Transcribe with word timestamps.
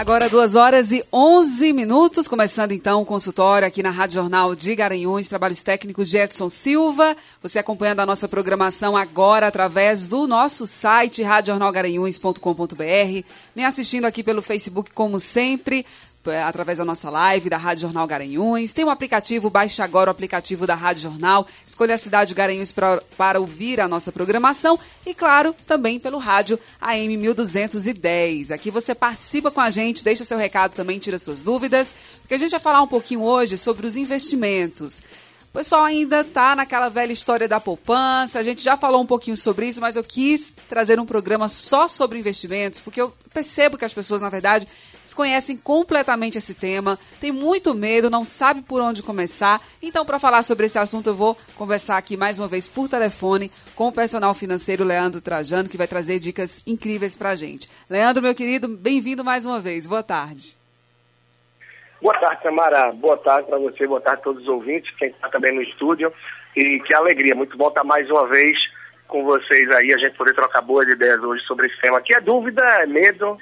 Agora, 0.00 0.30
2 0.30 0.54
horas 0.54 0.92
e 0.92 1.04
11 1.12 1.74
minutos, 1.74 2.26
começando 2.26 2.72
então 2.72 3.02
o 3.02 3.04
consultório 3.04 3.68
aqui 3.68 3.82
na 3.82 3.90
Rádio 3.90 4.14
Jornal 4.14 4.56
de 4.56 4.74
Garanhuns, 4.74 5.28
trabalhos 5.28 5.62
técnicos 5.62 6.08
de 6.08 6.16
Edson 6.16 6.48
Silva. 6.48 7.14
Você 7.42 7.58
acompanhando 7.58 8.00
a 8.00 8.06
nossa 8.06 8.26
programação 8.26 8.96
agora 8.96 9.46
através 9.46 10.08
do 10.08 10.26
nosso 10.26 10.66
site 10.66 11.22
radiojornalgaranhuns.com.br, 11.22 13.26
me 13.54 13.62
assistindo 13.62 14.06
aqui 14.06 14.22
pelo 14.22 14.40
Facebook 14.40 14.90
como 14.94 15.20
sempre, 15.20 15.84
através 16.46 16.78
da 16.78 16.84
nossa 16.84 17.08
live 17.08 17.48
da 17.48 17.56
Rádio 17.56 17.82
Jornal 17.82 18.06
Garanhuns. 18.06 18.72
Tem 18.72 18.84
um 18.84 18.90
aplicativo, 18.90 19.48
baixe 19.48 19.80
agora 19.80 20.10
o 20.10 20.12
aplicativo 20.12 20.66
da 20.66 20.74
Rádio 20.74 21.02
Jornal, 21.02 21.46
escolha 21.66 21.94
a 21.94 21.98
cidade 21.98 22.34
Garanhuns 22.34 22.72
pra, 22.72 23.00
para 23.16 23.40
ouvir 23.40 23.80
a 23.80 23.88
nossa 23.88 24.12
programação 24.12 24.78
e, 25.06 25.14
claro, 25.14 25.54
também 25.66 25.98
pelo 25.98 26.18
rádio 26.18 26.58
AM 26.80 27.16
1210. 27.16 28.50
Aqui 28.50 28.70
você 28.70 28.94
participa 28.94 29.50
com 29.50 29.60
a 29.60 29.70
gente, 29.70 30.04
deixa 30.04 30.24
seu 30.24 30.36
recado 30.36 30.74
também, 30.74 30.98
tira 30.98 31.18
suas 31.18 31.40
dúvidas, 31.40 31.94
porque 32.20 32.34
a 32.34 32.38
gente 32.38 32.50
vai 32.50 32.60
falar 32.60 32.82
um 32.82 32.88
pouquinho 32.88 33.22
hoje 33.22 33.56
sobre 33.56 33.86
os 33.86 33.96
investimentos. 33.96 35.02
O 35.50 35.52
pessoal 35.52 35.82
ainda 35.82 36.20
está 36.20 36.54
naquela 36.54 36.88
velha 36.88 37.12
história 37.12 37.48
da 37.48 37.58
poupança. 37.58 38.38
A 38.38 38.42
gente 38.42 38.62
já 38.62 38.76
falou 38.76 39.02
um 39.02 39.06
pouquinho 39.06 39.36
sobre 39.36 39.66
isso, 39.66 39.80
mas 39.80 39.96
eu 39.96 40.04
quis 40.04 40.54
trazer 40.68 41.00
um 41.00 41.04
programa 41.04 41.48
só 41.48 41.88
sobre 41.88 42.20
investimentos, 42.20 42.78
porque 42.78 43.00
eu 43.00 43.12
percebo 43.34 43.76
que 43.76 43.84
as 43.84 43.92
pessoas, 43.92 44.20
na 44.20 44.28
verdade, 44.28 44.68
desconhecem 45.02 45.56
completamente 45.56 46.38
esse 46.38 46.54
tema, 46.54 46.98
tem 47.20 47.32
muito 47.32 47.74
medo, 47.74 48.10
não 48.10 48.24
sabe 48.24 48.62
por 48.62 48.80
onde 48.80 49.02
começar. 49.02 49.60
Então, 49.82 50.04
para 50.04 50.18
falar 50.18 50.42
sobre 50.42 50.66
esse 50.66 50.78
assunto, 50.78 51.08
eu 51.08 51.14
vou 51.14 51.36
conversar 51.56 51.96
aqui 51.96 52.16
mais 52.16 52.38
uma 52.38 52.48
vez 52.48 52.68
por 52.68 52.88
telefone 52.88 53.50
com 53.74 53.88
o 53.88 53.92
personal 53.92 54.34
financeiro 54.34 54.84
Leandro 54.84 55.20
Trajano, 55.20 55.68
que 55.68 55.76
vai 55.76 55.86
trazer 55.86 56.18
dicas 56.18 56.62
incríveis 56.66 57.16
para 57.16 57.30
a 57.30 57.34
gente. 57.34 57.68
Leandro, 57.88 58.22
meu 58.22 58.34
querido, 58.34 58.68
bem-vindo 58.68 59.24
mais 59.24 59.46
uma 59.46 59.60
vez. 59.60 59.86
Boa 59.86 60.02
tarde. 60.02 60.58
Boa 62.00 62.18
tarde, 62.18 62.42
Samara. 62.42 62.92
Boa 62.92 63.18
tarde 63.18 63.48
para 63.48 63.58
você, 63.58 63.86
boa 63.86 64.00
tarde 64.00 64.20
a 64.20 64.24
todos 64.24 64.42
os 64.42 64.48
ouvintes, 64.48 64.94
quem 64.96 65.08
está 65.08 65.28
também 65.28 65.54
no 65.54 65.62
estúdio. 65.62 66.12
E 66.56 66.80
que 66.80 66.94
alegria, 66.94 67.34
muito 67.34 67.56
bom 67.56 67.68
estar 67.68 67.84
mais 67.84 68.08
uma 68.10 68.26
vez 68.26 68.58
com 69.06 69.24
vocês 69.24 69.70
aí, 69.72 69.92
a 69.92 69.98
gente 69.98 70.16
poder 70.16 70.34
trocar 70.34 70.62
boas 70.62 70.88
ideias 70.88 71.20
hoje 71.20 71.44
sobre 71.44 71.66
esse 71.66 71.78
tema. 71.80 72.00
Que 72.00 72.14
é 72.14 72.20
dúvida, 72.20 72.64
é 72.64 72.86
medo, 72.86 73.36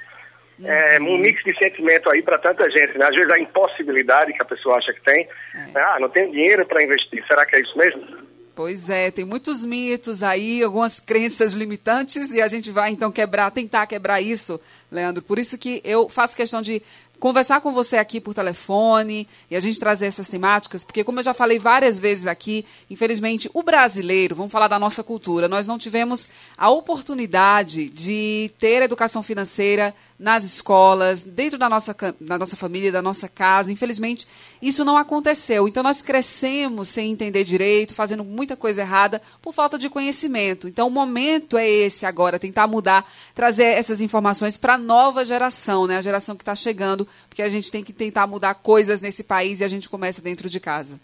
é, 0.63 0.99
um 0.99 1.17
mix 1.17 1.43
de 1.43 1.57
sentimento 1.57 2.09
aí 2.09 2.21
para 2.21 2.37
tanta 2.37 2.69
gente. 2.69 2.97
Né? 2.97 3.05
Às 3.05 3.15
vezes 3.15 3.31
a 3.31 3.39
impossibilidade 3.39 4.33
que 4.33 4.41
a 4.41 4.45
pessoa 4.45 4.77
acha 4.77 4.93
que 4.93 5.01
tem. 5.01 5.27
É. 5.55 5.79
Ah, 5.79 5.97
não 5.99 6.09
tem 6.09 6.31
dinheiro 6.31 6.65
para 6.65 6.83
investir. 6.83 7.25
Será 7.27 7.45
que 7.45 7.55
é 7.55 7.61
isso 7.61 7.77
mesmo? 7.77 8.29
Pois 8.59 8.89
é, 8.89 9.09
tem 9.09 9.23
muitos 9.23 9.63
mitos 9.63 10.21
aí, 10.21 10.61
algumas 10.61 10.99
crenças 10.99 11.53
limitantes 11.53 12.29
e 12.31 12.41
a 12.41 12.47
gente 12.49 12.71
vai 12.71 12.91
então 12.91 13.09
quebrar, 13.09 13.49
tentar 13.51 13.87
quebrar 13.87 14.19
isso, 14.19 14.59
Leandro. 14.91 15.21
Por 15.21 15.39
isso 15.39 15.57
que 15.57 15.81
eu 15.85 16.09
faço 16.09 16.35
questão 16.35 16.61
de 16.61 16.83
conversar 17.19 17.61
com 17.61 17.71
você 17.71 17.95
aqui 17.97 18.19
por 18.19 18.33
telefone 18.33 19.27
e 19.51 19.55
a 19.55 19.59
gente 19.59 19.79
trazer 19.79 20.07
essas 20.07 20.29
temáticas, 20.29 20.83
porque 20.83 21.05
como 21.05 21.19
eu 21.19 21.23
já 21.23 21.33
falei 21.33 21.57
várias 21.57 21.99
vezes 21.99 22.27
aqui, 22.27 22.65
infelizmente 22.89 23.49
o 23.53 23.61
brasileiro, 23.61 24.35
vamos 24.35 24.51
falar 24.51 24.67
da 24.67 24.79
nossa 24.79 25.03
cultura, 25.03 25.47
nós 25.47 25.67
não 25.67 25.77
tivemos 25.77 26.29
a 26.57 26.69
oportunidade 26.69 27.89
de 27.89 28.51
ter 28.59 28.81
educação 28.81 29.23
financeira 29.23 29.93
nas 30.19 30.43
escolas, 30.43 31.23
dentro 31.23 31.57
da 31.57 31.69
nossa, 31.69 31.95
da 32.19 32.37
nossa 32.37 32.57
família, 32.57 32.91
da 32.91 33.01
nossa 33.01 33.29
casa. 33.29 33.71
Infelizmente, 33.71 34.27
isso 34.61 34.83
não 34.83 34.97
aconteceu. 34.97 35.65
Então, 35.65 35.81
nós 35.81 36.01
crescemos 36.01 36.89
sem 36.89 37.09
entender 37.09 37.45
direito, 37.45 37.95
fazendo 37.95 38.23
muita 38.25 38.57
coisa 38.57 38.81
errada 38.81 39.21
por 39.41 39.53
falta 39.53 39.77
de 39.77 39.89
conhecimento. 39.89 40.67
Então, 40.67 40.87
o 40.87 40.91
momento 40.91 41.57
é 41.57 41.65
esse 41.65 42.05
agora, 42.05 42.37
tentar 42.37 42.67
mudar, 42.67 43.05
trazer 43.33 43.63
essas 43.63 44.01
informações 44.01 44.57
para 44.57 44.73
a 44.73 44.77
nova 44.77 45.23
geração, 45.23 45.87
né? 45.87 45.97
a 45.97 46.01
geração 46.01 46.35
que 46.35 46.41
está 46.41 46.53
chegando, 46.53 47.07
porque 47.29 47.41
a 47.41 47.47
gente 47.47 47.71
tem 47.71 47.81
que 47.81 47.93
tentar 47.93 48.27
mudar 48.27 48.55
coisas 48.55 48.99
nesse 48.99 49.23
país 49.23 49.61
e 49.61 49.63
a 49.63 49.69
gente 49.69 49.87
começa 49.87 50.21
dentro 50.21 50.49
de 50.49 50.59
casa. 50.59 50.99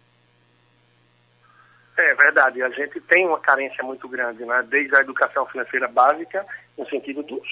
É 1.98 2.14
verdade, 2.16 2.62
a 2.62 2.70
gente 2.72 3.00
tem 3.00 3.26
uma 3.26 3.40
carência 3.40 3.82
muito 3.82 4.10
grande, 4.10 4.44
né? 4.44 4.66
desde 4.68 4.94
a 4.98 5.00
educação 5.00 5.46
financeira 5.46 5.88
básica, 5.88 6.46
no 6.78 6.88
sentido 6.90 7.24
dos 7.24 7.48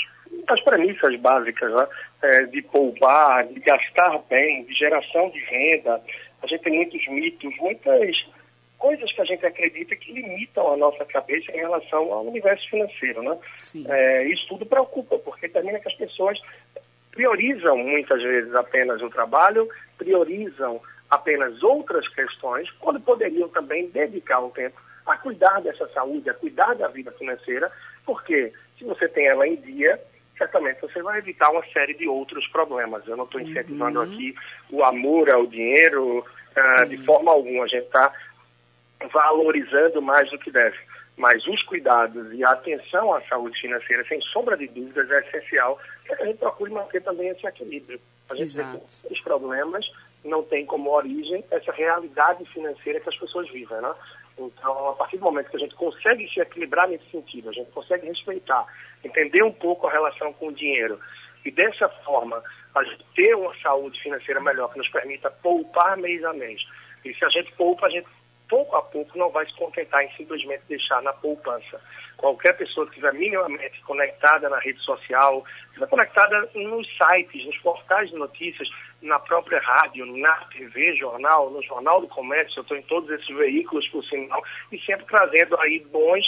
das 0.48 0.62
premissas 0.62 1.16
básicas, 1.20 1.72
né? 1.74 1.88
é, 2.22 2.44
de 2.46 2.62
poupar, 2.64 3.46
de 3.48 3.60
gastar 3.60 4.20
bem, 4.30 4.64
de 4.66 4.74
geração 4.74 5.30
de 5.30 5.40
renda. 5.40 6.02
A 6.42 6.48
gente 6.48 6.64
tem 6.64 6.74
muitos 6.74 7.08
mitos, 7.08 7.56
muitas 7.58 8.16
coisas 8.78 9.12
que 9.14 9.22
a 9.22 9.26
gente 9.26 9.46
acredita 9.46 9.96
que 9.96 10.12
limitam 10.12 10.74
a 10.74 10.78
nossa 10.78 11.06
cabeça 11.06 11.52
em 11.52 11.58
relação 11.58 12.12
ao 12.12 12.26
universo 12.26 12.70
financeiro. 12.70 13.22
Né? 13.24 13.38
É, 13.88 14.28
isso 14.28 14.46
tudo 14.50 14.66
preocupa, 14.66 15.18
porque 15.20 15.48
termina 15.48 15.80
que 15.80 15.88
as 15.88 15.96
pessoas 15.96 16.38
priorizam 17.12 17.78
muitas 17.78 18.22
vezes 18.22 18.54
apenas 18.56 19.02
o 19.02 19.10
trabalho, 19.10 19.70
priorizam 19.98 20.82
apenas 21.10 21.62
outras 21.62 22.08
questões, 22.10 22.70
quando 22.80 23.00
poderiam 23.00 23.48
também 23.48 23.88
dedicar 23.90 24.40
um 24.40 24.50
tempo 24.50 24.82
a 25.06 25.18
cuidar 25.18 25.62
dessa 25.62 25.88
saúde, 25.90 26.30
a 26.30 26.34
cuidar 26.34 26.74
da 26.76 26.88
vida 26.88 27.12
financeira, 27.12 27.72
porque 28.06 28.52
se 28.78 28.84
você 28.84 29.08
tem 29.08 29.28
ela 29.28 29.48
em 29.48 29.56
dia, 29.56 30.00
certamente 30.38 30.82
você 30.82 31.02
vai 31.02 31.20
evitar 31.20 31.52
uma 31.52 31.66
série 31.68 31.94
de 31.94 32.08
outros 32.08 32.48
problemas. 32.48 33.08
Eu 33.08 33.18
não 33.18 33.26
estou 33.26 33.42
incentivando 33.42 34.00
uhum. 34.00 34.06
aqui 34.06 34.36
o 34.72 34.84
amor 34.84 35.30
ao 35.30 35.46
dinheiro 35.46 36.20
uh, 36.20 36.90
de 36.90 37.04
forma 37.06 37.32
alguma. 37.32 37.64
A 37.64 37.68
gente 37.68 37.86
está 37.86 38.12
valorizando 39.12 40.02
mais 40.02 40.30
do 40.30 40.40
que 40.40 40.52
deve. 40.52 40.78
Mas 41.16 41.46
os 41.46 41.62
cuidados 41.64 42.34
e 42.34 42.44
a 42.44 42.52
atenção 42.52 43.14
à 43.14 43.22
saúde 43.24 43.60
financeira, 43.62 44.04
sem 44.08 44.20
sombra 44.22 44.58
de 44.58 44.68
dúvidas, 44.68 45.10
é 45.12 45.20
essencial 45.20 45.80
para 46.08 46.18
que 46.18 46.24
a 46.24 46.26
gente 46.26 46.40
procure 46.40 46.72
manter 46.72 47.04
também 47.04 47.30
esse 47.30 47.46
equilíbrio. 47.46 48.00
A 48.32 48.36
gente 48.36 48.44
Exato. 48.44 48.80
tem 48.80 49.12
os 49.12 49.22
problemas, 49.22 49.86
não 50.26 50.42
tem 50.42 50.66
como 50.66 50.90
origem 50.90 51.44
essa 51.52 51.72
realidade 51.72 52.44
financeira 52.46 53.00
que 53.00 53.10
as 53.10 53.18
pessoas 53.18 53.48
vivem, 53.52 53.80
né? 53.80 53.94
Então, 54.38 54.90
a 54.90 54.94
partir 54.94 55.18
do 55.18 55.26
momento 55.26 55.50
que 55.50 55.58
a 55.58 55.60
gente 55.60 55.76
consegue 55.76 56.28
se 56.30 56.40
equilibrar 56.40 56.88
nesse 56.88 57.10
sentido, 57.12 57.50
a 57.50 57.54
gente 57.54 57.72
consegue 57.72 58.08
respeitar, 58.08 58.66
entender 59.04 59.44
um 59.44 59.52
pouco 59.52 59.88
a 59.88 59.92
relação 59.92 60.34
com 60.34 60.48
o 60.48 60.54
dinheiro 60.54 61.00
e 61.46 61.52
dessa 61.52 61.90
forma 61.90 62.42
a 62.74 62.84
gente 62.84 63.06
ter 63.16 63.36
uma 63.36 63.54
saúde 63.62 64.02
financeira 64.02 64.42
melhor 64.42 64.72
que 64.72 64.80
nos 64.80 64.90
permita 64.90 65.30
poupar 65.30 65.98
mês 65.98 66.24
a 66.24 66.34
mês. 66.34 66.62
E 67.06 67.14
se 67.14 67.24
a 67.24 67.30
gente 67.30 67.52
poupa, 67.54 67.86
a 67.86 67.90
gente 67.90 68.08
pouco 68.50 68.76
a 68.76 68.82
pouco 68.82 69.18
não 69.18 69.32
vai 69.32 69.46
se 69.46 69.54
contentar 69.56 70.04
em 70.04 70.12
simplesmente 70.16 70.64
deixar 70.68 71.02
na 71.02 71.14
poupança. 71.14 71.82
Qualquer 72.18 72.56
pessoa 72.56 72.86
que 72.86 72.92
estiver 72.92 73.14
minimamente 73.14 73.82
conectada 73.82 74.50
na 74.50 74.60
rede 74.60 74.80
social, 74.82 75.44
estiver 75.68 75.88
conectada 75.88 76.50
nos 76.54 76.88
sites, 76.98 77.46
nos 77.46 77.58
portais 77.58 78.10
de 78.10 78.16
notícias, 78.16 78.70
na 79.04 79.20
própria 79.20 79.60
rádio, 79.60 80.06
na 80.06 80.34
TV, 80.46 80.96
jornal, 80.96 81.50
no 81.52 81.62
Jornal 81.62 82.02
do 82.02 82.08
Comércio, 82.08 82.60
eu 82.60 82.62
estou 82.64 82.78
em 82.78 82.84
todos 82.84 83.10
esses 83.10 83.36
veículos, 83.36 83.88
por 83.90 84.04
sinal, 84.06 84.42
e 84.72 84.80
sempre 84.80 85.06
trazendo 85.06 85.60
aí 85.60 85.80
bons 85.92 86.26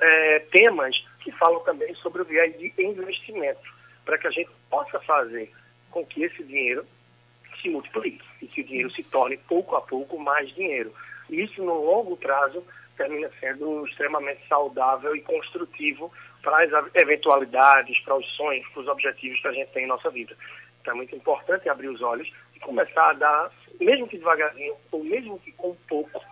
é, 0.00 0.40
temas 0.50 0.96
que 1.20 1.30
falam 1.32 1.60
também 1.60 1.94
sobre 1.96 2.22
o 2.22 2.24
viés 2.24 2.56
de 2.58 2.72
investimento, 2.78 3.60
para 4.04 4.18
que 4.18 4.26
a 4.26 4.30
gente 4.30 4.50
possa 4.68 5.00
fazer 5.00 5.52
com 5.90 6.04
que 6.04 6.24
esse 6.24 6.42
dinheiro 6.42 6.84
se 7.62 7.70
multiplique 7.70 8.24
e 8.42 8.46
que 8.46 8.60
o 8.60 8.64
dinheiro 8.64 8.90
se 8.90 9.04
torne 9.04 9.36
pouco 9.36 9.76
a 9.76 9.80
pouco 9.80 10.18
mais 10.18 10.52
dinheiro. 10.54 10.92
E 11.30 11.42
isso, 11.42 11.62
no 11.62 11.74
longo 11.84 12.16
prazo, 12.16 12.62
termina 12.96 13.30
sendo 13.40 13.86
extremamente 13.86 14.46
saudável 14.48 15.14
e 15.14 15.20
construtivo 15.20 16.12
as 16.54 16.70
eventualidades, 16.94 17.98
para 18.00 18.16
os 18.16 18.26
sonhos, 18.36 18.66
para 18.68 18.82
os 18.82 18.88
objetivos 18.88 19.40
que 19.40 19.48
a 19.48 19.52
gente 19.52 19.72
tem 19.72 19.84
em 19.84 19.88
nossa 19.88 20.10
vida. 20.10 20.36
Então 20.80 20.94
é 20.94 20.96
muito 20.96 21.14
importante 21.16 21.68
abrir 21.68 21.88
os 21.88 22.00
olhos 22.02 22.30
e 22.54 22.60
começar 22.60 23.10
a 23.10 23.14
dar, 23.14 23.50
mesmo 23.80 24.06
que 24.06 24.18
devagarzinho, 24.18 24.76
ou 24.92 25.02
mesmo 25.02 25.38
que 25.40 25.52
com 25.52 25.74
pouco, 25.88 26.22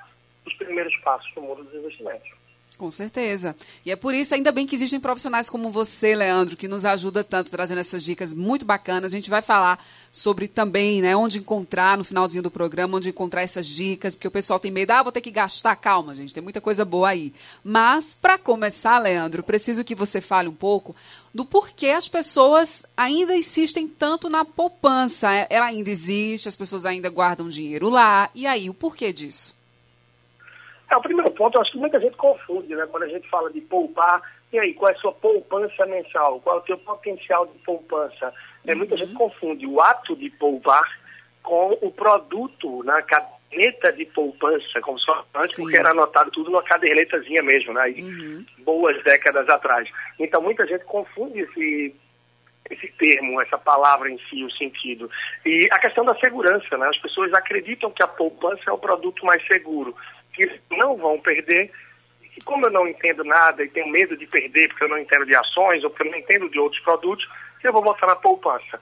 os 0.46 0.54
primeiros 0.54 0.94
passos 0.98 1.34
no 1.34 1.42
mundo 1.42 1.64
dos 1.64 1.74
investimentos. 1.74 2.30
Com 2.76 2.90
certeza. 2.90 3.54
E 3.86 3.92
é 3.92 3.96
por 3.96 4.12
isso, 4.12 4.34
ainda 4.34 4.50
bem 4.50 4.66
que 4.66 4.74
existem 4.74 4.98
profissionais 4.98 5.48
como 5.48 5.70
você, 5.70 6.12
Leandro, 6.12 6.56
que 6.56 6.66
nos 6.66 6.84
ajuda 6.84 7.22
tanto 7.22 7.48
trazendo 7.48 7.78
essas 7.78 8.02
dicas 8.02 8.34
muito 8.34 8.64
bacanas. 8.64 9.12
A 9.12 9.16
gente 9.16 9.30
vai 9.30 9.42
falar 9.42 9.84
sobre 10.10 10.48
também, 10.48 11.00
né, 11.00 11.14
onde 11.14 11.38
encontrar 11.38 11.96
no 11.96 12.02
finalzinho 12.02 12.42
do 12.42 12.50
programa, 12.50 12.96
onde 12.96 13.08
encontrar 13.08 13.42
essas 13.42 13.68
dicas, 13.68 14.16
porque 14.16 14.26
o 14.26 14.30
pessoal 14.30 14.58
tem 14.58 14.72
medo, 14.72 14.90
ah, 14.90 15.04
vou 15.04 15.12
ter 15.12 15.20
que 15.20 15.30
gastar. 15.30 15.76
Calma, 15.76 16.16
gente, 16.16 16.34
tem 16.34 16.42
muita 16.42 16.60
coisa 16.60 16.84
boa 16.84 17.10
aí. 17.10 17.32
Mas, 17.62 18.12
para 18.12 18.38
começar, 18.38 18.98
Leandro, 18.98 19.44
preciso 19.44 19.84
que 19.84 19.94
você 19.94 20.20
fale 20.20 20.48
um 20.48 20.54
pouco 20.54 20.96
do 21.32 21.44
porquê 21.44 21.88
as 21.88 22.08
pessoas 22.08 22.84
ainda 22.96 23.36
insistem 23.36 23.86
tanto 23.86 24.28
na 24.28 24.44
poupança. 24.44 25.30
Ela 25.48 25.66
ainda 25.66 25.90
existe, 25.90 26.48
as 26.48 26.56
pessoas 26.56 26.84
ainda 26.84 27.08
guardam 27.08 27.48
dinheiro 27.48 27.88
lá. 27.88 28.28
E 28.34 28.48
aí, 28.48 28.68
o 28.68 28.74
porquê 28.74 29.12
disso? 29.12 29.54
É, 30.94 30.96
o 30.96 31.02
primeiro 31.02 31.30
ponto, 31.32 31.56
eu 31.56 31.62
acho 31.62 31.72
que 31.72 31.78
muita 31.78 31.98
gente 32.00 32.16
confunde, 32.16 32.74
né? 32.74 32.86
Quando 32.86 33.02
a 33.02 33.08
gente 33.08 33.28
fala 33.28 33.50
de 33.50 33.60
poupar, 33.62 34.22
e 34.52 34.58
aí, 34.58 34.72
qual 34.74 34.90
é 34.92 34.94
a 34.94 34.98
sua 34.98 35.12
poupança 35.12 35.84
mensal? 35.86 36.40
Qual 36.40 36.58
é 36.58 36.60
o 36.60 36.64
seu 36.64 36.78
potencial 36.78 37.46
de 37.46 37.58
poupança? 37.58 38.32
É, 38.64 38.72
uhum. 38.72 38.78
Muita 38.78 38.96
gente 38.96 39.12
confunde 39.14 39.66
o 39.66 39.80
ato 39.80 40.14
de 40.14 40.30
poupar 40.30 40.84
com 41.42 41.76
o 41.82 41.90
produto 41.90 42.84
na 42.84 43.02
caderneta 43.02 43.92
de 43.92 44.06
poupança, 44.06 44.80
como 44.82 44.98
só 45.00 45.26
antes, 45.34 45.56
Sim. 45.56 45.62
porque 45.62 45.76
era 45.76 45.90
anotado 45.90 46.30
tudo 46.30 46.50
numa 46.50 46.62
cadernetazinha 46.62 47.42
mesmo, 47.42 47.72
né? 47.72 47.92
Uhum. 47.98 48.46
Boas 48.58 49.02
décadas 49.02 49.48
atrás. 49.48 49.88
Então, 50.20 50.40
muita 50.40 50.64
gente 50.66 50.84
confunde 50.84 51.40
esse 51.40 51.94
esse 52.70 52.88
termo, 52.92 53.42
essa 53.42 53.58
palavra 53.58 54.10
em 54.10 54.18
si, 54.30 54.42
o 54.42 54.50
sentido. 54.52 55.10
E 55.44 55.68
a 55.70 55.78
questão 55.78 56.02
da 56.02 56.14
segurança, 56.18 56.78
né? 56.78 56.88
As 56.88 56.96
pessoas 56.96 57.30
acreditam 57.34 57.90
que 57.90 58.02
a 58.02 58.08
poupança 58.08 58.62
é 58.68 58.72
o 58.72 58.78
produto 58.78 59.26
mais 59.26 59.46
seguro, 59.46 59.94
que 60.34 60.60
não 60.70 60.96
vão 60.96 61.18
perder. 61.18 61.70
E 62.36 62.42
como 62.42 62.66
eu 62.66 62.70
não 62.70 62.88
entendo 62.88 63.22
nada 63.24 63.62
e 63.62 63.68
tenho 63.68 63.88
medo 63.88 64.16
de 64.16 64.26
perder 64.26 64.68
porque 64.68 64.84
eu 64.84 64.88
não 64.88 64.98
entendo 64.98 65.24
de 65.24 65.36
ações 65.36 65.84
ou 65.84 65.90
porque 65.90 66.06
eu 66.06 66.10
não 66.10 66.18
entendo 66.18 66.48
de 66.50 66.58
outros 66.58 66.82
produtos, 66.82 67.26
eu 67.62 67.72
vou 67.72 67.82
botar 67.82 68.06
na 68.06 68.16
poupança. 68.16 68.80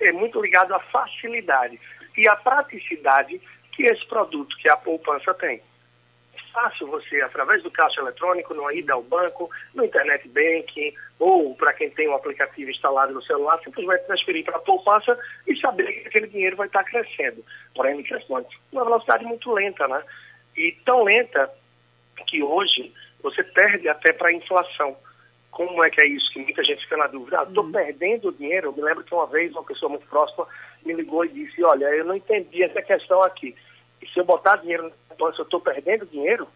É 0.00 0.10
muito 0.12 0.40
ligado 0.40 0.74
à 0.74 0.80
facilidade 0.80 1.78
e 2.16 2.28
à 2.28 2.34
praticidade 2.36 3.40
que 3.72 3.84
esse 3.84 4.06
produto, 4.06 4.56
que 4.56 4.68
a 4.68 4.76
poupança 4.76 5.34
tem 5.34 5.60
fácil 6.54 6.86
você, 6.86 7.20
através 7.20 7.62
do 7.64 7.70
caixa 7.70 8.00
eletrônico, 8.00 8.54
numa 8.54 8.72
ida 8.72 8.94
ao 8.94 9.02
banco, 9.02 9.50
no 9.74 9.84
internet 9.84 10.26
banking, 10.28 10.94
ou 11.18 11.54
para 11.56 11.72
quem 11.72 11.90
tem 11.90 12.08
um 12.08 12.14
aplicativo 12.14 12.70
instalado 12.70 13.12
no 13.12 13.22
celular, 13.24 13.60
simplesmente 13.62 14.06
transferir 14.06 14.44
para 14.44 14.56
a 14.56 14.60
poupança 14.60 15.18
e 15.46 15.56
saber 15.56 15.92
que 15.92 16.08
aquele 16.08 16.28
dinheiro 16.28 16.56
vai 16.56 16.68
estar 16.68 16.84
crescendo. 16.84 17.44
Porém, 17.74 17.94
ele 17.94 18.04
cresce 18.04 18.26
uma 18.30 18.84
velocidade 18.84 19.24
muito 19.24 19.52
lenta, 19.52 19.88
né? 19.88 20.02
E 20.56 20.72
tão 20.84 21.02
lenta 21.02 21.50
que 22.26 22.42
hoje 22.42 22.92
você 23.22 23.42
perde 23.42 23.88
até 23.88 24.12
para 24.12 24.28
a 24.28 24.32
inflação. 24.32 24.96
Como 25.50 25.82
é 25.84 25.90
que 25.90 26.00
é 26.00 26.08
isso? 26.08 26.32
Que 26.32 26.40
muita 26.40 26.64
gente 26.64 26.82
fica 26.82 26.96
na 26.96 27.06
dúvida. 27.06 27.38
Ah, 27.40 27.44
estou 27.44 27.64
uhum. 27.64 27.72
perdendo 27.72 28.32
dinheiro. 28.32 28.68
Eu 28.68 28.72
me 28.72 28.82
lembro 28.82 29.04
que 29.04 29.14
uma 29.14 29.26
vez 29.26 29.52
uma 29.52 29.64
pessoa 29.64 29.88
muito 29.88 30.06
próxima 30.06 30.46
me 30.84 30.92
ligou 30.92 31.24
e 31.24 31.28
disse, 31.28 31.62
olha, 31.64 31.86
eu 31.86 32.04
não 32.04 32.14
entendi 32.14 32.62
essa 32.62 32.82
questão 32.82 33.22
aqui. 33.22 33.54
E 34.02 34.08
se 34.08 34.18
eu 34.18 34.24
botar 34.24 34.56
dinheiro 34.56 34.84
na 34.84 34.90
poupança, 35.08 35.40
eu 35.40 35.44
estou 35.44 35.60
perdendo 35.60 36.06
dinheiro? 36.06 36.46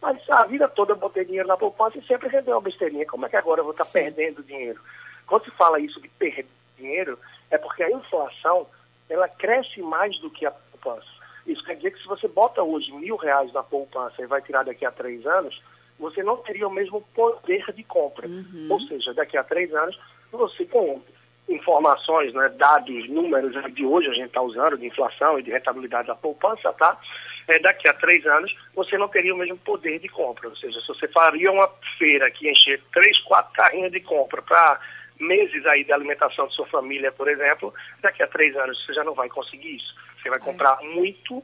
Mas 0.00 0.18
a 0.30 0.44
vida 0.44 0.68
toda 0.68 0.92
eu 0.92 0.96
botei 0.96 1.24
dinheiro 1.24 1.48
na 1.48 1.56
poupança 1.56 1.98
e 1.98 2.06
sempre 2.06 2.28
rendeu 2.28 2.54
uma 2.54 2.60
besteirinha. 2.60 3.06
Como 3.06 3.26
é 3.26 3.28
que 3.28 3.36
agora 3.36 3.60
eu 3.60 3.64
vou 3.64 3.72
estar 3.72 3.84
tá 3.84 3.90
perdendo 3.90 4.42
dinheiro? 4.42 4.80
Quando 5.26 5.44
se 5.44 5.50
fala 5.52 5.80
isso 5.80 6.00
de 6.00 6.08
perder 6.08 6.46
dinheiro, 6.76 7.18
é 7.50 7.58
porque 7.58 7.82
a 7.82 7.90
inflação 7.90 8.66
ela 9.08 9.28
cresce 9.28 9.80
mais 9.80 10.18
do 10.20 10.30
que 10.30 10.46
a 10.46 10.50
poupança. 10.50 11.17
Isso 11.48 11.64
quer 11.64 11.76
dizer 11.76 11.92
que 11.92 12.02
se 12.02 12.06
você 12.06 12.28
bota 12.28 12.62
hoje 12.62 12.92
mil 12.92 13.16
reais 13.16 13.52
na 13.52 13.62
poupança 13.62 14.22
e 14.22 14.26
vai 14.26 14.42
tirar 14.42 14.64
daqui 14.64 14.84
a 14.84 14.92
três 14.92 15.26
anos, 15.26 15.60
você 15.98 16.22
não 16.22 16.36
teria 16.36 16.68
o 16.68 16.70
mesmo 16.70 17.00
poder 17.14 17.64
de 17.72 17.82
compra. 17.82 18.28
Uhum. 18.28 18.68
Ou 18.70 18.80
seja, 18.80 19.14
daqui 19.14 19.36
a 19.36 19.42
três 19.42 19.74
anos, 19.74 19.98
você 20.30 20.64
com 20.66 21.02
informações, 21.48 22.34
né, 22.34 22.48
dados, 22.50 23.08
números 23.08 23.54
de 23.74 23.84
hoje 23.84 24.08
a 24.08 24.12
gente 24.12 24.26
está 24.26 24.42
usando 24.42 24.76
de 24.76 24.86
inflação 24.86 25.38
e 25.38 25.42
de 25.42 25.50
rentabilidade 25.50 26.08
da 26.08 26.14
poupança, 26.14 26.72
tá? 26.74 27.00
É, 27.48 27.58
daqui 27.58 27.88
a 27.88 27.94
três 27.94 28.26
anos 28.26 28.54
você 28.74 28.98
não 28.98 29.08
teria 29.08 29.34
o 29.34 29.38
mesmo 29.38 29.56
poder 29.56 29.98
de 29.98 30.08
compra. 30.08 30.48
Ou 30.48 30.56
seja, 30.56 30.78
se 30.80 30.88
você 30.88 31.08
faria 31.08 31.50
uma 31.50 31.68
feira 31.98 32.30
que 32.30 32.50
encher 32.50 32.82
três, 32.92 33.18
quatro 33.20 33.50
carrinhos 33.54 33.90
de 33.90 34.00
compra 34.00 34.42
para 34.42 34.78
meses 35.18 35.64
aí 35.66 35.84
de 35.84 35.92
alimentação 35.92 36.46
de 36.46 36.54
sua 36.54 36.66
família, 36.66 37.10
por 37.10 37.28
exemplo, 37.28 37.72
daqui 38.02 38.22
a 38.22 38.26
três 38.26 38.54
anos 38.56 38.84
você 38.84 38.92
já 38.92 39.02
não 39.02 39.14
vai 39.14 39.28
conseguir 39.30 39.76
isso. 39.76 39.94
Você 40.20 40.28
vai 40.28 40.38
é. 40.38 40.42
comprar 40.42 40.80
muito 40.82 41.42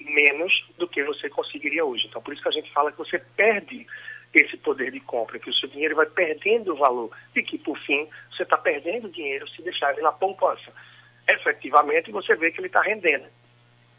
menos 0.00 0.52
do 0.78 0.86
que 0.86 1.02
você 1.04 1.28
conseguiria 1.28 1.84
hoje. 1.84 2.06
Então, 2.06 2.22
por 2.22 2.32
isso 2.32 2.42
que 2.42 2.48
a 2.48 2.52
gente 2.52 2.72
fala 2.72 2.92
que 2.92 2.98
você 2.98 3.18
perde 3.18 3.86
esse 4.34 4.56
poder 4.58 4.90
de 4.92 5.00
compra, 5.00 5.38
que 5.38 5.48
o 5.48 5.54
seu 5.54 5.68
dinheiro 5.68 5.96
vai 5.96 6.06
perdendo 6.06 6.76
valor 6.76 7.10
e 7.34 7.42
que, 7.42 7.58
por 7.58 7.78
fim, 7.78 8.06
você 8.30 8.42
está 8.42 8.58
perdendo 8.58 9.08
dinheiro 9.08 9.48
se 9.48 9.62
deixar 9.62 9.92
ele 9.92 10.02
na 10.02 10.12
poupança. 10.12 10.72
Efetivamente, 11.28 12.10
você 12.10 12.34
vê 12.36 12.50
que 12.50 12.60
ele 12.60 12.66
está 12.66 12.82
rendendo. 12.82 13.26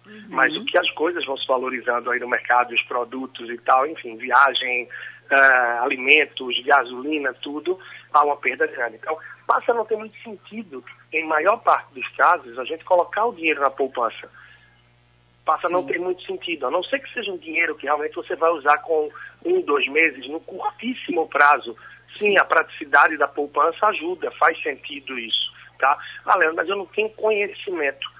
Uhum. 0.05 0.27
Mas 0.29 0.55
o 0.55 0.63
que 0.63 0.77
as 0.77 0.89
coisas 0.91 1.25
vão 1.25 1.35
se 1.37 1.47
valorizando 1.47 2.09
aí 2.11 2.19
no 2.19 2.29
mercado, 2.29 2.73
os 2.73 2.81
produtos 2.83 3.49
e 3.49 3.57
tal, 3.57 3.85
enfim, 3.87 4.15
viagem, 4.15 4.87
uh, 5.31 5.83
alimentos, 5.83 6.63
gasolina, 6.63 7.33
tudo, 7.33 7.79
há 8.13 8.23
uma 8.23 8.37
perda 8.37 8.67
grande. 8.67 8.95
Então, 8.95 9.17
passa 9.45 9.71
a 9.71 9.75
não 9.75 9.85
ter 9.85 9.97
muito 9.97 10.17
sentido, 10.21 10.83
em 11.11 11.25
maior 11.25 11.57
parte 11.57 11.93
dos 11.93 12.07
casos, 12.15 12.57
a 12.59 12.65
gente 12.65 12.83
colocar 12.83 13.25
o 13.25 13.33
dinheiro 13.33 13.61
na 13.61 13.69
poupança 13.69 14.29
passa 15.47 15.69
Sim. 15.69 15.73
a 15.73 15.77
não 15.77 15.87
ter 15.87 15.97
muito 15.97 16.21
sentido, 16.23 16.67
a 16.67 16.71
não 16.71 16.83
ser 16.83 16.99
que 16.99 17.13
seja 17.13 17.31
um 17.31 17.37
dinheiro 17.37 17.75
que 17.75 17.85
realmente 17.85 18.13
você 18.13 18.35
vai 18.35 18.51
usar 18.51 18.79
com 18.79 19.09
um, 19.45 19.61
dois 19.61 19.87
meses, 19.87 20.27
no 20.27 20.41
curtíssimo 20.41 21.25
prazo. 21.29 21.75
Sim, 22.15 22.37
a 22.37 22.43
praticidade 22.43 23.17
da 23.17 23.27
poupança 23.27 23.87
ajuda, 23.87 24.29
faz 24.31 24.61
sentido 24.61 25.17
isso, 25.17 25.53
tá? 25.79 25.97
Ah, 26.25 26.35
Leandro, 26.35 26.57
mas 26.57 26.67
eu 26.67 26.75
não 26.75 26.85
tenho 26.87 27.09
conhecimento. 27.11 28.11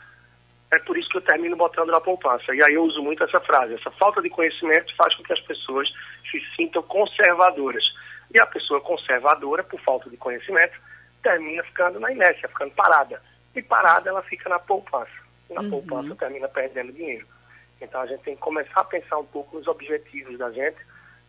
É 0.72 0.80
por 0.80 0.98
isso 0.98 1.10
que 1.10 1.18
eu 1.18 1.22
termino 1.22 1.56
botando 1.56 1.90
na 1.90 2.00
poupança. 2.00 2.54
E 2.54 2.64
aí 2.64 2.74
eu 2.74 2.84
uso 2.84 3.02
muito 3.02 3.24
essa 3.24 3.40
frase. 3.42 3.74
Essa 3.74 3.92
falta 3.92 4.22
de 4.22 4.30
conhecimento 4.30 4.94
faz 4.96 5.14
com 5.16 5.24
que 5.24 5.34
as 5.34 5.40
pessoas 5.42 5.90
se 6.30 6.42
sintam 6.56 6.84
conservadoras. 6.84 7.84
E 8.34 8.40
a 8.40 8.46
pessoa 8.46 8.82
conservadora, 8.82 9.64
por 9.64 9.80
falta 9.82 10.10
de 10.10 10.18
conhecimento, 10.18 10.78
termina 11.22 11.64
ficando 11.64 12.00
na 12.00 12.12
inércia, 12.12 12.48
ficando 12.50 12.72
parada. 12.72 13.22
E 13.56 13.62
parada 13.62 14.10
ela 14.10 14.22
fica 14.24 14.50
na 14.50 14.60
poupança 14.60 15.28
na 15.50 15.62
uhum. 15.62 15.70
poupança 15.70 16.16
termina 16.16 16.48
perdendo 16.48 16.92
dinheiro. 16.92 17.26
Então 17.80 18.02
a 18.02 18.06
gente 18.08 18.24
tem 18.24 18.36
que 18.36 18.42
começar 18.42 18.82
a 18.82 18.84
pensar 18.84 19.18
um 19.18 19.26
pouco 19.26 19.58
nos 19.58 19.68
objetivos 19.68 20.38
da 20.38 20.52
gente 20.52 20.78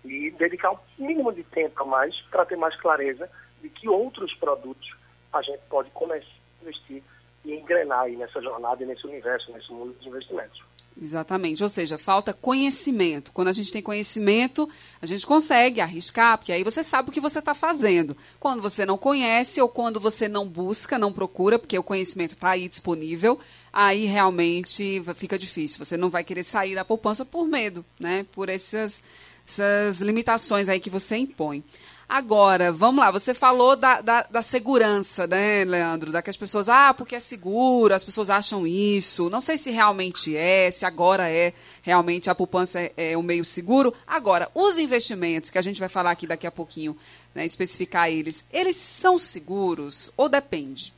e 0.04 0.30
dedicar 0.32 0.72
um 0.72 0.78
mínimo 0.98 1.32
de 1.32 1.44
tempo 1.44 1.82
a 1.82 1.86
mais 1.86 2.18
para 2.30 2.46
ter 2.46 2.56
mais 2.56 2.74
clareza 2.76 3.30
de 3.60 3.68
que 3.68 3.88
outros 3.88 4.34
produtos 4.34 4.94
a 5.32 5.42
gente 5.42 5.60
pode 5.68 5.90
começar 5.90 6.26
a 6.26 6.62
investir 6.62 7.02
e 7.44 7.54
engrenar 7.54 8.00
aí 8.00 8.16
nessa 8.16 8.40
jornada 8.40 8.84
nesse 8.84 9.06
universo, 9.06 9.52
nesse 9.52 9.70
mundo 9.72 9.92
dos 9.92 10.06
investimentos. 10.06 10.62
Exatamente, 11.00 11.62
ou 11.62 11.68
seja, 11.68 11.96
falta 11.96 12.32
conhecimento. 12.32 13.30
Quando 13.32 13.46
a 13.48 13.52
gente 13.52 13.70
tem 13.70 13.80
conhecimento, 13.80 14.68
a 15.00 15.06
gente 15.06 15.24
consegue 15.24 15.80
arriscar, 15.80 16.36
porque 16.36 16.52
aí 16.52 16.64
você 16.64 16.82
sabe 16.82 17.08
o 17.08 17.12
que 17.12 17.20
você 17.20 17.38
está 17.38 17.54
fazendo. 17.54 18.16
Quando 18.40 18.60
você 18.60 18.84
não 18.84 18.98
conhece 18.98 19.60
ou 19.60 19.68
quando 19.68 20.00
você 20.00 20.26
não 20.26 20.46
busca, 20.46 20.98
não 20.98 21.12
procura, 21.12 21.56
porque 21.56 21.78
o 21.78 21.84
conhecimento 21.84 22.32
está 22.32 22.50
aí 22.50 22.68
disponível, 22.68 23.38
aí 23.72 24.06
realmente 24.06 25.00
fica 25.14 25.38
difícil. 25.38 25.84
Você 25.84 25.96
não 25.96 26.10
vai 26.10 26.24
querer 26.24 26.42
sair 26.42 26.74
da 26.74 26.84
poupança 26.84 27.24
por 27.24 27.46
medo, 27.46 27.84
né? 28.00 28.26
Por 28.32 28.48
essas, 28.48 29.00
essas 29.46 30.00
limitações 30.00 30.68
aí 30.68 30.80
que 30.80 30.90
você 30.90 31.16
impõe. 31.16 31.62
Agora, 32.08 32.72
vamos 32.72 33.04
lá, 33.04 33.10
você 33.10 33.34
falou 33.34 33.76
da, 33.76 34.00
da, 34.00 34.22
da, 34.22 34.40
segurança, 34.40 35.26
né, 35.26 35.62
Leandro? 35.62 36.10
Da 36.10 36.22
que 36.22 36.30
as 36.30 36.38
pessoas, 36.38 36.66
ah, 36.66 36.94
porque 36.94 37.14
é 37.14 37.20
seguro, 37.20 37.92
as 37.92 38.02
pessoas 38.02 38.30
acham 38.30 38.66
isso. 38.66 39.28
Não 39.28 39.42
sei 39.42 39.58
se 39.58 39.70
realmente 39.70 40.34
é, 40.34 40.70
se 40.70 40.86
agora 40.86 41.28
é 41.28 41.52
realmente 41.82 42.30
a 42.30 42.34
poupança 42.34 42.80
é, 42.80 42.92
é 42.96 43.18
um 43.18 43.22
meio 43.22 43.44
seguro. 43.44 43.92
Agora, 44.06 44.48
os 44.54 44.78
investimentos, 44.78 45.50
que 45.50 45.58
a 45.58 45.62
gente 45.62 45.78
vai 45.78 45.90
falar 45.90 46.12
aqui 46.12 46.26
daqui 46.26 46.46
a 46.46 46.50
pouquinho, 46.50 46.96
né, 47.34 47.44
especificar 47.44 48.08
eles, 48.08 48.48
eles 48.50 48.76
são 48.76 49.18
seguros 49.18 50.10
ou 50.16 50.30
depende? 50.30 50.94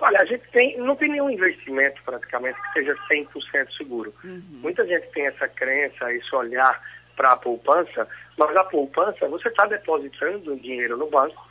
Olha, 0.00 0.20
a 0.20 0.24
gente 0.24 0.42
tem, 0.50 0.76
não 0.78 0.96
tem 0.96 1.08
nenhum 1.08 1.30
investimento 1.30 2.02
praticamente 2.04 2.60
que 2.60 2.72
seja 2.72 2.96
100% 3.08 3.76
seguro. 3.76 4.12
Uhum. 4.24 4.42
Muita 4.50 4.84
gente 4.84 5.06
tem 5.12 5.28
essa 5.28 5.46
crença, 5.46 6.12
esse 6.12 6.34
olhar 6.34 6.82
para 7.16 7.32
a 7.32 7.36
poupança, 7.36 8.08
mas 8.38 8.56
a 8.56 8.64
poupança, 8.64 9.28
você 9.28 9.48
está 9.48 9.66
depositando 9.66 10.56
dinheiro 10.56 10.96
no 10.96 11.08
banco, 11.08 11.48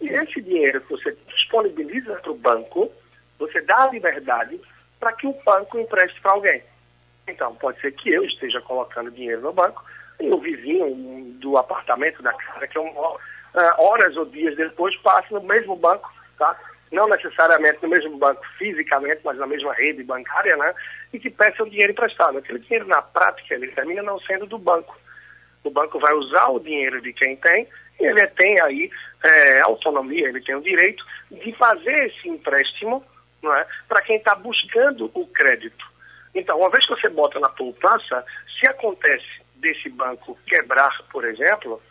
e 0.00 0.06
esse 0.08 0.40
dinheiro 0.40 0.80
que 0.80 0.90
você 0.90 1.16
disponibiliza 1.28 2.14
para 2.16 2.32
o 2.32 2.36
banco, 2.36 2.90
você 3.38 3.60
dá 3.62 3.84
a 3.84 3.90
liberdade 3.90 4.60
para 4.98 5.12
que 5.12 5.26
o 5.26 5.36
banco 5.44 5.78
empreste 5.78 6.20
para 6.20 6.32
alguém. 6.32 6.62
Então, 7.28 7.54
pode 7.56 7.80
ser 7.80 7.92
que 7.92 8.12
eu 8.12 8.24
esteja 8.24 8.60
colocando 8.60 9.10
dinheiro 9.10 9.40
no 9.42 9.52
banco 9.52 9.84
e 10.20 10.28
o 10.28 10.38
vizinho 10.38 11.34
do 11.38 11.56
apartamento 11.56 12.22
da 12.22 12.32
casa 12.32 12.66
que 12.66 12.78
eu 12.78 12.84
moro, 12.92 13.18
horas 13.78 14.16
ou 14.16 14.24
dias 14.24 14.56
depois, 14.56 14.96
passe 14.98 15.32
no 15.32 15.42
mesmo 15.42 15.76
banco, 15.76 16.12
tá? 16.38 16.58
não 16.92 17.08
necessariamente 17.08 17.78
no 17.82 17.88
mesmo 17.88 18.16
banco 18.18 18.42
fisicamente, 18.58 19.20
mas 19.24 19.38
na 19.38 19.46
mesma 19.46 19.72
rede 19.72 20.04
bancária, 20.04 20.56
né? 20.56 20.74
E 21.12 21.18
que 21.18 21.30
peça 21.30 21.62
o 21.62 21.70
dinheiro 21.70 21.92
emprestado. 21.92 22.38
Aquele 22.38 22.58
dinheiro, 22.58 22.86
na 22.86 23.00
prática, 23.00 23.54
ele 23.54 23.68
termina 23.68 24.02
não 24.02 24.20
sendo 24.20 24.46
do 24.46 24.58
banco. 24.58 24.94
O 25.64 25.70
banco 25.70 25.98
vai 25.98 26.12
usar 26.14 26.48
o 26.48 26.60
dinheiro 26.60 27.00
de 27.00 27.12
quem 27.12 27.36
tem 27.36 27.68
e 28.00 28.06
ele 28.06 28.26
tem 28.28 28.60
aí 28.60 28.90
é, 29.24 29.60
autonomia, 29.60 30.28
ele 30.28 30.40
tem 30.40 30.54
o 30.54 30.62
direito 30.62 31.04
de 31.30 31.52
fazer 31.52 32.06
esse 32.06 32.28
empréstimo 32.28 33.04
não 33.42 33.54
é, 33.54 33.66
para 33.88 34.02
quem 34.02 34.16
está 34.16 34.34
buscando 34.34 35.10
o 35.14 35.26
crédito. 35.26 35.84
Então, 36.34 36.58
uma 36.58 36.70
vez 36.70 36.86
que 36.86 36.94
você 36.94 37.08
bota 37.08 37.38
na 37.40 37.48
poupança, 37.48 38.24
se 38.58 38.66
acontece 38.66 39.42
desse 39.56 39.88
banco 39.88 40.38
quebrar, 40.46 40.96
por 41.10 41.24
exemplo, 41.24 41.82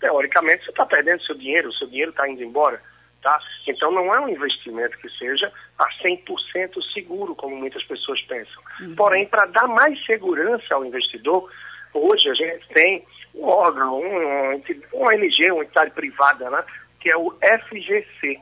teoricamente 0.00 0.64
você 0.64 0.70
está 0.70 0.86
perdendo 0.86 1.22
seu 1.24 1.34
dinheiro, 1.34 1.68
o 1.68 1.74
seu 1.74 1.88
dinheiro 1.88 2.10
está 2.10 2.28
indo 2.28 2.42
embora. 2.42 2.80
Tá? 3.20 3.40
Então 3.66 3.90
não 3.90 4.14
é 4.14 4.20
um 4.20 4.28
investimento 4.28 4.96
que 4.98 5.08
seja 5.10 5.52
a 5.76 5.88
100% 6.02 6.80
seguro, 6.94 7.34
como 7.34 7.56
muitas 7.56 7.82
pessoas 7.82 8.22
pensam. 8.22 8.62
Uhum. 8.80 8.94
Porém, 8.94 9.26
para 9.26 9.44
dar 9.46 9.66
mais 9.66 10.04
segurança 10.06 10.72
ao 10.72 10.84
investidor, 10.84 11.50
hoje 11.94 12.28
a 12.28 12.34
gente 12.34 12.68
tem 12.68 13.04
um 13.34 13.44
órgão, 13.44 14.00
um, 14.00 14.54
um 14.94 15.06
ONG, 15.06 15.50
uma 15.50 15.62
entidade 15.62 15.90
privada, 15.92 16.50
né, 16.50 16.64
que 17.00 17.10
é 17.10 17.16
o 17.16 17.34
FGC. 17.42 18.40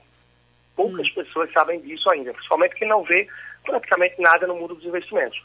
Poucas 0.74 1.08
uhum. 1.08 1.14
pessoas 1.14 1.52
sabem 1.52 1.80
disso 1.80 2.10
ainda, 2.10 2.32
principalmente 2.32 2.76
quem 2.76 2.88
não 2.88 3.02
vê 3.02 3.26
praticamente 3.64 4.20
nada 4.20 4.46
no 4.46 4.56
mundo 4.56 4.74
dos 4.74 4.84
investimentos. 4.84 5.42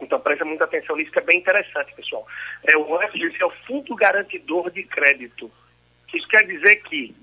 Então 0.00 0.20
presta 0.20 0.44
muita 0.44 0.64
atenção 0.64 0.96
nisso, 0.96 1.10
que 1.10 1.18
é 1.18 1.22
bem 1.22 1.38
interessante, 1.38 1.94
pessoal. 1.94 2.26
É, 2.64 2.76
o 2.76 2.98
FGC 3.08 3.36
é 3.40 3.46
o 3.46 3.52
Fundo 3.66 3.94
Garantidor 3.94 4.70
de 4.70 4.82
Crédito. 4.84 5.50
Isso 6.12 6.28
quer 6.28 6.46
dizer 6.46 6.76
que 6.82 7.14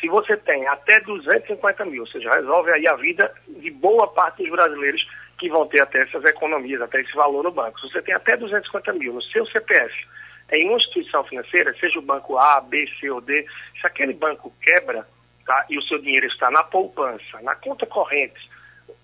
se 0.00 0.08
você 0.08 0.36
tem 0.36 0.66
até 0.66 1.00
250 1.00 1.84
mil, 1.86 2.02
ou 2.02 2.06
seja, 2.06 2.30
resolve 2.30 2.72
aí 2.72 2.86
a 2.86 2.94
vida 2.94 3.32
de 3.48 3.70
boa 3.70 4.06
parte 4.08 4.42
dos 4.42 4.50
brasileiros 4.50 5.04
que 5.38 5.48
vão 5.48 5.66
ter 5.66 5.80
até 5.80 6.02
essas 6.02 6.24
economias, 6.24 6.80
até 6.82 7.00
esse 7.00 7.14
valor 7.14 7.44
no 7.44 7.52
banco. 7.52 7.78
Se 7.80 7.92
você 7.92 8.02
tem 8.02 8.14
até 8.14 8.36
250 8.36 8.92
mil 8.94 9.14
no 9.14 9.22
seu 9.22 9.46
CPF, 9.46 9.94
em 10.50 10.68
uma 10.68 10.78
instituição 10.78 11.22
financeira, 11.24 11.74
seja 11.78 11.98
o 11.98 12.02
banco 12.02 12.36
A, 12.36 12.60
B, 12.60 12.86
C 12.98 13.10
ou 13.10 13.20
D, 13.20 13.46
se 13.80 13.86
aquele 13.86 14.14
banco 14.14 14.52
quebra 14.62 15.06
tá, 15.46 15.66
e 15.68 15.78
o 15.78 15.82
seu 15.82 15.98
dinheiro 15.98 16.26
está 16.26 16.50
na 16.50 16.64
poupança, 16.64 17.40
na 17.42 17.54
conta 17.54 17.86
corrente, 17.86 18.48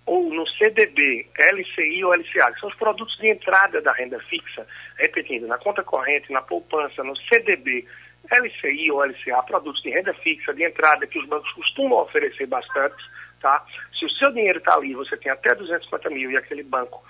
ou 0.06 0.30
no 0.32 0.46
CDB, 0.48 1.26
LCI 1.38 2.04
ou 2.04 2.12
LCA, 2.14 2.52
que 2.52 2.60
são 2.60 2.68
os 2.68 2.76
produtos 2.76 3.16
de 3.18 3.28
entrada 3.28 3.80
da 3.80 3.92
renda 3.92 4.18
fixa, 4.20 4.66
repetindo, 4.98 5.46
na 5.46 5.58
conta 5.58 5.82
corrente, 5.82 6.32
na 6.32 6.42
poupança, 6.42 7.02
no 7.02 7.16
CDB, 7.16 7.86
LCI 8.30 8.90
ou 8.90 9.04
LCA, 9.04 9.42
produtos 9.46 9.82
de 9.82 9.90
renda 9.90 10.12
fixa, 10.14 10.52
de 10.52 10.64
entrada, 10.64 11.06
que 11.06 11.18
os 11.18 11.26
bancos 11.26 11.50
costumam 11.52 12.00
oferecer 12.00 12.46
bastante, 12.46 13.02
tá? 13.44 13.62
Se 13.98 14.06
o 14.06 14.10
seu 14.10 14.32
dinheiro 14.32 14.58
está 14.58 14.74
ali, 14.74 14.94
você 14.94 15.18
tem 15.18 15.30
até 15.30 15.54
250 15.54 16.08
mil 16.08 16.30
e 16.30 16.36
aquele 16.36 16.62
banco 16.62 17.04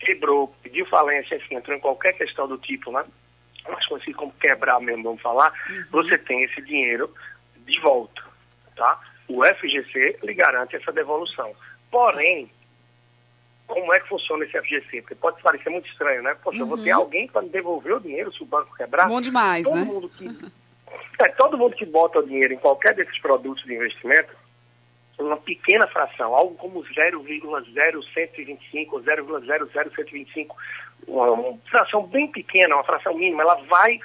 quebrou, 0.00 0.52
pediu 0.60 0.84
falência, 0.86 1.36
enfim, 1.36 1.54
entrou 1.54 1.76
em 1.76 1.80
qualquer 1.80 2.14
questão 2.14 2.48
do 2.48 2.58
tipo, 2.58 2.90
né? 2.90 3.04
Mais 3.68 3.86
conhecido 3.86 4.16
como 4.16 4.32
quebrar 4.32 4.80
mesmo, 4.80 5.04
vamos 5.04 5.22
falar, 5.22 5.52
uhum. 5.70 5.84
você 5.92 6.18
tem 6.18 6.42
esse 6.42 6.60
dinheiro 6.62 7.14
de 7.58 7.80
volta, 7.80 8.24
tá? 8.74 9.00
O 9.28 9.44
FGC 9.44 10.18
lhe 10.24 10.34
garante 10.34 10.74
essa 10.74 10.92
devolução. 10.92 11.54
Porém, 11.92 12.50
como 13.68 13.94
é 13.94 14.00
que 14.00 14.08
funciona 14.08 14.44
esse 14.44 14.60
FGC? 14.60 15.02
Porque 15.02 15.14
pode 15.14 15.40
parecer 15.42 15.70
muito 15.70 15.88
estranho, 15.88 16.24
né? 16.24 16.36
Poxa, 16.42 16.58
uhum. 16.58 16.64
eu 16.64 16.76
vou 16.76 16.84
ter 16.84 16.92
uhum. 16.92 17.02
alguém 17.02 17.28
para 17.28 17.42
me 17.42 17.50
devolver 17.50 17.94
o 17.94 18.00
dinheiro 18.00 18.32
se 18.32 18.42
o 18.42 18.46
banco 18.46 18.74
quebrar? 18.76 19.06
Bom 19.06 19.20
demais, 19.20 19.62
todo 19.62 19.76
né? 19.76 19.84
Mundo 19.84 20.08
que, 20.08 20.26
é, 21.22 21.28
todo 21.28 21.56
mundo 21.56 21.76
que 21.76 21.86
bota 21.86 22.18
o 22.18 22.26
dinheiro 22.26 22.52
em 22.52 22.58
qualquer 22.58 22.94
desses 22.94 23.18
produtos 23.20 23.64
de 23.64 23.74
investimento, 23.74 24.34
uma 25.18 25.36
pequena 25.36 25.86
fração, 25.86 26.34
algo 26.34 26.54
como 26.56 26.84
0,0125 26.84 28.92
ou 28.92 29.02
0,00125, 29.02 30.54
uma, 31.06 31.58
fração 31.70 32.06
bem 32.06 32.30
pequena, 32.30 32.74
uma 32.74 32.84
fração 32.84 33.14
mínima, 33.14 33.42
ela 33.42 33.56
vai 33.68 33.98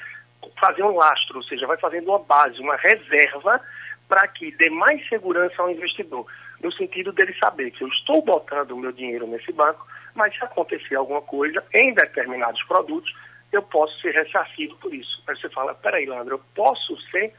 fazer 0.60 0.84
um 0.84 0.96
lastro, 0.96 1.38
ou 1.38 1.44
seja, 1.44 1.68
vai 1.68 1.77
fazendo 1.77 2.08
uma 2.08 2.20
base, 2.20 2.60
uma 2.60 2.75
reserva 2.77 3.62
para 4.08 4.27
que 4.27 4.51
dê 4.56 4.70
mais 4.70 5.08
segurança 5.08 5.62
ao 5.62 5.70
investidor 5.70 6.25
no 6.63 6.72
sentido 6.72 7.12
dele 7.12 7.36
saber 7.39 7.72
que 7.72 7.84
eu 7.84 7.88
estou 7.88 8.24
botando 8.24 8.72
o 8.72 8.77
meu 8.77 8.91
dinheiro 8.91 9.27
nesse 9.27 9.51
banco, 9.51 9.86
mas 10.13 10.36
se 10.36 10.44
acontecer 10.44 10.96
alguma 10.96 11.22
coisa 11.22 11.63
em 11.74 11.94
determinados 11.94 12.62
produtos, 12.63 13.13
eu 13.51 13.62
posso 13.63 14.00
ser 14.01 14.12
ressarcido 14.12 14.75
por 14.77 14.94
isso. 14.94 15.22
Aí 15.27 15.36
você 15.36 15.50
fala, 15.50 15.74
peraí, 15.75 16.06
Leandro, 16.06 16.36
eu 16.36 16.41
posso 16.56 16.98
ser, 17.10 17.34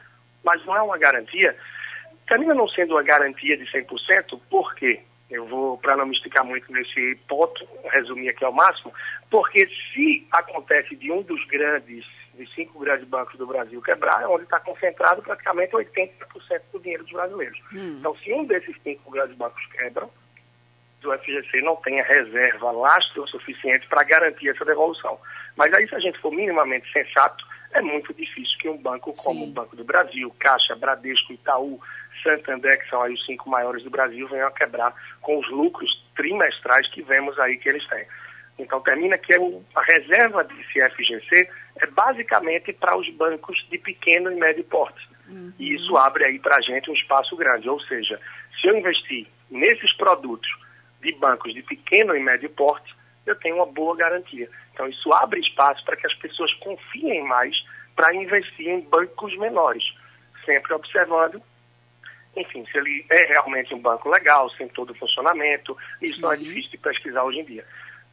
mas 0.45 0.65
não 0.67 0.77
é 0.77 0.83
uma 0.83 0.99
garantia. 0.99 1.57
Termina 2.33 2.55
não 2.55 2.67
sendo 2.67 2.95
uma 2.95 3.03
garantia 3.03 3.59
de 3.59 3.65
100%, 3.67 4.41
por 4.49 4.75
quê? 4.75 5.03
Eu 5.31 5.45
vou, 5.45 5.77
para 5.77 5.99
não 5.99 6.07
me 6.07 6.15
esticar 6.17 6.43
muito 6.43 6.73
nesse 6.73 7.15
ponto, 7.29 7.69
resumir 7.93 8.31
aqui 8.31 8.43
ao 8.43 8.55
máximo, 8.55 8.91
porque 9.31 9.69
se 9.93 10.27
acontece 10.33 10.97
de 10.97 11.13
um 11.13 11.21
dos 11.21 11.47
grandes 11.49 12.07
de 12.33 12.47
cinco 12.55 12.79
grandes 12.79 13.07
bancos 13.07 13.37
do 13.37 13.47
Brasil 13.47 13.83
quebrar, 13.83 14.23
é 14.23 14.27
onde 14.27 14.45
está 14.45 14.59
concentrado 14.61 15.21
praticamente 15.21 15.73
80% 15.73 16.09
do 16.73 16.81
dinheiro 16.81 17.05
dos 17.05 17.13
brasileiros. 17.13 17.61
Hum. 17.71 17.97
Então, 17.99 18.17
se 18.17 18.33
um 18.33 18.47
desses 18.47 18.75
cinco 18.83 19.11
grandes 19.11 19.37
bancos 19.37 19.63
quebram, 19.67 20.11
o 21.05 21.19
FGC 21.19 21.61
não 21.61 21.77
tem 21.77 22.01
a 22.01 22.05
reserva 22.05 22.71
lastro 22.71 23.29
suficiente 23.29 23.87
para 23.89 24.05
garantir 24.05 24.49
essa 24.49 24.65
devolução. 24.65 25.19
Mas 25.55 25.71
aí, 25.75 25.87
se 25.87 25.95
a 25.95 26.01
gente 26.01 26.19
for 26.19 26.33
minimamente 26.33 26.91
sensato, 26.91 27.45
é 27.73 27.81
muito 27.81 28.13
difícil 28.15 28.59
que 28.59 28.69
um 28.69 28.77
banco 28.77 29.13
como 29.19 29.41
Sim. 29.41 29.51
o 29.51 29.53
Banco 29.53 29.77
do 29.77 29.85
Brasil, 29.85 30.35
Caixa, 30.39 30.77
Bradesco, 30.77 31.33
Itaú, 31.33 31.81
Santander, 32.23 32.79
que 32.79 32.89
são 32.89 33.03
aí 33.03 33.15
os 33.15 33.25
cinco 33.25 33.49
maiores 33.51 33.83
do 33.83 33.91
Brasil, 33.91 34.29
venham 34.29 34.49
a 34.49 34.53
quebrar 34.53 34.95
com 35.21 35.39
os 35.39 35.51
lucros 35.51 35.91
trimestrais 36.15 36.89
que 36.89 37.03
vemos 37.03 37.39
aí 37.39 37.57
que 37.57 37.69
eles 37.69 37.87
têm. 37.89 38.07
Então 38.59 38.81
termina 38.81 39.17
que 39.19 39.33
a 39.35 39.83
reserva 39.83 40.45
desse 40.45 40.81
FGC 40.91 41.49
é 41.81 41.87
basicamente 41.87 42.73
para 42.73 42.97
os 42.97 43.09
bancos 43.11 43.57
de 43.71 43.79
pequeno 43.79 44.31
e 44.31 44.37
médio 44.37 44.65
porte. 44.65 45.09
Uhum. 45.29 45.53
E 45.59 45.75
isso 45.75 45.97
abre 45.97 46.25
aí 46.25 46.39
para 46.39 46.57
a 46.57 46.61
gente 46.61 46.91
um 46.91 46.95
espaço 46.95 47.37
grande. 47.37 47.69
Ou 47.69 47.81
seja, 47.81 48.21
se 48.61 48.69
eu 48.69 48.77
investir 48.77 49.27
nesses 49.51 49.93
produtos 49.97 50.49
de 51.01 51.13
bancos 51.13 51.55
de 51.55 51.63
pequeno 51.63 52.15
e 52.15 52.21
médio 52.21 52.51
porte, 52.51 52.95
eu 53.27 53.35
tenho 53.37 53.57
uma 53.57 53.67
boa 53.67 53.97
garantia. 53.97 54.49
Então 54.73 54.87
isso 54.87 55.13
abre 55.15 55.41
espaço 55.41 55.85
para 55.85 55.97
que 55.97 56.07
as 56.07 56.15
pessoas 56.15 56.53
confiem 56.55 57.23
mais 57.25 57.57
para 57.97 58.15
investir 58.15 58.69
em 58.69 58.81
bancos 58.81 59.37
menores, 59.39 59.85
sempre 60.45 60.73
observando 60.75 61.43
enfim, 62.37 62.65
se 62.71 62.79
ele 62.79 63.05
é 63.11 63.25
realmente 63.25 63.75
um 63.75 63.79
banco 63.79 64.09
legal, 64.09 64.49
sem 64.51 64.67
todo 64.69 64.91
o 64.91 64.95
funcionamento, 64.95 65.77
isso 66.01 66.17
Sim. 66.17 66.23
não 66.23 66.33
é 66.33 66.37
difícil 66.37 66.71
de 66.71 66.79
pesquisar 66.79 67.25
hoje 67.25 67.41
em 67.41 67.45
dia 67.45 67.65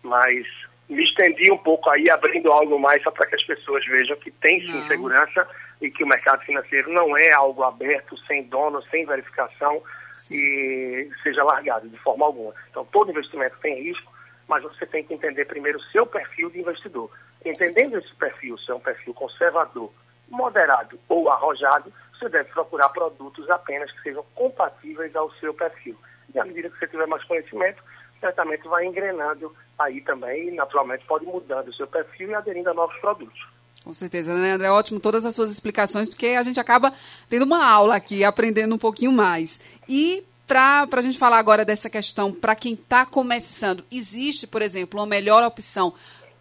mas 0.03 0.45
me 0.87 1.03
estendi 1.03 1.51
um 1.51 1.57
pouco 1.57 1.89
aí, 1.89 2.09
abrindo 2.09 2.51
algo 2.51 2.79
mais 2.79 3.01
só 3.03 3.11
para 3.11 3.27
que 3.27 3.35
as 3.35 3.43
pessoas 3.43 3.85
vejam 3.85 4.17
que 4.17 4.31
tem 4.31 4.61
sim 4.61 4.73
não. 4.73 4.87
segurança 4.87 5.47
e 5.81 5.89
que 5.91 6.03
o 6.03 6.07
mercado 6.07 6.43
financeiro 6.43 6.91
não 6.91 7.15
é 7.15 7.31
algo 7.31 7.63
aberto, 7.63 8.17
sem 8.25 8.43
dono, 8.43 8.81
sem 8.89 9.05
verificação 9.05 9.81
sim. 10.15 10.35
e 10.35 11.09
seja 11.23 11.43
largado 11.43 11.87
de 11.87 11.97
forma 11.97 12.25
alguma. 12.25 12.53
Então, 12.69 12.85
todo 12.85 13.11
investimento 13.11 13.57
tem 13.61 13.83
risco, 13.83 14.11
mas 14.47 14.63
você 14.63 14.85
tem 14.85 15.03
que 15.03 15.13
entender 15.13 15.45
primeiro 15.45 15.77
o 15.77 15.83
seu 15.83 16.05
perfil 16.05 16.49
de 16.49 16.59
investidor. 16.59 17.11
Entendendo 17.45 17.97
esse 17.97 18.13
perfil, 18.15 18.57
se 18.57 18.71
é 18.71 18.75
um 18.75 18.79
perfil 18.79 19.13
conservador, 19.13 19.91
moderado 20.27 20.99
ou 21.07 21.29
arrojado, 21.29 21.93
você 22.19 22.29
deve 22.29 22.49
procurar 22.49 22.89
produtos 22.89 23.49
apenas 23.49 23.91
que 23.91 24.01
sejam 24.01 24.23
compatíveis 24.35 25.15
ao 25.15 25.31
seu 25.35 25.53
perfil. 25.53 25.95
E 26.33 26.39
à 26.39 26.45
medida 26.45 26.69
que 26.69 26.77
você 26.77 26.87
tiver 26.87 27.07
mais 27.07 27.23
conhecimento, 27.23 27.81
certamente 28.19 28.67
vai 28.67 28.85
engrenando 28.85 29.55
aí 29.77 30.01
também, 30.01 30.53
naturalmente, 30.53 31.05
pode 31.05 31.25
mudando 31.25 31.69
o 31.69 31.73
seu 31.73 31.87
perfil 31.87 32.29
e 32.29 32.35
aderindo 32.35 32.69
a 32.69 32.73
novos 32.73 32.97
produtos. 32.97 33.47
Com 33.83 33.93
certeza, 33.93 34.33
né, 34.35 34.51
André? 34.51 34.69
Ótimo 34.69 34.99
todas 34.99 35.25
as 35.25 35.33
suas 35.33 35.49
explicações, 35.49 36.09
porque 36.09 36.27
a 36.27 36.41
gente 36.41 36.59
acaba 36.59 36.93
tendo 37.29 37.45
uma 37.45 37.65
aula 37.65 37.95
aqui, 37.95 38.25
aprendendo 38.25 38.75
um 38.75 38.77
pouquinho 38.77 39.11
mais. 39.11 39.59
E 39.87 40.23
para 40.45 40.87
a 40.91 41.01
gente 41.01 41.17
falar 41.17 41.37
agora 41.37 41.63
dessa 41.63 41.89
questão, 41.89 42.33
para 42.33 42.55
quem 42.55 42.73
está 42.73 43.05
começando, 43.05 43.85
existe, 43.89 44.47
por 44.47 44.61
exemplo, 44.61 44.99
uma 44.99 45.05
melhor 45.05 45.43
opção 45.43 45.93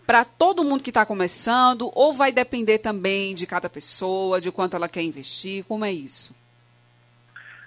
para 0.09 0.25
todo 0.25 0.65
mundo 0.65 0.83
que 0.83 0.89
está 0.89 1.05
começando, 1.05 1.93
ou 1.95 2.15
vai 2.15 2.33
depender 2.33 2.79
também 2.79 3.35
de 3.35 3.47
cada 3.47 3.69
pessoa, 3.69 4.41
de 4.41 4.51
quanto 4.51 4.75
ela 4.75 4.89
quer 4.89 5.03
investir? 5.03 5.67
Como 5.67 5.85
é 5.85 5.93
isso? 5.93 6.35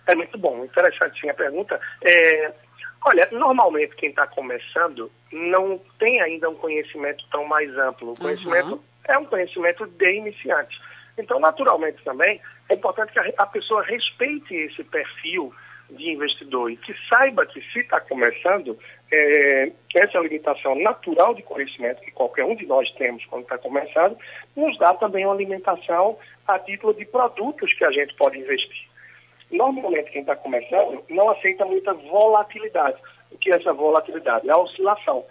É 0.08 0.16
muito 0.16 0.36
bom, 0.40 0.66
interessante 0.66 1.30
a 1.30 1.36
pergunta. 1.36 1.80
É, 2.04 2.52
Olha, 3.06 3.28
normalmente 3.32 3.96
quem 3.96 4.10
está 4.10 4.26
começando 4.26 5.12
não 5.32 5.80
tem 5.98 6.22
ainda 6.22 6.50
um 6.50 6.56
conhecimento 6.56 7.24
tão 7.32 7.46
mais 7.46 7.76
amplo. 7.78 8.14
O 8.14 8.20
conhecimento 8.20 8.74
uhum. 8.74 8.82
é 9.08 9.18
um 9.18 9.26
conhecimento 9.26 9.86
de 9.88 10.12
iniciante. 10.12 10.80
Então, 11.18 11.40
naturalmente 11.40 12.04
também, 12.04 12.40
é 12.70 12.76
importante 12.76 13.12
que 13.12 13.20
a, 13.20 13.34
a 13.38 13.46
pessoa 13.46 13.84
respeite 13.84 14.54
esse 14.54 14.84
perfil 14.84 15.54
de 15.92 16.12
investidor 16.12 16.72
e 16.72 16.78
que 16.78 16.94
saiba 17.10 17.46
que 17.46 17.62
se 17.72 17.80
está 17.80 18.00
começando, 18.02 18.78
é, 19.12 19.72
essa 19.96 20.20
limitação 20.20 20.76
natural 20.76 21.34
de 21.34 21.44
conhecimento 21.44 22.02
que 22.02 22.12
qualquer 22.12 22.46
um 22.46 22.56
de 22.56 22.66
nós 22.66 22.90
temos 22.94 23.26
quando 23.26 23.44
está 23.44 23.58
começando, 23.58 24.18
nos 24.56 24.78
dá 24.78 24.94
também 24.94 25.26
uma 25.26 25.34
alimentação 25.34 26.18
a 26.48 26.58
título 26.60 26.94
de 26.94 27.06
produtos 27.06 27.74
que 27.74 27.84
a 27.84 27.92
gente 27.92 28.14
pode 28.16 28.40
investir. 28.40 28.90
Normalmente, 29.52 30.12
quem 30.12 30.22
está 30.22 30.36
começando 30.36 31.04
não 31.10 31.30
aceita 31.30 31.66
muita 31.66 31.94
volatilidade. 31.94 32.98
O 33.30 33.38
que 33.38 33.52
é 33.52 33.58
essa 33.58 33.74
volatilidade? 33.74 34.50
É 34.50 34.54
a 34.54 34.58
oscilação. 34.58 35.26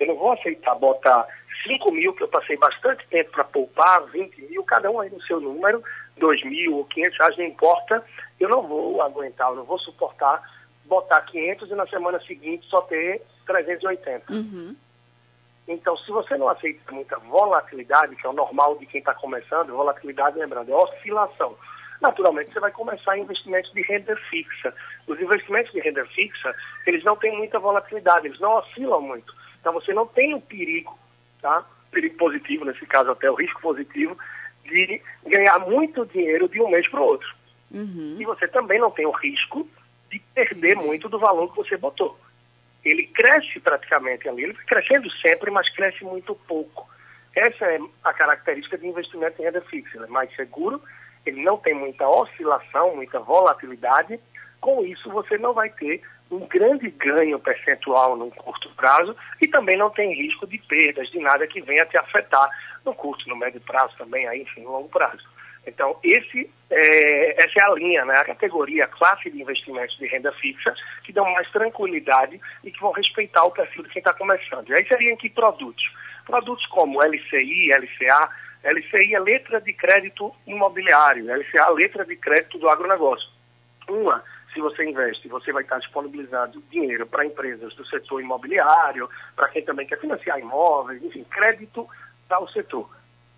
Eu 0.00 0.06
não 0.08 0.16
vou 0.16 0.32
aceitar 0.32 0.74
botar 0.76 1.26
5 1.66 1.92
mil, 1.92 2.12
que 2.14 2.22
eu 2.22 2.28
passei 2.28 2.56
bastante 2.56 3.06
tempo 3.08 3.30
para 3.32 3.44
poupar, 3.44 4.04
20 4.06 4.42
mil, 4.42 4.62
cada 4.64 4.90
um 4.90 5.00
aí 5.00 5.10
no 5.10 5.20
seu 5.22 5.40
número, 5.40 5.82
2 6.16 6.44
mil 6.44 6.76
ou 6.76 6.84
500 6.86 7.18
reais, 7.18 7.36
não 7.36 7.44
importa. 7.44 8.04
Eu 8.38 8.48
não 8.48 8.62
vou 8.62 9.00
aguentar, 9.02 9.50
eu 9.50 9.56
não 9.56 9.64
vou 9.64 9.78
suportar 9.78 10.42
botar 10.84 11.20
500 11.22 11.70
e 11.70 11.74
na 11.74 11.86
semana 11.86 12.20
seguinte 12.20 12.66
só 12.68 12.80
ter 12.82 13.22
380. 13.46 14.32
Uhum. 14.32 14.76
Então, 15.66 15.96
se 15.96 16.12
você 16.12 16.36
não 16.36 16.48
aceita 16.48 16.92
muita 16.92 17.18
volatilidade, 17.18 18.14
que 18.14 18.24
é 18.24 18.30
o 18.30 18.32
normal 18.32 18.76
de 18.76 18.86
quem 18.86 19.00
está 19.00 19.12
começando, 19.14 19.74
volatilidade, 19.74 20.38
lembrando, 20.38 20.70
é 20.70 20.76
oscilação 20.76 21.56
naturalmente 22.00 22.52
você 22.52 22.60
vai 22.60 22.70
começar 22.70 23.18
investimentos 23.18 23.72
de 23.72 23.82
renda 23.82 24.16
fixa. 24.30 24.74
Os 25.06 25.20
investimentos 25.20 25.72
de 25.72 25.80
renda 25.80 26.04
fixa, 26.06 26.54
eles 26.86 27.04
não 27.04 27.16
têm 27.16 27.36
muita 27.36 27.58
volatilidade, 27.58 28.26
eles 28.26 28.40
não 28.40 28.54
oscilam 28.56 29.00
muito. 29.00 29.34
Então 29.60 29.72
você 29.72 29.92
não 29.92 30.06
tem 30.06 30.34
o 30.34 30.40
perigo, 30.40 30.96
tá? 31.40 31.64
Perigo 31.90 32.16
positivo, 32.16 32.64
nesse 32.64 32.84
caso 32.86 33.10
até 33.10 33.30
o 33.30 33.34
risco 33.34 33.60
positivo, 33.60 34.16
de 34.64 35.00
ganhar 35.26 35.58
muito 35.60 36.04
dinheiro 36.06 36.48
de 36.48 36.60
um 36.60 36.68
mês 36.68 36.88
para 36.88 37.00
o 37.00 37.04
outro. 37.04 37.35
Uhum. 37.70 38.16
E 38.18 38.24
você 38.24 38.46
também 38.48 38.78
não 38.78 38.90
tem 38.90 39.06
o 39.06 39.10
risco 39.10 39.68
de 40.10 40.18
perder 40.34 40.76
muito 40.76 41.08
do 41.08 41.18
valor 41.18 41.50
que 41.50 41.56
você 41.56 41.76
botou. 41.76 42.18
Ele 42.84 43.06
cresce 43.08 43.58
praticamente 43.58 44.28
ali, 44.28 44.44
ele 44.44 44.52
vai 44.52 44.64
crescendo 44.64 45.10
sempre, 45.20 45.50
mas 45.50 45.68
cresce 45.70 46.04
muito 46.04 46.34
pouco. 46.46 46.88
Essa 47.34 47.66
é 47.66 47.78
a 48.04 48.12
característica 48.12 48.78
de 48.78 48.86
investimento 48.86 49.40
em 49.40 49.44
renda 49.44 49.60
fixa. 49.62 49.96
Ele 49.96 50.04
é 50.04 50.08
mais 50.08 50.34
seguro, 50.34 50.80
ele 51.26 51.42
não 51.42 51.58
tem 51.58 51.74
muita 51.74 52.08
oscilação, 52.08 52.94
muita 52.94 53.18
volatilidade. 53.18 54.18
Com 54.60 54.84
isso, 54.84 55.10
você 55.10 55.36
não 55.36 55.52
vai 55.52 55.68
ter 55.70 56.00
um 56.30 56.46
grande 56.46 56.88
ganho 56.90 57.38
percentual 57.38 58.16
no 58.16 58.30
curto 58.30 58.68
prazo 58.74 59.14
e 59.40 59.46
também 59.46 59.76
não 59.76 59.90
tem 59.90 60.14
risco 60.14 60.46
de 60.46 60.58
perdas, 60.58 61.08
de 61.10 61.18
nada 61.18 61.46
que 61.46 61.60
venha 61.60 61.86
te 61.86 61.96
afetar 61.96 62.48
no 62.84 62.94
curto, 62.94 63.28
no 63.28 63.36
médio 63.36 63.60
prazo 63.60 63.94
também, 63.96 64.26
aí, 64.26 64.42
enfim, 64.42 64.62
no 64.62 64.72
longo 64.72 64.88
prazo. 64.88 65.22
Então, 65.66 65.98
esse, 66.02 66.48
é, 66.70 67.42
essa 67.42 67.52
é 67.58 67.62
a 67.64 67.74
linha, 67.74 68.04
né, 68.04 68.14
a 68.14 68.24
categoria, 68.24 68.84
a 68.84 68.88
classe 68.88 69.28
de 69.30 69.42
investimentos 69.42 69.96
de 69.98 70.06
renda 70.06 70.30
fixa, 70.32 70.72
que 71.02 71.12
dão 71.12 71.24
mais 71.32 71.50
tranquilidade 71.50 72.40
e 72.62 72.70
que 72.70 72.80
vão 72.80 72.92
respeitar 72.92 73.44
o 73.44 73.50
perfil 73.50 73.82
de 73.82 73.90
quem 73.90 74.00
está 74.00 74.12
começando. 74.12 74.68
E 74.68 74.74
aí 74.74 74.86
seriam 74.86 75.16
que 75.16 75.28
produtos? 75.28 75.84
Produtos 76.24 76.64
como 76.66 77.02
LCI, 77.02 77.72
LCA, 77.72 78.30
LCI 78.62 79.14
é 79.14 79.20
letra 79.20 79.60
de 79.60 79.72
crédito 79.72 80.32
imobiliário, 80.46 81.26
LCA 81.32 81.66
é 81.68 81.72
letra 81.72 82.04
de 82.04 82.16
crédito 82.16 82.58
do 82.58 82.68
agronegócio. 82.68 83.28
Uma, 83.88 84.22
se 84.52 84.60
você 84.60 84.84
investe, 84.84 85.28
você 85.28 85.52
vai 85.52 85.62
estar 85.62 85.78
disponibilizando 85.78 86.62
dinheiro 86.70 87.06
para 87.06 87.26
empresas 87.26 87.74
do 87.74 87.84
setor 87.86 88.20
imobiliário, 88.20 89.08
para 89.34 89.48
quem 89.48 89.64
também 89.64 89.86
quer 89.86 90.00
financiar 90.00 90.38
imóveis, 90.38 91.02
enfim, 91.02 91.24
crédito 91.24 91.88
para 92.28 92.40
o 92.40 92.48
setor. 92.48 92.88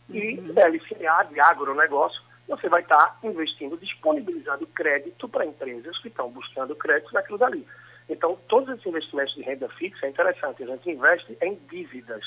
E 0.08 0.38
uhum. 0.38 0.54
LCA 0.54 1.24
de 1.30 1.40
agronegócio, 1.40 2.22
você 2.48 2.68
vai 2.68 2.80
estar 2.80 3.18
investindo, 3.22 3.76
disponibilizando 3.76 4.66
crédito 4.68 5.28
para 5.28 5.44
empresas 5.44 5.98
que 5.98 6.08
estão 6.08 6.30
buscando 6.30 6.74
crédito 6.74 7.12
naquilo 7.12 7.38
dali. 7.38 7.66
Então, 8.08 8.38
todos 8.48 8.70
esses 8.70 8.86
investimentos 8.86 9.34
de 9.34 9.42
renda 9.42 9.68
fixa 9.68 10.06
é 10.06 10.08
interessante, 10.08 10.62
a 10.62 10.66
gente 10.66 10.90
investe 10.90 11.36
em 11.42 11.56
dívidas. 11.70 12.24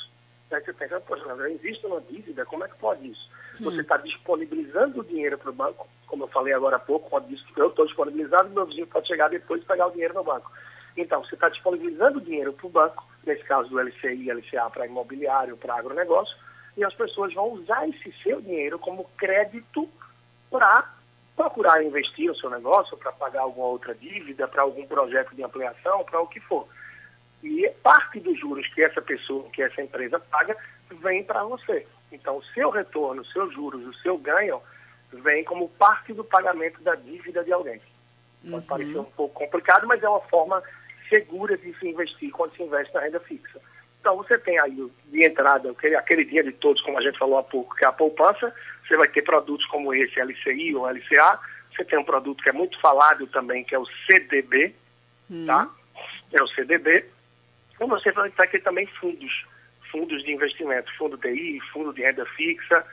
Aí 0.52 0.62
você 0.62 0.74
pensa, 0.74 1.00
poxa, 1.00 1.24
eu 1.24 1.50
invisto 1.50 1.88
numa 1.88 2.02
dívida, 2.02 2.46
como 2.46 2.64
é 2.64 2.68
que 2.68 2.78
pode 2.78 3.10
isso? 3.10 3.30
Hum. 3.60 3.64
Você 3.64 3.82
está 3.82 3.98
disponibilizando 3.98 5.00
o 5.00 5.04
dinheiro 5.04 5.38
para 5.38 5.50
o 5.50 5.54
banco, 5.54 5.88
como 6.06 6.26
eu 6.26 6.28
falei 6.28 6.54
agora 6.54 6.76
há 6.76 6.80
pouco, 6.80 7.10
quando 7.10 7.30
disse 7.30 7.44
que 7.46 7.60
eu 7.60 7.70
estou 7.70 7.86
disponibilizado, 7.86 8.50
meu 8.50 8.66
vizinho 8.66 8.86
pode 8.86 9.08
chegar 9.08 9.30
depois 9.30 9.62
e 9.62 9.66
pegar 9.66 9.88
o 9.88 9.92
dinheiro 9.92 10.14
no 10.14 10.24
banco. 10.24 10.52
Então, 10.96 11.24
você 11.24 11.36
está 11.36 11.48
disponibilizando 11.50 12.18
o 12.18 12.22
dinheiro 12.22 12.52
para 12.54 12.68
o 12.68 12.70
banco, 12.70 13.08
nesse 13.26 13.44
caso 13.46 13.70
do 13.70 13.80
LCI, 13.80 14.30
LCA 14.30 14.70
para 14.70 14.86
imobiliário, 14.86 15.56
para 15.56 15.76
agronegócio, 15.76 16.36
e 16.78 16.84
as 16.84 16.94
pessoas 16.94 17.34
vão 17.34 17.51
usar 17.54 17.88
esse 17.88 18.12
seu 18.24 18.42
dinheiro 18.42 18.80
como 18.80 19.06
crédito 19.18 19.90
para 20.50 20.94
procurar 21.36 21.84
investir 21.84 22.28
no 22.28 22.36
seu 22.36 22.50
negócio, 22.50 22.98
para 22.98 23.12
pagar 23.12 23.42
alguma 23.42 23.68
outra 23.68 23.96
dívida, 23.96 24.48
para 24.48 24.62
algum 24.62 24.86
projeto 24.86 25.36
de 25.36 25.44
ampliação, 25.44 26.04
para 26.04 26.22
o 26.22 26.28
que 26.28 26.40
for. 26.40 26.68
E 27.44 27.70
parte 27.82 28.20
dos 28.20 28.40
juros 28.40 28.68
que 28.74 28.84
essa 28.84 29.01
pessoa, 29.01 29.50
que 29.51 29.63
essa 29.63 29.82
empresa 29.82 30.20
paga, 30.20 30.56
vem 31.01 31.24
para 31.24 31.44
você. 31.44 31.88
Então, 32.12 32.38
o 32.38 32.44
seu 32.54 32.70
retorno, 32.70 33.22
os 33.22 33.32
seus 33.32 33.54
juros, 33.54 33.86
o 33.86 33.94
seu 34.01 34.18
ganho, 34.18 34.62
vem 35.12 35.44
como 35.44 35.70
parte 35.70 36.13
do 36.13 36.24
pagamento 36.24 36.82
da 36.84 36.96
dívida 36.96 37.44
de 37.44 37.51
alguém. 37.51 37.82
Pode 38.42 38.54
uhum. 38.54 38.62
parecer 38.68 39.00
um 39.00 39.04
pouco 39.06 39.34
complicado, 39.34 39.88
mas 39.88 40.01
é 40.04 40.10
uma 40.10 40.22
forma 40.22 40.62
segura 41.10 41.58
de 41.58 41.74
se 41.78 41.88
investir 41.88 42.32
quando 42.32 42.56
se 42.56 42.63
investe 42.63 42.94
na 42.94 43.01
renda 43.01 43.20
fixa. 43.20 43.60
Então, 44.01 44.17
você 44.17 44.38
tem 44.39 44.60
aí 44.60 44.91
de 45.05 45.24
entrada, 45.24 45.70
aquele, 45.70 45.96
aquele 45.96 46.25
dia 46.25 46.43
de 46.43 46.51
todos, 46.53 46.81
como 46.81 46.98
a 46.98 47.01
gente 47.01 47.20
falou 47.20 47.38
há 47.38 47.43
pouco, 47.43 47.75
que 47.75 47.86
é 47.86 47.88
a 47.88 47.91
poupança. 47.93 48.53
Você 48.86 48.98
vai 48.98 49.08
ter 49.08 49.22
produtos 49.22 49.65
como 49.67 49.93
esse, 49.93 50.20
LCI 50.20 50.75
ou 50.75 50.89
LCA. 50.89 51.39
Você 51.72 51.86
tem 51.86 52.00
um 52.00 52.03
produto 52.03 52.41
que 52.41 52.50
é 52.50 52.53
muito 52.53 52.79
falado 52.81 53.27
também, 53.27 53.63
que 53.63 53.75
é 53.75 53.79
o 53.79 53.86
CDB, 54.08 54.75
uhum. 55.29 55.46
tá? 55.46 55.70
É 56.34 56.41
o 56.41 56.48
CDB. 56.48 57.05
Então, 57.75 57.88
você 57.88 58.12
vai 58.12 58.31
ter 58.31 58.62
também 58.62 58.88
fundos 59.00 59.46
fundos 59.91 60.24
de 60.24 60.31
investimento, 60.31 60.89
fundo 60.98 61.17
DI, 61.17 61.60
fundo 61.74 61.93
de 61.93 62.01
renda 62.01 62.25
fixa, 62.25 62.84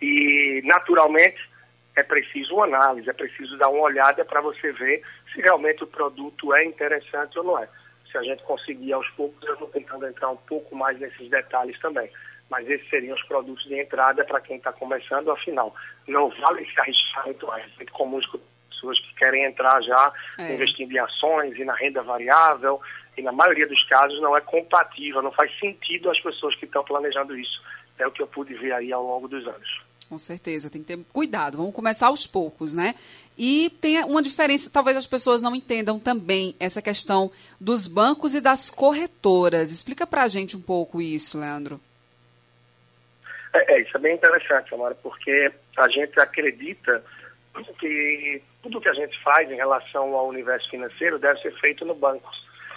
e 0.00 0.60
naturalmente 0.64 1.50
é 1.96 2.02
preciso 2.02 2.54
uma 2.54 2.64
análise, 2.64 3.08
é 3.08 3.12
preciso 3.12 3.56
dar 3.56 3.68
uma 3.68 3.82
olhada 3.82 4.24
para 4.24 4.40
você 4.40 4.70
ver 4.72 5.02
se 5.32 5.40
realmente 5.40 5.82
o 5.82 5.86
produto 5.86 6.54
é 6.54 6.64
interessante 6.64 7.38
ou 7.38 7.44
não 7.44 7.58
é. 7.58 7.68
Se 8.12 8.18
a 8.18 8.22
gente 8.22 8.42
conseguir 8.42 8.92
aos 8.92 9.08
poucos, 9.10 9.42
eu 9.48 9.58
vou 9.58 9.68
tentando 9.68 10.06
entrar 10.06 10.30
um 10.30 10.36
pouco 10.36 10.76
mais 10.76 11.00
nesses 11.00 11.30
detalhes 11.30 11.78
também. 11.80 12.10
Mas 12.50 12.68
esses 12.68 12.88
seriam 12.90 13.16
os 13.16 13.22
produtos 13.22 13.64
de 13.64 13.80
entrada 13.80 14.22
para 14.24 14.40
quem 14.40 14.58
está 14.58 14.70
começando, 14.70 15.30
afinal, 15.30 15.74
não 16.06 16.28
vale 16.28 16.70
se 16.70 16.78
arriscar 16.78 17.24
muito 17.24 17.46
mais. 17.46 17.64
É 17.64 17.76
muito 17.76 17.92
comum 17.92 18.20
pessoas 18.68 19.00
que 19.00 19.14
querem 19.14 19.44
entrar 19.44 19.80
já 19.82 20.12
é. 20.38 20.54
investindo 20.54 20.92
em 20.92 20.98
ações 20.98 21.56
e 21.56 21.64
na 21.64 21.74
renda 21.74 22.02
variável, 22.02 22.80
e 23.16 23.22
na 23.22 23.32
maioria 23.32 23.66
dos 23.66 23.82
casos 23.84 24.20
não 24.20 24.36
é 24.36 24.40
compatível, 24.40 25.22
não 25.22 25.32
faz 25.32 25.56
sentido 25.58 26.10
às 26.10 26.20
pessoas 26.20 26.54
que 26.56 26.64
estão 26.64 26.84
planejando 26.84 27.38
isso. 27.38 27.62
É 27.98 28.06
o 28.06 28.10
que 28.10 28.22
eu 28.22 28.26
pude 28.26 28.54
ver 28.54 28.72
aí 28.72 28.92
ao 28.92 29.02
longo 29.02 29.28
dos 29.28 29.46
anos. 29.46 29.82
Com 30.08 30.18
certeza, 30.18 30.68
tem 30.68 30.82
que 30.82 30.94
ter 30.94 31.04
cuidado. 31.12 31.56
Vamos 31.56 31.74
começar 31.74 32.08
aos 32.08 32.26
poucos, 32.26 32.74
né? 32.74 32.94
E 33.36 33.70
tem 33.80 34.04
uma 34.04 34.22
diferença, 34.22 34.70
talvez 34.70 34.96
as 34.96 35.06
pessoas 35.06 35.40
não 35.40 35.54
entendam 35.54 35.98
também 35.98 36.54
essa 36.60 36.82
questão 36.82 37.30
dos 37.60 37.86
bancos 37.86 38.34
e 38.34 38.40
das 38.40 38.70
corretoras. 38.70 39.70
Explica 39.70 40.06
para 40.06 40.24
a 40.24 40.28
gente 40.28 40.56
um 40.56 40.60
pouco 40.60 41.00
isso, 41.00 41.38
Leandro. 41.38 41.80
É, 43.54 43.74
é, 43.74 43.82
isso 43.82 43.96
é 43.96 44.00
bem 44.00 44.14
interessante, 44.14 44.72
Amara, 44.74 44.94
porque 44.94 45.52
a 45.76 45.88
gente 45.88 46.18
acredita 46.20 47.04
que 47.78 48.42
tudo 48.62 48.80
que 48.80 48.88
a 48.88 48.94
gente 48.94 49.20
faz 49.22 49.50
em 49.50 49.56
relação 49.56 50.14
ao 50.14 50.28
universo 50.28 50.68
financeiro 50.70 51.18
deve 51.18 51.40
ser 51.40 51.52
feito 51.60 51.84
no 51.84 51.94
banco. 51.94 52.30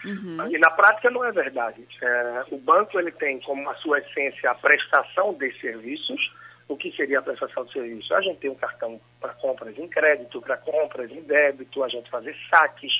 Uhum. 0.04 0.48
E 0.54 0.58
na 0.60 0.70
prática 0.70 1.10
não 1.10 1.24
é 1.24 1.32
verdade. 1.32 1.88
É, 2.02 2.44
o 2.52 2.58
banco 2.58 3.00
ele 3.00 3.12
tem 3.12 3.39
como 3.41 3.68
a 3.70 3.76
sua 3.76 4.00
essência 4.00 4.52
a 4.52 4.56
prestação 4.56 5.34
de 5.34 5.52
serviços. 5.60 6.34
O 6.67 6.75
que 6.75 6.91
seria 6.95 7.19
a 7.19 7.21
prestação 7.21 7.63
de 7.65 7.73
serviços? 7.73 8.12
A 8.12 8.21
gente 8.21 8.39
tem 8.39 8.49
um 8.49 8.56
cartão 8.56 8.99
para 9.19 9.34
compras 9.34 9.78
em 9.78 9.88
crédito, 9.88 10.41
para 10.41 10.58
compras 10.58 11.12
em 11.12 11.21
débito, 11.21 11.84
a 11.84 11.89
gente 11.89 12.10
fazer 12.10 12.36
saques, 12.49 12.91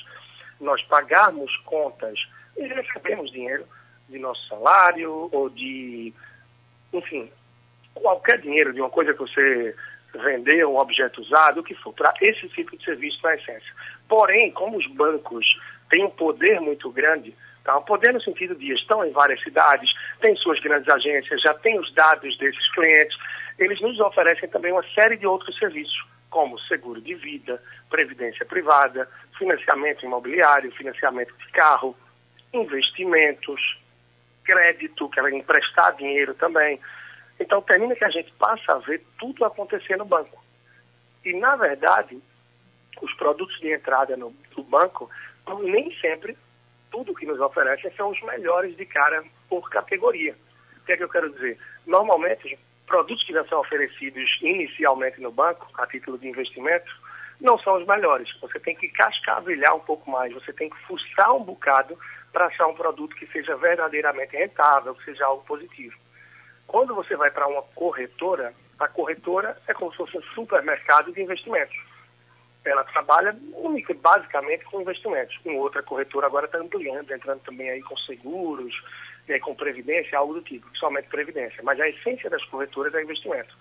nós 0.60 0.80
pagarmos 0.82 1.54
contas 1.64 2.18
e 2.56 2.66
recebemos 2.66 3.30
dinheiro 3.32 3.66
de 4.08 4.18
nosso 4.18 4.46
salário 4.48 5.28
ou 5.32 5.50
de, 5.50 6.14
enfim, 6.92 7.30
qualquer 7.94 8.40
dinheiro 8.40 8.72
de 8.72 8.80
uma 8.80 8.90
coisa 8.90 9.12
que 9.12 9.18
você 9.18 9.74
vendeu, 10.14 10.72
um 10.72 10.78
objeto 10.78 11.20
usado, 11.20 11.60
o 11.60 11.64
que 11.64 11.74
for, 11.74 11.92
para 11.92 12.14
esse 12.20 12.48
tipo 12.48 12.76
de 12.76 12.84
serviço 12.84 13.18
na 13.22 13.34
essência. 13.34 13.72
Porém, 14.08 14.50
como 14.52 14.78
os 14.78 14.86
bancos 14.88 15.44
têm 15.90 16.04
um 16.04 16.10
poder 16.10 16.60
muito 16.60 16.90
grande, 16.90 17.34
tá? 17.64 17.76
um 17.76 17.82
poder 17.82 18.12
no 18.12 18.20
sentido 18.20 18.54
de 18.54 18.72
estão 18.72 19.04
em 19.04 19.10
várias 19.10 19.42
cidades, 19.42 19.90
têm 20.20 20.34
suas 20.36 20.60
grandes 20.60 20.88
agências, 20.88 21.42
já 21.42 21.54
têm 21.54 21.78
os 21.78 21.92
dados 21.94 22.36
desses 22.38 22.72
clientes, 22.72 23.16
eles 23.58 23.80
nos 23.80 23.98
oferecem 24.00 24.48
também 24.48 24.72
uma 24.72 24.84
série 24.94 25.16
de 25.16 25.26
outros 25.26 25.56
serviços, 25.58 26.04
como 26.28 26.58
seguro 26.60 27.00
de 27.00 27.14
vida, 27.14 27.62
previdência 27.88 28.44
privada, 28.44 29.08
financiamento 29.38 30.04
imobiliário, 30.04 30.72
financiamento 30.72 31.34
de 31.36 31.48
carro, 31.52 31.96
investimentos, 32.52 33.78
crédito, 34.44 35.08
que 35.08 35.18
ela 35.18 35.30
emprestar 35.30 35.96
dinheiro 35.96 36.34
também. 36.34 36.78
Então 37.38 37.62
termina 37.62 37.94
que 37.94 38.04
a 38.04 38.10
gente 38.10 38.32
passa 38.32 38.72
a 38.72 38.78
ver 38.78 39.04
tudo 39.18 39.44
acontecer 39.44 39.96
no 39.96 40.04
banco. 40.04 40.44
E, 41.24 41.32
na 41.32 41.56
verdade, 41.56 42.20
os 43.00 43.12
produtos 43.14 43.58
de 43.60 43.72
entrada 43.72 44.16
no, 44.16 44.34
no 44.56 44.62
banco, 44.62 45.10
nem 45.62 45.94
sempre 45.98 46.36
tudo 46.90 47.14
que 47.14 47.26
nos 47.26 47.40
oferecem 47.40 47.90
são 47.96 48.10
os 48.10 48.22
melhores 48.22 48.76
de 48.76 48.86
cara 48.86 49.24
por 49.48 49.68
categoria. 49.68 50.36
O 50.80 50.84
que 50.86 50.92
é 50.92 50.96
que 50.96 51.02
eu 51.02 51.08
quero 51.08 51.30
dizer? 51.32 51.58
Normalmente, 51.86 52.58
produtos 52.86 53.24
que 53.24 53.32
já 53.32 53.44
são 53.46 53.60
oferecidos 53.60 54.38
inicialmente 54.40 55.20
no 55.20 55.30
banco, 55.30 55.68
a 55.74 55.86
título 55.86 56.18
de 56.18 56.28
investimento, 56.28 56.90
não 57.40 57.58
são 57.58 57.76
os 57.76 57.86
melhores. 57.86 58.28
Você 58.40 58.58
tem 58.60 58.74
que 58.74 58.88
cascavelhar 58.88 59.74
um 59.74 59.80
pouco 59.80 60.10
mais, 60.10 60.32
você 60.32 60.52
tem 60.52 60.70
que 60.70 60.78
fuçar 60.86 61.34
um 61.34 61.42
bocado 61.42 61.98
para 62.32 62.46
achar 62.46 62.66
um 62.66 62.74
produto 62.74 63.14
que 63.16 63.26
seja 63.28 63.56
verdadeiramente 63.56 64.36
rentável, 64.36 64.94
que 64.94 65.04
seja 65.04 65.26
algo 65.26 65.44
positivo. 65.44 65.96
Quando 66.66 66.94
você 66.94 67.16
vai 67.16 67.30
para 67.30 67.46
uma 67.46 67.62
corretora, 67.74 68.52
a 68.78 68.88
corretora 68.88 69.56
é 69.66 69.74
como 69.74 69.90
se 69.92 69.98
fosse 69.98 70.18
um 70.18 70.22
supermercado 70.34 71.12
de 71.12 71.22
investimentos. 71.22 71.76
Ela 72.64 72.82
trabalha 72.84 73.36
única, 73.54 73.94
basicamente 73.94 74.64
com 74.64 74.80
investimentos. 74.80 75.36
Com 75.38 75.56
outra 75.56 75.82
corretora 75.82 76.26
agora 76.26 76.46
está 76.46 76.58
ampliando, 76.58 77.12
entrando 77.12 77.40
também 77.42 77.70
aí 77.70 77.80
com 77.82 77.96
seguros, 77.98 78.74
né, 79.28 79.38
com 79.38 79.54
previdência, 79.54 80.18
algo 80.18 80.34
do 80.34 80.42
tipo, 80.42 80.66
somente 80.76 81.08
previdência. 81.08 81.62
Mas 81.62 81.80
a 81.80 81.88
essência 81.88 82.30
das 82.30 82.44
corretoras 82.46 82.94
é 82.94 83.02
investimento. 83.02 83.56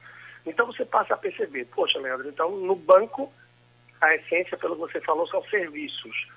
Então 0.46 0.66
você 0.68 0.86
passa 0.86 1.14
a 1.14 1.18
perceber, 1.18 1.66
poxa, 1.66 2.00
Leandro, 2.00 2.28
então 2.30 2.52
no 2.52 2.76
banco 2.76 3.32
a 4.02 4.16
essência, 4.16 4.58
pelo 4.58 4.76
que 4.76 4.82
você 4.82 5.02
falou, 5.02 5.28
são 5.28 5.44
serviços. 5.46 6.28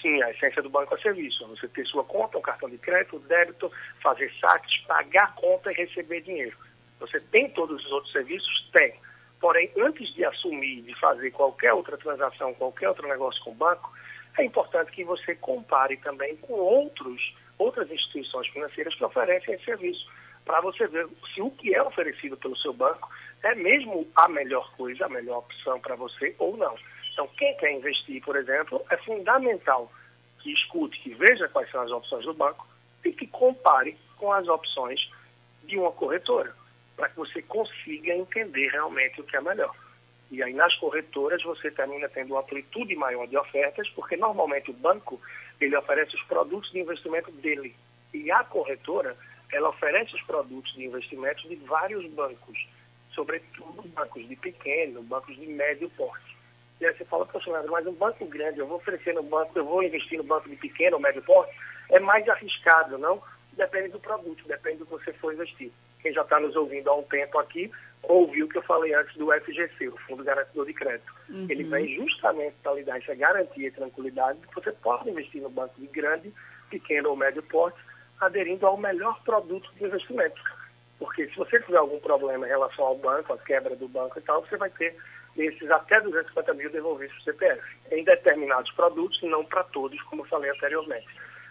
Sim, 0.00 0.22
a 0.22 0.30
essência 0.30 0.62
do 0.62 0.70
banco 0.70 0.94
é 0.94 0.98
serviço. 0.98 1.46
Você 1.48 1.68
ter 1.68 1.84
sua 1.86 2.04
conta, 2.04 2.38
um 2.38 2.42
cartão 2.42 2.70
de 2.70 2.78
crédito, 2.78 3.18
débito, 3.20 3.70
fazer 4.02 4.32
saques, 4.40 4.82
pagar 4.82 5.34
conta 5.34 5.70
e 5.70 5.74
receber 5.74 6.22
dinheiro. 6.22 6.56
Você 6.98 7.20
tem 7.20 7.50
todos 7.50 7.84
os 7.84 7.92
outros 7.92 8.12
serviços? 8.12 8.70
Tem. 8.72 8.94
Porém, 9.40 9.70
antes 9.78 10.12
de 10.14 10.24
assumir, 10.24 10.82
de 10.82 10.94
fazer 10.98 11.30
qualquer 11.30 11.72
outra 11.72 11.96
transação, 11.96 12.54
qualquer 12.54 12.88
outro 12.88 13.08
negócio 13.08 13.42
com 13.42 13.50
o 13.50 13.54
banco, 13.54 13.92
é 14.38 14.44
importante 14.44 14.92
que 14.92 15.04
você 15.04 15.34
compare 15.34 15.96
também 15.98 16.36
com 16.36 16.54
outros, 16.54 17.34
outras 17.60 17.90
instituições 17.90 18.48
financeiras 18.48 18.94
que 18.94 19.04
oferecem 19.04 19.54
esse 19.54 19.64
serviço, 19.64 20.10
para 20.44 20.60
você 20.60 20.86
ver 20.86 21.06
se 21.34 21.42
o 21.42 21.50
que 21.50 21.74
é 21.74 21.82
oferecido 21.82 22.36
pelo 22.36 22.56
seu 22.56 22.72
banco 22.72 23.08
é 23.42 23.54
mesmo 23.54 24.08
a 24.16 24.28
melhor 24.28 24.72
coisa, 24.76 25.06
a 25.06 25.08
melhor 25.08 25.38
opção 25.38 25.78
para 25.80 25.94
você 25.94 26.34
ou 26.38 26.56
não. 26.56 26.74
Então, 27.12 27.28
quem 27.36 27.56
quer 27.56 27.72
investir, 27.72 28.22
por 28.24 28.36
exemplo, 28.36 28.84
é 28.90 28.96
fundamental 28.98 29.92
que 30.38 30.52
escute, 30.52 30.98
que 31.00 31.14
veja 31.14 31.48
quais 31.48 31.70
são 31.70 31.82
as 31.82 31.90
opções 31.90 32.24
do 32.24 32.34
banco 32.34 32.66
e 33.04 33.12
que 33.12 33.26
compare 33.26 33.96
com 34.16 34.32
as 34.32 34.48
opções 34.48 35.00
de 35.64 35.78
uma 35.78 35.92
corretora, 35.92 36.54
para 36.96 37.08
que 37.08 37.16
você 37.16 37.42
consiga 37.42 38.14
entender 38.14 38.68
realmente 38.68 39.20
o 39.20 39.24
que 39.24 39.36
é 39.36 39.40
melhor. 39.40 39.74
E 40.30 40.42
aí 40.42 40.54
nas 40.54 40.74
corretoras 40.76 41.42
você 41.42 41.70
termina 41.70 42.08
tendo 42.08 42.34
uma 42.34 42.40
amplitude 42.40 42.94
maior 42.94 43.26
de 43.26 43.36
ofertas, 43.36 43.88
porque 43.90 44.16
normalmente 44.16 44.70
o 44.70 44.74
banco 44.74 45.20
ele 45.60 45.76
oferece 45.76 46.14
os 46.14 46.22
produtos 46.22 46.70
de 46.72 46.80
investimento 46.80 47.30
dele. 47.32 47.74
E 48.14 48.30
a 48.30 48.42
corretora, 48.44 49.16
ela 49.52 49.68
oferece 49.68 50.14
os 50.14 50.22
produtos 50.22 50.72
de 50.74 50.84
investimento 50.84 51.48
de 51.48 51.56
vários 51.56 52.04
bancos, 52.12 52.68
sobretudo 53.12 53.82
bancos 53.88 54.26
de 54.26 54.36
pequeno, 54.36 55.02
bancos 55.02 55.36
de 55.36 55.46
médio 55.46 55.90
porte. 55.90 56.36
E 56.80 56.86
aí 56.86 56.96
você 56.96 57.04
fala, 57.04 57.26
poxa, 57.26 57.50
mas 57.68 57.86
um 57.86 57.92
banco 57.92 58.24
grande, 58.26 58.58
eu 58.58 58.66
vou 58.66 58.78
oferecer 58.78 59.12
no 59.14 59.22
banco, 59.22 59.52
eu 59.54 59.64
vou 59.64 59.82
investir 59.82 60.16
no 60.16 60.24
banco 60.24 60.48
de 60.48 60.56
pequeno 60.56 60.96
ou 60.96 61.02
médio 61.02 61.22
porte, 61.22 61.54
é 61.90 62.00
mais 62.00 62.26
arriscado, 62.28 62.96
não? 62.96 63.22
Depende 63.52 63.88
do 63.88 64.00
produto, 64.00 64.48
depende 64.48 64.78
do 64.78 64.86
que 64.86 64.92
você 64.92 65.12
for 65.14 65.34
investir. 65.34 65.70
Quem 66.00 66.12
já 66.12 66.22
está 66.22 66.40
nos 66.40 66.56
ouvindo 66.56 66.88
há 66.88 66.96
um 66.96 67.02
tempo 67.02 67.38
aqui, 67.38 67.70
ouviu 68.02 68.46
o 68.46 68.48
que 68.48 68.58
eu 68.58 68.62
falei 68.62 68.94
antes 68.94 69.14
do 69.16 69.30
FGC, 69.32 69.88
o 69.88 69.96
Fundo 69.98 70.24
Garantidor 70.24 70.66
de 70.66 70.74
Crédito. 70.74 71.12
Uhum. 71.28 71.46
Ele 71.48 71.64
vem 71.64 71.94
justamente 71.96 72.56
para 72.62 72.74
lhe 72.74 72.84
dar 72.84 72.98
essa 72.98 73.14
garantia 73.14 73.68
e 73.68 73.72
tranquilidade 73.72 74.38
que 74.46 74.54
você 74.54 74.72
pode 74.72 75.10
investir 75.10 75.42
no 75.42 75.50
banco 75.50 75.74
de 75.78 75.86
grande, 75.88 76.32
pequeno 76.70 77.10
ou 77.10 77.16
médio 77.16 77.42
porte, 77.44 77.78
aderindo 78.20 78.66
ao 78.66 78.76
melhor 78.76 79.22
produto 79.22 79.70
de 79.74 79.84
investimento. 79.84 80.40
Porque 80.98 81.26
se 81.28 81.36
você 81.36 81.60
tiver 81.60 81.78
algum 81.78 81.98
problema 82.00 82.46
em 82.46 82.50
relação 82.50 82.84
ao 82.84 82.98
banco, 82.98 83.32
a 83.32 83.38
quebra 83.38 83.74
do 83.74 83.88
banco 83.88 84.18
e 84.18 84.22
tal, 84.22 84.44
você 84.44 84.56
vai 84.56 84.70
ter 84.70 84.94
esses 85.36 85.70
até 85.70 86.00
250 86.00 86.54
mil 86.54 86.70
devolvidos 86.70 87.14
para 87.14 87.32
o 87.32 87.34
CPF. 87.34 87.76
Em 87.92 88.04
determinados 88.04 88.70
produtos, 88.72 89.22
não 89.22 89.44
para 89.44 89.64
todos, 89.64 90.00
como 90.02 90.22
eu 90.22 90.26
falei 90.28 90.50
anteriormente. 90.50 91.08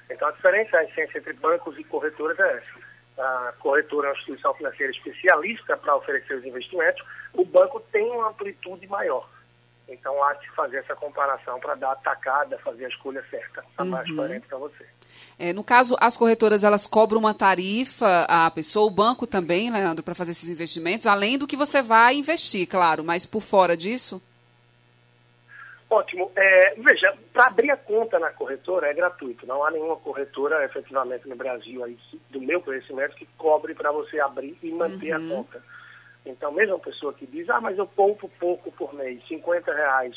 Então 0.10 0.28
a 0.28 0.32
diferença, 0.32 0.78
a 0.78 0.84
essência 0.84 1.18
entre 1.18 1.34
bancos 1.34 1.78
e 1.78 1.84
corretoras 1.84 2.38
é 2.40 2.58
essa 2.58 2.88
a 3.19 3.53
corretora 3.60 4.08
é 4.08 4.12
uma 4.12 4.17
instituição 4.17 4.53
financeira 4.53 4.91
especialista 4.91 5.75
para 5.77 5.95
oferecer 5.95 6.36
os 6.36 6.45
investimentos, 6.45 7.03
o 7.34 7.43
banco 7.43 7.79
tem 7.91 8.10
uma 8.10 8.29
amplitude 8.29 8.88
maior. 8.88 9.29
Então, 9.88 10.23
há 10.23 10.34
de 10.34 10.49
fazer 10.51 10.77
essa 10.77 10.95
comparação 10.95 11.60
para 11.60 11.73
dar 11.75 11.91
a 11.91 11.95
tacada, 11.95 12.60
fazer 12.60 12.86
a 12.86 12.89
escolha 12.89 13.23
certa, 13.29 13.65
a 13.75 13.84
uhum. 13.84 13.89
mais 13.89 14.10
coerente 14.15 14.47
para 14.47 14.58
você. 14.58 14.86
É, 15.38 15.51
no 15.51 15.63
caso, 15.63 15.97
as 15.99 16.15
corretoras, 16.15 16.63
elas 16.63 16.86
cobram 16.86 17.19
uma 17.19 17.34
tarifa 17.34 18.25
à 18.29 18.49
pessoa, 18.51 18.86
o 18.86 18.91
banco 18.91 19.25
também, 19.25 19.71
Leandro, 19.71 20.03
para 20.03 20.13
fazer 20.13 20.32
esses 20.32 20.47
investimentos, 20.47 21.08
além 21.08 21.38
do 21.38 21.47
que 21.47 21.58
você 21.58 21.82
vai 21.82 22.15
investir, 22.15 22.67
claro, 22.67 23.03
mas 23.03 23.25
por 23.25 23.41
fora 23.41 23.75
disso? 23.75 24.21
Ótimo. 25.89 26.32
É, 26.36 26.75
veja, 26.75 27.17
para 27.34 27.47
abrir 27.47 27.71
a 27.71 27.78
conta 27.78 28.19
na 28.19 28.30
corretora 28.30 28.88
é 28.88 28.93
gratuito. 28.93 29.47
Não 29.47 29.63
há 29.63 29.71
nenhuma 29.71 29.97
corretora 29.97 30.63
efetivamente 30.63 31.28
no 31.28 31.36
Brasil, 31.36 31.84
aí, 31.84 31.97
do 32.30 32.39
meu 32.39 32.62
conhecimento, 32.62 33.15
que 33.15 33.25
cobre 33.38 33.73
para 33.73 33.91
você 33.91 34.19
abrir 34.19 34.58
e 34.62 34.71
manter 34.71 35.15
uhum. 35.15 35.34
a 35.34 35.36
conta. 35.36 35.63
Então, 36.25 36.52
mesmo 36.52 36.75
a 36.75 36.80
pessoa 36.80 37.13
que 37.13 37.25
diz, 37.25 37.49
ah, 37.49 37.60
mas 37.60 37.78
eu 37.78 37.88
poupo 37.88 38.30
pouco 38.39 38.71
por 38.73 38.93
mês, 38.93 39.25
50 39.28 39.73
reais, 39.73 40.15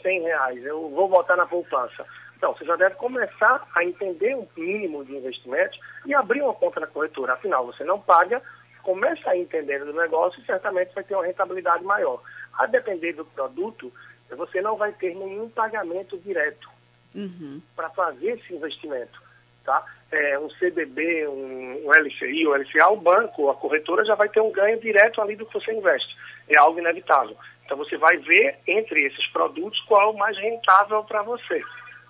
100 0.00 0.22
reais, 0.22 0.64
eu 0.64 0.88
vou 0.90 1.08
voltar 1.08 1.36
na 1.36 1.46
poupança. 1.46 2.06
Então, 2.36 2.54
você 2.54 2.64
já 2.64 2.76
deve 2.76 2.94
começar 2.94 3.66
a 3.74 3.84
entender 3.84 4.36
um 4.36 4.46
mínimo 4.56 5.04
de 5.04 5.16
investimentos 5.16 5.78
e 6.06 6.14
abrir 6.14 6.42
uma 6.42 6.54
conta 6.54 6.80
na 6.80 6.86
corretora. 6.86 7.32
Afinal, 7.32 7.66
você 7.66 7.82
não 7.82 8.00
paga, 8.00 8.40
começa 8.82 9.30
a 9.30 9.36
entender 9.36 9.84
do 9.84 9.92
negócio 9.92 10.40
e 10.40 10.46
certamente 10.46 10.94
vai 10.94 11.02
ter 11.02 11.14
uma 11.14 11.26
rentabilidade 11.26 11.82
maior. 11.84 12.20
A 12.58 12.66
depender 12.66 13.14
do 13.14 13.24
produto, 13.24 13.92
você 14.36 14.60
não 14.60 14.76
vai 14.76 14.92
ter 14.92 15.14
nenhum 15.14 15.48
pagamento 15.48 16.18
direto 16.18 16.68
uhum. 17.14 17.60
para 17.74 17.90
fazer 17.90 18.32
esse 18.32 18.54
investimento. 18.54 19.20
Tá? 19.64 19.84
É, 20.10 20.38
um 20.38 20.50
CDB, 20.50 21.26
um, 21.28 21.86
um 21.86 21.92
LCI, 21.92 22.46
um 22.46 22.54
LCA, 22.54 22.88
o 22.90 22.96
banco, 22.96 23.48
a 23.48 23.54
corretora 23.54 24.04
já 24.04 24.14
vai 24.14 24.28
ter 24.28 24.40
um 24.40 24.50
ganho 24.50 24.80
direto 24.80 25.20
ali 25.20 25.36
do 25.36 25.46
que 25.46 25.54
você 25.54 25.72
investe. 25.72 26.16
É 26.48 26.58
algo 26.58 26.78
inevitável. 26.78 27.36
Então 27.64 27.76
você 27.76 27.96
vai 27.96 28.16
ver 28.18 28.58
entre 28.66 29.04
esses 29.04 29.26
produtos 29.28 29.80
qual 29.82 30.02
é 30.02 30.12
o 30.12 30.18
mais 30.18 30.36
rentável 30.36 31.02
para 31.04 31.22
você. 31.22 31.62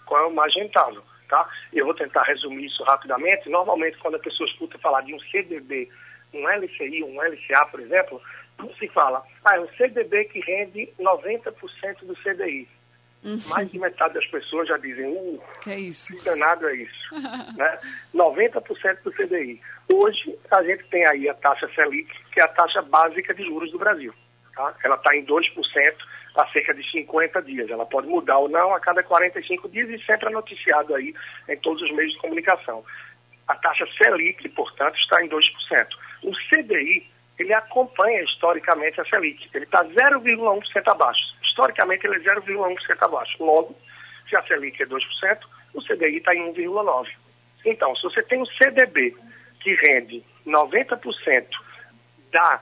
Qual 0.06 0.24
é 0.24 0.26
o 0.26 0.34
mais 0.34 0.54
rentável. 0.54 1.02
Tá? 1.28 1.48
Eu 1.72 1.86
vou 1.86 1.94
tentar 1.94 2.24
resumir 2.24 2.66
isso 2.66 2.82
rapidamente. 2.84 3.48
Normalmente, 3.48 3.98
quando 3.98 4.16
a 4.16 4.18
pessoa 4.18 4.48
escuta 4.48 4.78
falar 4.78 5.02
de 5.02 5.14
um 5.14 5.20
CDB, 5.20 5.88
um 6.34 6.48
LCI, 6.48 7.02
um 7.04 7.20
LCA, 7.20 7.66
por 7.70 7.80
exemplo, 7.80 8.20
se 8.78 8.88
fala, 8.88 9.22
ah, 9.44 9.56
é 9.56 9.60
um 9.60 9.68
CDB 9.76 10.24
que 10.26 10.40
rende 10.40 10.92
90% 10.98 12.04
do 12.04 12.14
CDI. 12.16 12.68
Uhum. 13.24 13.38
Mais 13.50 13.70
de 13.70 13.78
metade 13.78 14.14
das 14.14 14.26
pessoas 14.26 14.66
já 14.66 14.76
dizem, 14.78 15.06
uh, 15.06 15.40
que 15.60 15.70
é 15.70 15.78
isso? 15.78 16.12
Danado 16.24 16.68
é 16.68 16.74
isso. 16.74 17.14
né? 17.56 17.78
90% 18.12 18.98
do 19.04 19.12
CDI. 19.12 19.60
Hoje, 19.92 20.36
a 20.50 20.62
gente 20.64 20.84
tem 20.88 21.06
aí 21.06 21.28
a 21.28 21.34
taxa 21.34 21.70
Selic, 21.74 22.12
que 22.32 22.40
é 22.40 22.44
a 22.44 22.48
taxa 22.48 22.82
básica 22.82 23.32
de 23.32 23.44
juros 23.44 23.70
do 23.70 23.78
Brasil. 23.78 24.12
Tá? 24.56 24.74
Ela 24.84 24.96
está 24.96 25.14
em 25.16 25.24
2% 25.24 25.94
há 26.36 26.46
cerca 26.48 26.74
de 26.74 26.90
50 26.90 27.42
dias. 27.42 27.70
Ela 27.70 27.86
pode 27.86 28.08
mudar 28.08 28.38
ou 28.38 28.48
não 28.48 28.74
a 28.74 28.80
cada 28.80 29.04
45 29.04 29.68
dias 29.68 29.88
e 29.88 30.04
sempre 30.04 30.28
é 30.28 30.30
noticiado 30.30 30.94
aí 30.94 31.14
em 31.48 31.56
todos 31.58 31.80
os 31.82 31.92
meios 31.94 32.12
de 32.12 32.18
comunicação. 32.18 32.84
A 33.46 33.54
taxa 33.54 33.86
Selic, 33.98 34.48
portanto, 34.50 34.96
está 34.96 35.24
em 35.24 35.28
2%. 35.28 35.42
O 36.24 36.32
CDI 36.48 37.11
ele 37.38 37.52
acompanha 37.52 38.22
historicamente 38.22 39.00
a 39.00 39.04
Selic. 39.04 39.48
Ele 39.54 39.64
está 39.64 39.84
0,1% 39.84 40.62
abaixo. 40.86 41.22
Historicamente, 41.42 42.06
ele 42.06 42.16
é 42.16 42.34
0,1% 42.34 42.76
abaixo. 43.00 43.42
Logo, 43.42 43.76
se 44.28 44.36
a 44.36 44.42
Selic 44.44 44.82
é 44.82 44.86
2%, 44.86 45.00
o 45.74 45.82
CDI 45.82 46.18
está 46.18 46.34
em 46.34 46.52
1,9%. 46.52 47.06
Então, 47.64 47.94
se 47.96 48.02
você 48.02 48.22
tem 48.22 48.40
um 48.40 48.46
CDB 48.46 49.14
que 49.60 49.74
rende 49.74 50.24
90% 50.46 51.46
da, 52.32 52.60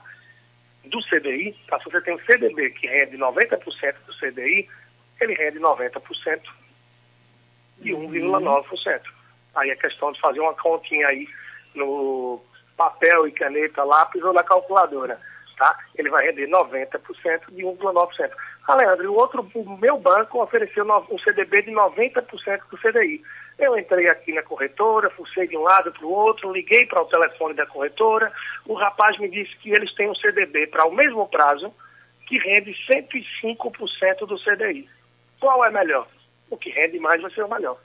do 0.85 0.99
CDI, 1.03 1.55
tá? 1.67 1.79
se 1.79 1.85
você 1.85 2.01
tem 2.01 2.15
um 2.15 2.19
CDB 2.19 2.69
que 2.71 2.87
rende 2.87 3.17
90% 3.17 3.95
do 4.05 4.13
CDI, 4.19 4.69
ele 5.19 5.33
rende 5.33 5.59
90% 5.59 6.41
de 7.79 7.91
1,9%. 7.91 7.95
Uhum. 7.95 9.01
Aí 9.55 9.69
é 9.69 9.75
questão 9.75 10.11
de 10.11 10.21
fazer 10.21 10.39
uma 10.39 10.53
continha 10.53 11.07
aí 11.07 11.27
no 11.75 12.41
papel 12.77 13.27
e 13.27 13.31
caneta, 13.31 13.83
lápis 13.83 14.23
ou 14.23 14.33
na 14.33 14.43
calculadora. 14.43 15.19
Tá? 15.57 15.77
Ele 15.95 16.09
vai 16.09 16.25
render 16.25 16.47
90% 16.47 16.99
de 17.51 17.63
1,9%. 17.63 18.31
Ah, 18.67 18.75
Leandro, 18.75 19.11
o 19.11 19.15
outro, 19.15 19.47
o 19.53 19.77
meu 19.77 19.97
banco 19.97 20.41
ofereceu 20.41 20.85
um 20.85 21.19
CDB 21.19 21.63
de 21.63 21.71
90% 21.71 22.61
do 22.69 22.77
CDI. 22.77 23.21
Eu 23.59 23.77
entrei 23.77 24.07
aqui 24.07 24.33
na 24.33 24.41
corretora, 24.41 25.11
fucei 25.11 25.47
de 25.47 25.55
um 25.55 25.61
lado 25.61 25.91
para 25.91 26.05
o 26.05 26.11
outro, 26.11 26.51
liguei 26.51 26.87
para 26.87 27.03
o 27.03 27.05
telefone 27.05 27.53
da 27.53 27.67
corretora, 27.67 28.31
o 28.65 28.73
rapaz 28.73 29.19
me 29.19 29.29
disse 29.29 29.55
que 29.57 29.71
eles 29.71 29.93
têm 29.93 30.09
um 30.09 30.15
CDB 30.15 30.67
para 30.67 30.87
o 30.87 30.95
mesmo 30.95 31.27
prazo 31.27 31.71
que 32.27 32.39
rende 32.39 32.73
105% 32.89 34.25
do 34.25 34.39
CDI. 34.39 34.89
Qual 35.39 35.63
é 35.65 35.69
melhor? 35.69 36.07
O 36.49 36.57
que 36.57 36.69
rende 36.69 36.97
mais 36.97 37.21
vai 37.21 37.31
ser 37.31 37.43
o 37.43 37.49
melhor. 37.49 37.77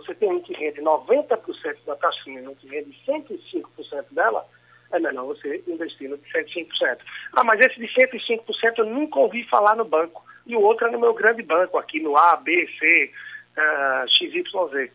Você 0.00 0.14
tem 0.14 0.30
um 0.30 0.40
que 0.40 0.54
rende 0.54 0.80
90% 0.80 1.76
da 1.86 1.96
taxinha 1.96 2.40
e 2.40 2.48
um 2.48 2.54
que 2.54 2.68
rende 2.68 2.96
105% 3.06 4.04
dela, 4.12 4.46
é 4.92 4.98
melhor 4.98 5.26
você 5.26 5.62
investir 5.66 6.08
no 6.08 6.16
de 6.16 6.30
105%. 6.32 6.98
Ah, 7.34 7.44
mas 7.44 7.60
esse 7.60 7.78
de 7.78 7.86
105% 7.86 8.78
eu 8.78 8.86
nunca 8.86 9.18
ouvi 9.18 9.44
falar 9.44 9.76
no 9.76 9.84
banco. 9.84 10.24
E 10.46 10.54
o 10.54 10.60
outro 10.60 10.86
é 10.86 10.90
no 10.90 11.00
meu 11.00 11.14
grande 11.14 11.42
banco, 11.42 11.78
aqui 11.78 12.00
no 12.00 12.16
A, 12.16 12.36
B, 12.36 12.68
C, 12.78 13.10
uh, 13.56 13.60
ah, 13.60 14.04
XYZ. 14.08 14.90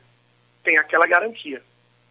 Tem 0.64 0.78
aquela 0.78 1.08
garantia. 1.08 1.62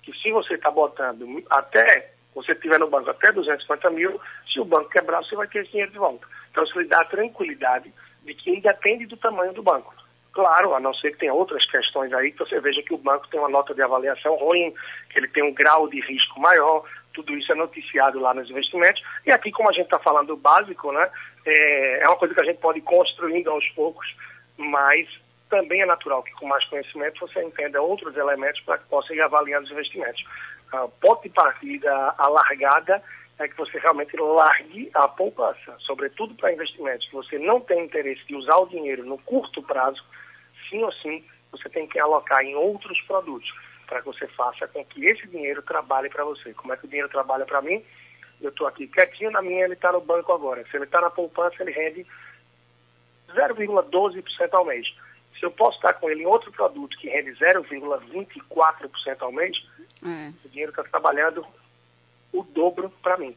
Que 0.03 0.13
se 0.19 0.31
você 0.33 0.55
está 0.55 0.71
botando 0.71 1.43
até, 1.51 2.13
você 2.35 2.55
tiver 2.55 2.79
no 2.79 2.89
banco 2.89 3.11
até 3.11 3.33
250 3.33 3.91
mil, 3.91 4.21
se 4.53 4.59
o 4.61 4.65
banco 4.65 4.91
quebrar, 4.91 5.23
você 5.23 5.37
vai 5.37 5.47
ter 5.47 5.61
esse 5.61 5.71
dinheiro 5.71 5.93
de 5.93 5.99
volta. 5.99 6.27
Então 6.51 6.65
isso 6.65 6.79
lhe 6.81 6.89
dá 6.89 7.01
a 7.01 7.05
tranquilidade 7.05 7.93
de 8.25 8.35
que 8.35 8.51
independe 8.51 9.07
do 9.07 9.17
tamanho 9.17 9.53
do 9.53 9.63
banco. 9.63 9.95
Claro, 10.33 10.75
a 10.75 10.81
não 10.81 10.95
ser 10.95 11.13
que 11.13 11.19
tenha 11.19 11.35
outras 11.35 11.65
questões 11.71 12.13
aí, 12.13 12.31
que 12.31 12.39
você 12.39 12.61
veja 12.61 12.83
que 12.83 12.95
o 12.95 12.99
banco 12.99 13.29
tem 13.29 13.41
uma 13.41 13.49
nota 13.49 13.75
de 13.75 13.83
avaliação 13.83 14.37
ruim, 14.37 14.73
que 15.11 15.19
ele 15.19 15.29
tem 15.29 15.43
um 15.43 15.53
grau 15.53 15.89
de 15.89 16.01
risco 16.01 16.41
maior, 16.41 16.85
tudo 17.13 17.37
isso 17.37 17.51
é 17.51 17.55
noticiado 17.55 18.21
lá 18.21 18.33
nos 18.35 18.49
investimentos. 18.49 19.03
E 19.27 19.33
aqui, 19.33 19.51
como 19.51 19.69
a 19.69 19.73
gente 19.73 19.87
está 19.87 19.99
falando 19.99 20.29
do 20.29 20.37
básico, 20.37 20.93
né, 20.93 21.11
é, 21.45 22.05
é 22.05 22.09
uma 22.09 22.17
coisa 22.17 22.35
que 22.35 22.41
a 22.41 22.45
gente 22.45 22.61
pode 22.61 22.79
ir 22.79 22.83
construindo 22.83 23.51
aos 23.51 23.67
poucos, 23.71 24.15
mas 24.57 25.09
também 25.49 25.83
é 25.83 25.87
natural 25.87 26.23
que 26.23 26.33
com 26.33 26.47
mais 26.47 26.65
conhecimento 26.67 27.21
você 27.21 27.43
entenda 27.43 27.81
outros 27.81 28.17
elementos 28.17 28.61
para 28.61 28.79
que 28.79 28.87
possa 28.89 29.15
ir 29.15 29.21
avaliando 29.21 29.65
os 29.65 29.73
investimentos. 29.73 30.23
Uh, 30.73 30.89
ponto 31.01 31.23
de 31.23 31.31
partida, 31.31 32.15
a 32.19 32.29
largada, 32.29 33.03
é 33.39 33.49
que 33.49 33.57
você 33.57 33.79
realmente 33.79 34.17
largue 34.17 34.91
a 34.95 35.09
poupança, 35.09 35.77
sobretudo 35.81 36.35
para 36.35 36.53
investimentos 36.53 37.07
que 37.07 37.15
você 37.15 37.39
não 37.39 37.61
tem 37.61 37.85
interesse 37.85 38.25
de 38.27 38.35
usar 38.35 38.57
o 38.57 38.67
dinheiro 38.67 39.05
no 39.05 39.19
curto 39.19 39.63
prazo, 39.63 40.03
sim 40.69 40.83
ou 40.83 40.93
sim, 40.93 41.25
você 41.53 41.69
tem 41.69 41.87
que 41.87 41.99
alocar 41.99 42.43
em 42.43 42.55
outros 42.55 43.01
produtos 43.03 43.49
para 43.87 44.01
que 44.01 44.07
você 44.07 44.27
faça 44.29 44.67
com 44.69 44.85
que 44.85 45.07
esse 45.07 45.27
dinheiro 45.29 45.63
trabalhe 45.63 46.11
para 46.11 46.25
você. 46.25 46.53
Como 46.53 46.73
é 46.73 46.77
que 46.77 46.85
o 46.85 46.89
dinheiro 46.89 47.09
trabalha 47.09 47.47
para 47.47 47.63
mim? 47.63 47.83
eu 48.41 48.51
estou 48.51 48.67
aqui 48.67 48.87
quietinho 48.87 49.31
na 49.31 49.43
minha, 49.43 49.65
ele 49.65 49.75
está 49.75 49.93
no 49.93 50.01
banco 50.01 50.33
agora. 50.33 50.65
Se 50.71 50.77
ele 50.77 50.85
está 50.85 51.01
na 51.01 51.11
poupança, 51.11 51.57
ele 51.61 51.73
rende 51.73 52.07
0,12% 53.35 54.49
ao 54.53 54.65
mês. 54.65 54.87
Se 55.39 55.45
eu 55.45 55.51
posso 55.51 55.77
estar 55.77 55.95
com 55.95 56.09
ele 56.11 56.23
em 56.23 56.27
outro 56.27 56.51
produto 56.53 56.97
que 56.99 57.09
rende 57.09 57.33
0,24% 57.33 59.17
ao 59.21 59.33
mês, 59.33 59.57
é. 60.05 60.33
o 60.45 60.49
dinheiro 60.49 60.71
está 60.71 60.83
trabalhando 60.85 61.45
o 62.33 62.43
dobro 62.43 62.91
para 63.03 63.17
mim. 63.17 63.37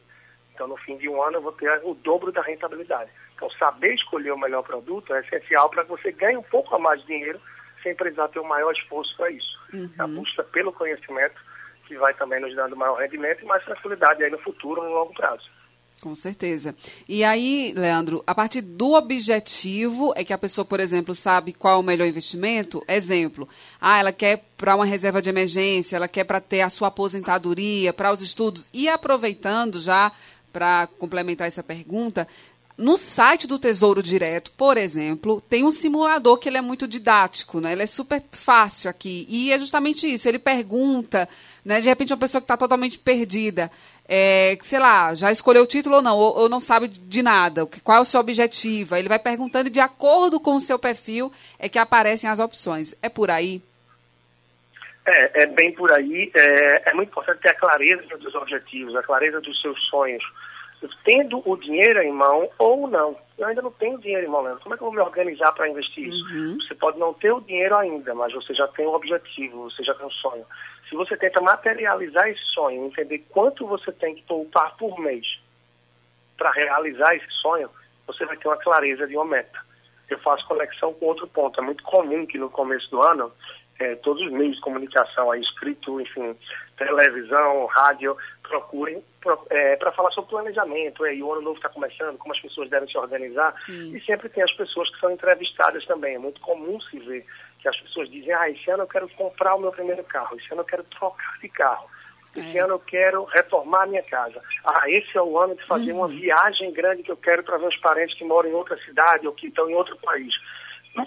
Então, 0.54 0.68
no 0.68 0.76
fim 0.76 0.96
de 0.98 1.08
um 1.08 1.22
ano, 1.22 1.38
eu 1.38 1.42
vou 1.42 1.52
ter 1.52 1.80
o 1.84 1.94
dobro 1.94 2.30
da 2.30 2.42
rentabilidade. 2.42 3.10
Então, 3.34 3.50
saber 3.52 3.94
escolher 3.94 4.32
o 4.32 4.38
melhor 4.38 4.62
produto 4.62 5.14
é 5.14 5.20
essencial 5.20 5.68
para 5.70 5.84
que 5.84 5.90
você 5.90 6.12
ganhe 6.12 6.36
um 6.36 6.42
pouco 6.42 6.74
a 6.74 6.78
mais 6.78 7.00
de 7.00 7.06
dinheiro 7.06 7.40
sem 7.82 7.94
precisar 7.94 8.28
ter 8.28 8.38
o 8.38 8.42
um 8.42 8.48
maior 8.48 8.72
esforço 8.72 9.16
para 9.16 9.30
isso. 9.30 9.58
Uhum. 9.72 9.90
A 9.98 10.06
busca 10.06 10.44
pelo 10.44 10.72
conhecimento 10.72 11.40
que 11.86 11.96
vai 11.96 12.14
também 12.14 12.40
nos 12.40 12.54
dando 12.54 12.76
maior 12.76 13.00
rendimento 13.00 13.42
e 13.42 13.46
mais 13.46 13.64
tranquilidade 13.64 14.22
aí 14.22 14.30
no 14.30 14.38
futuro, 14.38 14.82
no 14.82 14.90
longo 14.90 15.12
prazo. 15.14 15.50
Com 16.02 16.16
certeza. 16.16 16.74
E 17.08 17.22
aí, 17.22 17.72
Leandro, 17.76 18.24
a 18.26 18.34
partir 18.34 18.60
do 18.60 18.94
objetivo 18.94 20.12
é 20.16 20.24
que 20.24 20.32
a 20.32 20.38
pessoa, 20.38 20.64
por 20.64 20.80
exemplo, 20.80 21.14
sabe 21.14 21.52
qual 21.52 21.76
é 21.76 21.78
o 21.78 21.82
melhor 21.82 22.08
investimento? 22.08 22.82
Exemplo, 22.88 23.48
ah, 23.80 24.00
ela 24.00 24.12
quer 24.12 24.44
para 24.56 24.74
uma 24.74 24.84
reserva 24.84 25.22
de 25.22 25.30
emergência, 25.30 25.94
ela 25.94 26.08
quer 26.08 26.24
para 26.24 26.40
ter 26.40 26.62
a 26.62 26.68
sua 26.68 26.88
aposentadoria, 26.88 27.92
para 27.92 28.10
os 28.10 28.20
estudos. 28.20 28.68
E 28.74 28.88
aproveitando 28.88 29.78
já 29.78 30.10
para 30.52 30.88
complementar 30.98 31.46
essa 31.46 31.62
pergunta, 31.62 32.26
no 32.76 32.96
site 32.96 33.46
do 33.46 33.58
Tesouro 33.58 34.02
Direto, 34.02 34.50
por 34.52 34.76
exemplo, 34.76 35.40
tem 35.40 35.64
um 35.64 35.70
simulador 35.70 36.38
que 36.38 36.48
ele 36.48 36.58
é 36.58 36.62
muito 36.62 36.88
didático, 36.88 37.60
né? 37.60 37.72
Ele 37.72 37.82
é 37.82 37.86
super 37.86 38.22
fácil 38.32 38.90
aqui. 38.90 39.26
E 39.28 39.52
é 39.52 39.58
justamente 39.58 40.12
isso. 40.12 40.28
Ele 40.28 40.38
pergunta, 40.38 41.28
né? 41.64 41.80
De 41.80 41.88
repente, 41.88 42.12
uma 42.12 42.18
pessoa 42.18 42.40
que 42.40 42.44
está 42.44 42.56
totalmente 42.56 42.98
perdida 42.98 43.70
é, 44.08 44.58
sei 44.62 44.78
lá, 44.78 45.14
já 45.14 45.30
escolheu 45.30 45.62
o 45.62 45.66
título 45.66 45.96
ou 45.96 46.02
não, 46.02 46.16
ou, 46.16 46.40
ou, 46.40 46.48
não 46.48 46.60
sabe 46.60 46.88
de 46.88 47.22
nada, 47.22 47.66
qual 47.82 47.98
é 47.98 48.00
o 48.00 48.04
seu 48.04 48.20
objetivo. 48.20 48.96
Ele 48.96 49.08
vai 49.08 49.18
perguntando 49.18 49.68
e 49.68 49.72
de 49.72 49.80
acordo 49.80 50.40
com 50.40 50.54
o 50.54 50.60
seu 50.60 50.78
perfil 50.78 51.32
é 51.58 51.68
que 51.68 51.78
aparecem 51.78 52.28
as 52.28 52.40
opções. 52.40 52.94
É 53.02 53.08
por 53.08 53.30
aí? 53.30 53.62
É, 55.06 55.44
é 55.44 55.46
bem 55.46 55.72
por 55.72 55.90
aí. 55.92 56.30
É, 56.34 56.90
é 56.90 56.94
muito 56.94 57.08
importante 57.08 57.40
ter 57.40 57.50
a 57.50 57.54
clareza 57.54 58.16
dos 58.18 58.34
objetivos, 58.34 58.94
a 58.96 59.02
clareza 59.02 59.40
dos 59.40 59.60
seus 59.60 59.80
sonhos. 59.88 60.22
Tendo 61.04 61.42
o 61.48 61.56
dinheiro 61.56 62.00
em 62.02 62.12
mão 62.12 62.48
ou 62.58 62.86
não. 62.88 63.16
Eu 63.38 63.46
ainda 63.46 63.62
não 63.62 63.72
tenho 63.72 63.98
dinheiro 63.98 64.26
em 64.26 64.30
mão, 64.30 64.42
Leandro. 64.42 64.62
Como 64.62 64.74
é 64.74 64.78
que 64.78 64.82
eu 64.82 64.86
vou 64.86 64.94
me 64.94 65.00
organizar 65.00 65.52
para 65.52 65.68
investir 65.68 66.08
isso? 66.08 66.24
Uhum. 66.32 66.58
Você 66.60 66.74
pode 66.74 66.98
não 66.98 67.12
ter 67.14 67.32
o 67.32 67.40
dinheiro 67.40 67.76
ainda, 67.76 68.14
mas 68.14 68.32
você 68.32 68.54
já 68.54 68.68
tem 68.68 68.86
o 68.86 68.92
objetivo, 68.92 69.70
você 69.70 69.82
já 69.82 69.94
tem 69.94 70.06
um 70.06 70.10
sonho. 70.10 70.44
Se 70.88 70.94
você 70.94 71.16
tenta 71.16 71.40
materializar 71.40 72.28
esse 72.28 72.44
sonho, 72.52 72.86
entender 72.86 73.18
quanto 73.30 73.66
você 73.66 73.90
tem 73.92 74.14
que 74.14 74.22
poupar 74.22 74.76
por 74.76 74.98
mês 75.00 75.26
para 76.36 76.50
realizar 76.50 77.14
esse 77.14 77.30
sonho, 77.40 77.70
você 78.06 78.24
vai 78.26 78.36
ter 78.36 78.48
uma 78.48 78.58
clareza 78.58 79.06
de 79.06 79.16
uma 79.16 79.24
meta. 79.24 79.58
Eu 80.08 80.18
faço 80.18 80.46
conexão 80.46 80.92
com 80.94 81.06
outro 81.06 81.26
ponto. 81.26 81.58
É 81.60 81.62
muito 81.62 81.82
comum 81.84 82.26
que 82.26 82.38
no 82.38 82.50
começo 82.50 82.90
do 82.90 83.02
ano, 83.02 83.32
é, 83.78 83.94
todos 83.96 84.22
os 84.24 84.32
meios 84.32 84.56
de 84.56 84.60
comunicação, 84.60 85.30
aí, 85.30 85.40
escrito, 85.40 86.00
enfim, 86.00 86.36
televisão, 86.76 87.66
rádio, 87.66 88.16
procurem 88.42 89.02
é, 89.50 89.76
para 89.76 89.92
falar 89.92 90.10
sobre 90.10 90.30
planejamento. 90.30 91.04
É, 91.04 91.14
e 91.14 91.22
o 91.22 91.32
ano 91.32 91.42
novo 91.42 91.56
está 91.56 91.68
começando, 91.68 92.18
como 92.18 92.34
as 92.34 92.40
pessoas 92.40 92.70
devem 92.70 92.88
se 92.88 92.98
organizar. 92.98 93.54
Sim. 93.58 93.96
E 93.96 94.00
sempre 94.04 94.28
tem 94.28 94.42
as 94.42 94.52
pessoas 94.52 94.90
que 94.90 95.00
são 95.00 95.10
entrevistadas 95.10 95.84
também. 95.86 96.14
É 96.14 96.18
muito 96.18 96.40
comum 96.40 96.80
se 96.82 96.98
ver 96.98 97.26
que 97.60 97.68
as 97.68 97.80
pessoas 97.80 98.10
dizem, 98.10 98.32
ah, 98.32 98.50
esse 98.50 98.68
ano 98.70 98.82
eu 98.82 98.88
quero 98.88 99.08
comprar 99.10 99.54
o 99.54 99.60
meu 99.60 99.70
primeiro 99.70 100.02
carro, 100.04 100.36
esse 100.36 100.52
ano 100.52 100.62
eu 100.62 100.66
quero 100.66 100.82
trocar 100.84 101.38
de 101.40 101.48
carro, 101.48 101.88
esse 102.34 102.58
é. 102.58 102.60
ano 102.60 102.74
eu 102.74 102.78
quero 102.80 103.24
reformar 103.24 103.84
a 103.84 103.86
minha 103.86 104.02
casa. 104.02 104.40
Ah, 104.64 104.90
esse 104.90 105.16
é 105.16 105.22
o 105.22 105.38
ano 105.38 105.54
de 105.54 105.64
fazer 105.66 105.92
uhum. 105.92 105.98
uma 105.98 106.08
viagem 106.08 106.72
grande 106.72 107.02
que 107.02 107.12
eu 107.12 107.16
quero 107.16 107.44
para 107.44 107.58
meus 107.58 107.76
parentes 107.76 108.16
que 108.18 108.24
moram 108.24 108.48
em 108.48 108.54
outra 108.54 108.76
cidade 108.84 109.26
ou 109.26 109.32
que 109.32 109.46
estão 109.46 109.70
em 109.70 109.74
outro 109.74 109.96
país. 109.98 110.34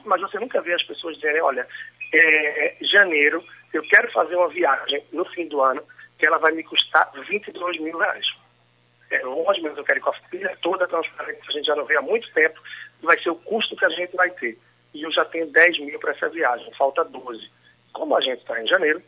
Mas 0.06 0.22
você 0.22 0.40
nunca 0.40 0.62
vê 0.62 0.74
as 0.74 0.84
pessoas 0.84 1.16
dizerem, 1.16 1.42
olha, 1.42 1.68
é, 2.14 2.76
janeiro 2.82 3.44
eu 3.74 3.84
quero 3.84 4.10
fazer 4.12 4.36
uma 4.36 4.48
viagem 4.48 5.04
no 5.12 5.26
fim 5.26 5.48
do 5.48 5.62
ano 5.62 5.84
que 6.18 6.26
ela 6.26 6.38
vai 6.38 6.52
me 6.52 6.64
custar 6.64 7.12
22 7.28 7.80
mil 7.80 7.98
reais. 7.98 8.26
É 9.12 9.22
longe, 9.24 9.62
mas 9.62 9.78
eu 9.78 9.84
quero 9.84 10.02
com 10.02 10.10
a 10.10 10.14
família 10.14 10.58
toda 10.62 10.88
transparente, 10.88 11.48
a 11.48 11.52
gente 11.52 11.66
já 11.66 11.76
não 11.76 11.86
vê 11.86 11.96
há 11.98 12.02
muito 12.02 12.32
tempo, 12.34 12.60
vai 13.02 13.22
ser 13.22 13.30
o 13.30 13.36
custo 13.36 13.76
que 13.76 13.86
a 13.86 13.90
gente 13.90 14.16
vai 14.16 14.30
ter 14.32 14.58
e 14.96 15.04
eu 15.04 15.12
já 15.12 15.26
tenho 15.26 15.52
10 15.52 15.80
mil 15.80 16.00
para 16.00 16.12
essa 16.12 16.30
viagem, 16.30 16.74
falta 16.76 17.04
12. 17.04 17.52
Como 17.92 18.16
a 18.16 18.22
gente 18.22 18.40
está 18.40 18.60
em 18.62 18.66
janeiro, 18.66 19.04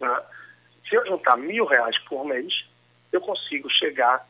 né, 0.00 0.22
se 0.88 0.96
eu 0.96 1.06
juntar 1.06 1.36
mil 1.36 1.64
reais 1.64 1.96
por 2.08 2.26
mês, 2.26 2.52
eu 3.12 3.20
consigo 3.20 3.70
chegar 3.70 4.26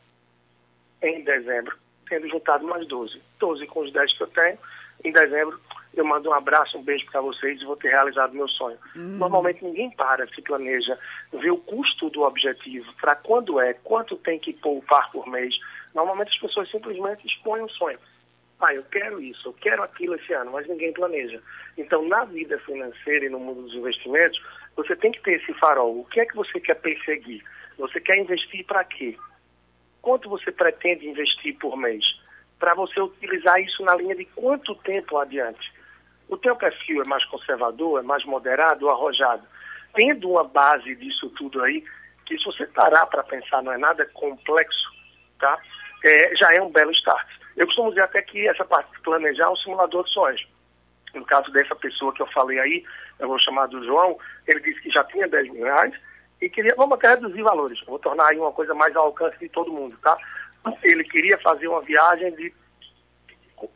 em 1.01 1.23
dezembro 1.23 1.75
tendo 2.07 2.29
juntado 2.29 2.65
mais 2.65 2.87
12. 2.87 3.21
12 3.39 3.67
com 3.67 3.81
os 3.81 3.91
10 3.91 4.17
que 4.17 4.23
eu 4.23 4.27
tenho. 4.27 4.57
Em 5.03 5.11
dezembro, 5.11 5.59
eu 5.93 6.05
mando 6.05 6.29
um 6.29 6.33
abraço, 6.33 6.77
um 6.77 6.83
beijo 6.83 7.05
para 7.11 7.21
vocês 7.21 7.61
e 7.61 7.65
vou 7.65 7.75
ter 7.75 7.89
realizado 7.89 8.33
meu 8.33 8.47
sonho. 8.47 8.77
Uhum. 8.95 9.17
Normalmente 9.17 9.63
ninguém 9.63 9.89
para, 9.91 10.27
se 10.27 10.41
planeja, 10.41 10.97
vê 11.33 11.49
o 11.49 11.57
custo 11.57 12.09
do 12.09 12.21
objetivo, 12.21 12.91
para 13.01 13.15
quando 13.15 13.59
é, 13.59 13.73
quanto 13.73 14.15
tem 14.17 14.39
que 14.39 14.53
poupar 14.53 15.11
por 15.11 15.27
mês. 15.27 15.55
Normalmente 15.95 16.29
as 16.29 16.39
pessoas 16.39 16.69
simplesmente 16.69 17.25
expõem 17.25 17.63
um 17.63 17.69
sonho 17.69 17.99
ah, 18.59 18.73
eu 18.73 18.83
quero 18.85 19.21
isso, 19.21 19.49
eu 19.49 19.53
quero 19.53 19.83
aquilo 19.83 20.15
esse 20.15 20.33
ano, 20.33 20.51
mas 20.51 20.67
ninguém 20.67 20.91
planeja. 20.91 21.41
Então, 21.77 22.07
na 22.07 22.25
vida 22.25 22.57
financeira 22.59 23.25
e 23.25 23.29
no 23.29 23.39
mundo 23.39 23.61
dos 23.61 23.73
investimentos, 23.73 24.41
você 24.75 24.95
tem 24.95 25.11
que 25.11 25.21
ter 25.21 25.33
esse 25.33 25.53
farol. 25.53 25.99
O 25.99 26.05
que 26.05 26.19
é 26.19 26.25
que 26.25 26.35
você 26.35 26.59
quer 26.59 26.75
perseguir? 26.75 27.43
Você 27.77 28.01
quer 28.01 28.17
investir 28.17 28.65
para 28.65 28.83
quê? 28.83 29.15
Quanto 30.01 30.27
você 30.27 30.51
pretende 30.51 31.07
investir 31.07 31.55
por 31.59 31.77
mês? 31.77 32.03
Para 32.57 32.73
você 32.73 32.99
utilizar 32.99 33.61
isso 33.61 33.83
na 33.83 33.95
linha 33.95 34.15
de 34.15 34.25
quanto 34.25 34.73
tempo 34.75 35.17
adiante? 35.17 35.71
O 36.27 36.37
teu 36.37 36.55
perfil 36.55 37.01
é 37.01 37.07
mais 37.07 37.23
conservador, 37.25 37.99
é 37.99 38.03
mais 38.03 38.23
moderado 38.25 38.89
arrojado? 38.89 39.43
Tendo 39.93 40.31
uma 40.31 40.43
base 40.43 40.95
disso 40.95 41.29
tudo 41.31 41.61
aí, 41.63 41.83
que 42.25 42.37
se 42.37 42.43
você 42.43 42.65
parar 42.67 43.05
para 43.05 43.23
pensar 43.23 43.63
não 43.63 43.71
é 43.71 43.77
nada 43.77 44.05
complexo, 44.13 44.91
tá? 45.39 45.57
É, 46.03 46.35
já 46.35 46.53
é 46.53 46.61
um 46.61 46.71
belo 46.71 46.91
start. 46.91 47.27
Eu 47.55 47.65
costumo 47.65 47.89
dizer 47.89 48.01
até 48.01 48.21
que 48.21 48.47
essa 48.47 48.65
parte 48.65 48.91
de 48.91 49.01
planejar 49.01 49.45
é 49.45 49.49
um 49.49 49.55
simulador 49.55 50.03
de 50.03 50.11
sonhos. 50.11 50.47
No 51.13 51.25
caso 51.25 51.51
dessa 51.51 51.75
pessoa 51.75 52.13
que 52.13 52.21
eu 52.21 52.27
falei 52.27 52.59
aí, 52.59 52.83
eu 53.19 53.27
vou 53.27 53.39
chamar 53.39 53.67
do 53.67 53.83
João, 53.83 54.17
ele 54.45 54.59
disse 54.59 54.81
que 54.81 54.91
já 54.91 55.03
tinha 55.05 55.27
10 55.27 55.51
mil 55.51 55.63
reais 55.63 55.93
e 56.41 56.49
queria, 56.49 56.75
vamos 56.77 56.97
até 56.97 57.09
reduzir 57.09 57.41
valores, 57.41 57.79
vou 57.85 57.97
tornar 57.97 58.27
aí 58.27 58.37
uma 58.37 58.51
coisa 58.51 58.73
mais 58.75 58.95
ao 58.95 59.05
alcance 59.05 59.39
de 59.39 59.49
todo 59.49 59.71
mundo, 59.71 59.97
tá? 60.03 60.15
Ele 60.83 61.03
queria 61.03 61.37
fazer 61.39 61.67
uma 61.67 61.81
viagem 61.81 62.35
de, 62.35 62.53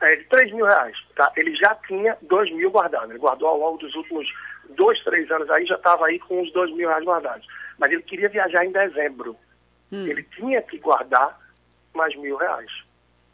é, 0.01 0.15
de 0.15 0.23
3 0.25 0.53
mil 0.53 0.65
reais, 0.65 0.97
tá? 1.15 1.31
Ele 1.35 1.55
já 1.55 1.73
tinha 1.87 2.17
2 2.21 2.51
mil 2.53 2.69
guardados, 2.69 3.09
ele 3.09 3.19
guardou 3.19 3.47
ao 3.47 3.57
longo 3.57 3.77
dos 3.77 3.93
últimos 3.95 4.27
dois, 4.75 5.03
três 5.03 5.29
anos 5.31 5.49
aí, 5.49 5.65
já 5.65 5.75
estava 5.75 6.05
aí 6.05 6.19
com 6.19 6.41
os 6.41 6.51
2 6.53 6.73
mil 6.75 6.87
reais 6.87 7.03
guardados. 7.03 7.47
Mas 7.77 7.91
ele 7.91 8.03
queria 8.03 8.29
viajar 8.29 8.65
em 8.65 8.71
dezembro. 8.71 9.35
Hum. 9.91 10.07
Ele 10.07 10.23
tinha 10.23 10.61
que 10.61 10.77
guardar 10.77 11.39
mais 11.93 12.15
mil 12.15 12.37
reais. 12.37 12.71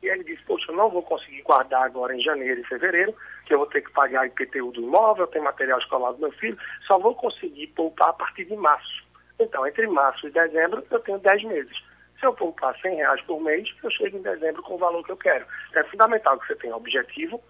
E 0.02 0.08
ele 0.08 0.24
disse, 0.24 0.44
poxa, 0.44 0.72
eu 0.72 0.76
não 0.76 0.90
vou 0.90 1.02
conseguir 1.02 1.42
guardar 1.42 1.84
agora 1.84 2.16
em 2.16 2.22
janeiro 2.22 2.62
e 2.62 2.66
fevereiro, 2.66 3.16
que 3.46 3.54
eu 3.54 3.58
vou 3.58 3.68
ter 3.68 3.82
que 3.82 3.92
pagar 3.92 4.28
IPTU 4.28 4.72
do 4.72 4.82
imóvel, 4.82 5.28
tem 5.28 5.42
material 5.42 5.80
escolar 5.80 6.12
do 6.12 6.20
meu 6.20 6.32
filho, 6.34 6.58
só 6.86 7.00
vou 7.00 7.16
conseguir 7.16 7.68
poupar 7.68 8.10
a 8.10 8.14
partir 8.14 8.46
de 8.46 8.56
março. 8.56 9.06
Então, 9.40 9.66
entre 9.66 9.88
março 9.88 10.28
e 10.28 10.32
dezembro, 10.32 10.86
eu 10.90 11.00
tenho 11.00 11.20
10 11.20 11.44
meses. 11.44 11.84
Se 12.20 12.26
eu 12.26 12.34
poupar 12.34 12.76
100 12.80 12.96
reais 12.96 13.22
por 13.22 13.40
mês, 13.42 13.70
eu 13.84 13.92
chego 13.92 14.18
em 14.18 14.22
dezembro 14.22 14.64
com 14.64 14.76
o 14.76 14.80
valor 14.80 15.04
que 15.06 15.12
eu 15.12 15.18
quero. 15.18 15.46
É 15.74 15.84
fundamental 15.84 16.40
que 16.40 16.48
você 16.48 16.56
tenha 16.56 16.76
objetivo, 16.76 17.42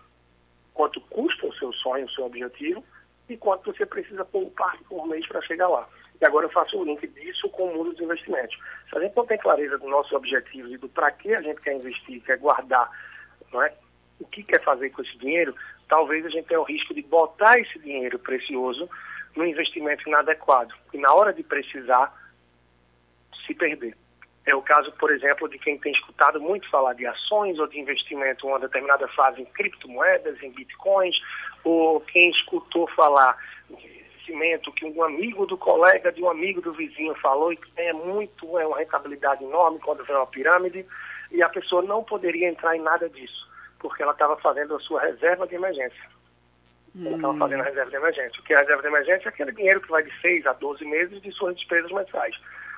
quanto 0.74 1.00
custa 1.02 1.48
o 1.48 1.54
seu 1.56 1.72
sonho, 1.74 2.06
o 2.06 2.12
seu 2.12 2.26
objetivo, 2.26 2.84
e 3.30 3.38
quanto 3.38 3.72
você 3.72 3.86
precisa 3.86 4.26
poupar 4.26 4.78
por 4.90 5.08
mês 5.08 5.26
para 5.28 5.42
chegar 5.42 5.68
lá. 5.68 5.88
E 6.20 6.26
agora 6.26 6.46
eu 6.46 6.52
faço 6.52 6.78
o 6.78 6.84
link 6.84 7.06
disso 7.08 7.50
com 7.50 7.66
o 7.66 7.76
mundo 7.76 7.92
dos 7.92 8.02
investimentos. 8.02 8.58
Se 8.90 8.98
a 8.98 9.02
gente 9.02 9.16
não 9.16 9.26
tem 9.26 9.38
clareza 9.38 9.78
do 9.78 9.88
nosso 9.88 10.16
objetivo 10.16 10.68
e 10.70 10.78
do 10.78 10.90
para 10.90 11.12
que 11.12 11.34
a 11.34 11.42
gente 11.42 11.62
quer 11.62 11.76
investir, 11.76 12.22
quer 12.24 12.38
guardar, 12.38 12.90
não 13.52 13.62
é? 13.62 13.74
o 14.20 14.26
que 14.26 14.44
quer 14.44 14.64
fazer 14.64 14.90
com 14.90 15.02
esse 15.02 15.18
dinheiro, 15.18 15.56
talvez 15.88 16.26
a 16.26 16.30
gente 16.30 16.48
tenha 16.48 16.60
o 16.60 16.64
risco 16.64 16.94
de 16.94 17.02
botar 17.04 17.60
esse 17.60 17.78
dinheiro 17.80 18.18
precioso 18.18 18.90
no 19.36 19.46
investimento 19.46 20.08
inadequado. 20.08 20.74
E 20.94 20.98
na 20.98 21.14
hora 21.14 21.32
de 21.32 21.44
precisar, 21.44 22.12
se 23.46 23.54
perder. 23.54 23.96
É 24.48 24.56
o 24.56 24.62
caso, 24.62 24.92
por 24.94 25.12
exemplo, 25.12 25.48
de 25.48 25.60
quem 25.60 25.78
tem 25.78 25.92
escutado 25.92 26.42
muito 26.42 26.70
falar 26.70 26.94
de 26.94 27.06
ações 27.06 27.60
ou 27.60 27.68
de 27.68 27.80
investimento 27.80 28.48
em 28.48 28.50
uma 28.50 28.60
determinada 28.60 29.08
fase 29.10 29.42
em 29.42 29.46
criptomoedas, 29.46 30.42
em 30.42 30.52
bitcoins, 30.52 31.16
ou 31.64 32.02
quem 32.02 32.32
escutou 32.32 32.88
falar 32.96 33.38
conhecimento 34.28 34.72
que 34.74 34.86
um 34.86 35.04
amigo 35.04 35.46
do 35.46 35.58
colega 35.58 36.12
de 36.12 36.22
um 36.22 36.30
amigo 36.30 36.62
do 36.62 36.74
vizinho 36.74 37.16
falou 37.16 37.54
e 37.54 37.58
que 37.58 37.72
é 37.78 37.94
muito, 37.94 38.58
é 38.60 38.68
uma 38.68 38.78
rentabilidade 38.78 39.44
enorme 39.44 39.80
quando 39.80 40.04
vem 40.04 40.16
uma 40.16 40.28
pirâmide, 40.28 40.86
e 41.32 41.42
a 41.42 41.50
pessoa 41.50 41.82
não 41.82 42.04
poderia 42.04 42.50
entrar 42.50 42.76
em 42.76 42.82
nada 42.82 43.10
disso, 43.10 43.48
porque 43.80 44.04
ela 44.04 44.12
estava 44.12 44.38
fazendo 44.38 44.76
a 44.76 44.80
sua 44.80 45.02
reserva 45.02 45.48
de 45.48 45.56
emergência. 45.56 46.18
Ela 46.96 47.16
estava 47.16 47.34
hum. 47.34 47.40
fazendo 47.40 47.62
a 47.62 47.66
reserva 47.66 47.90
de 47.90 47.98
emergência. 47.98 48.40
O 48.40 48.44
que 48.44 48.54
é 48.54 48.58
a 48.58 48.62
reserva 48.62 48.82
de 48.82 48.88
emergência 48.88 49.28
é 49.28 49.30
aquele 49.30 49.52
dinheiro 49.52 49.82
que 49.82 49.90
vai 49.90 50.04
de 50.04 50.22
6 50.22 50.48
a 50.48 50.54
12 50.54 50.86
meses 50.86 51.22
de 51.22 51.32
suas 51.32 51.56
despesas 51.56 51.92
mensais. 51.92 52.36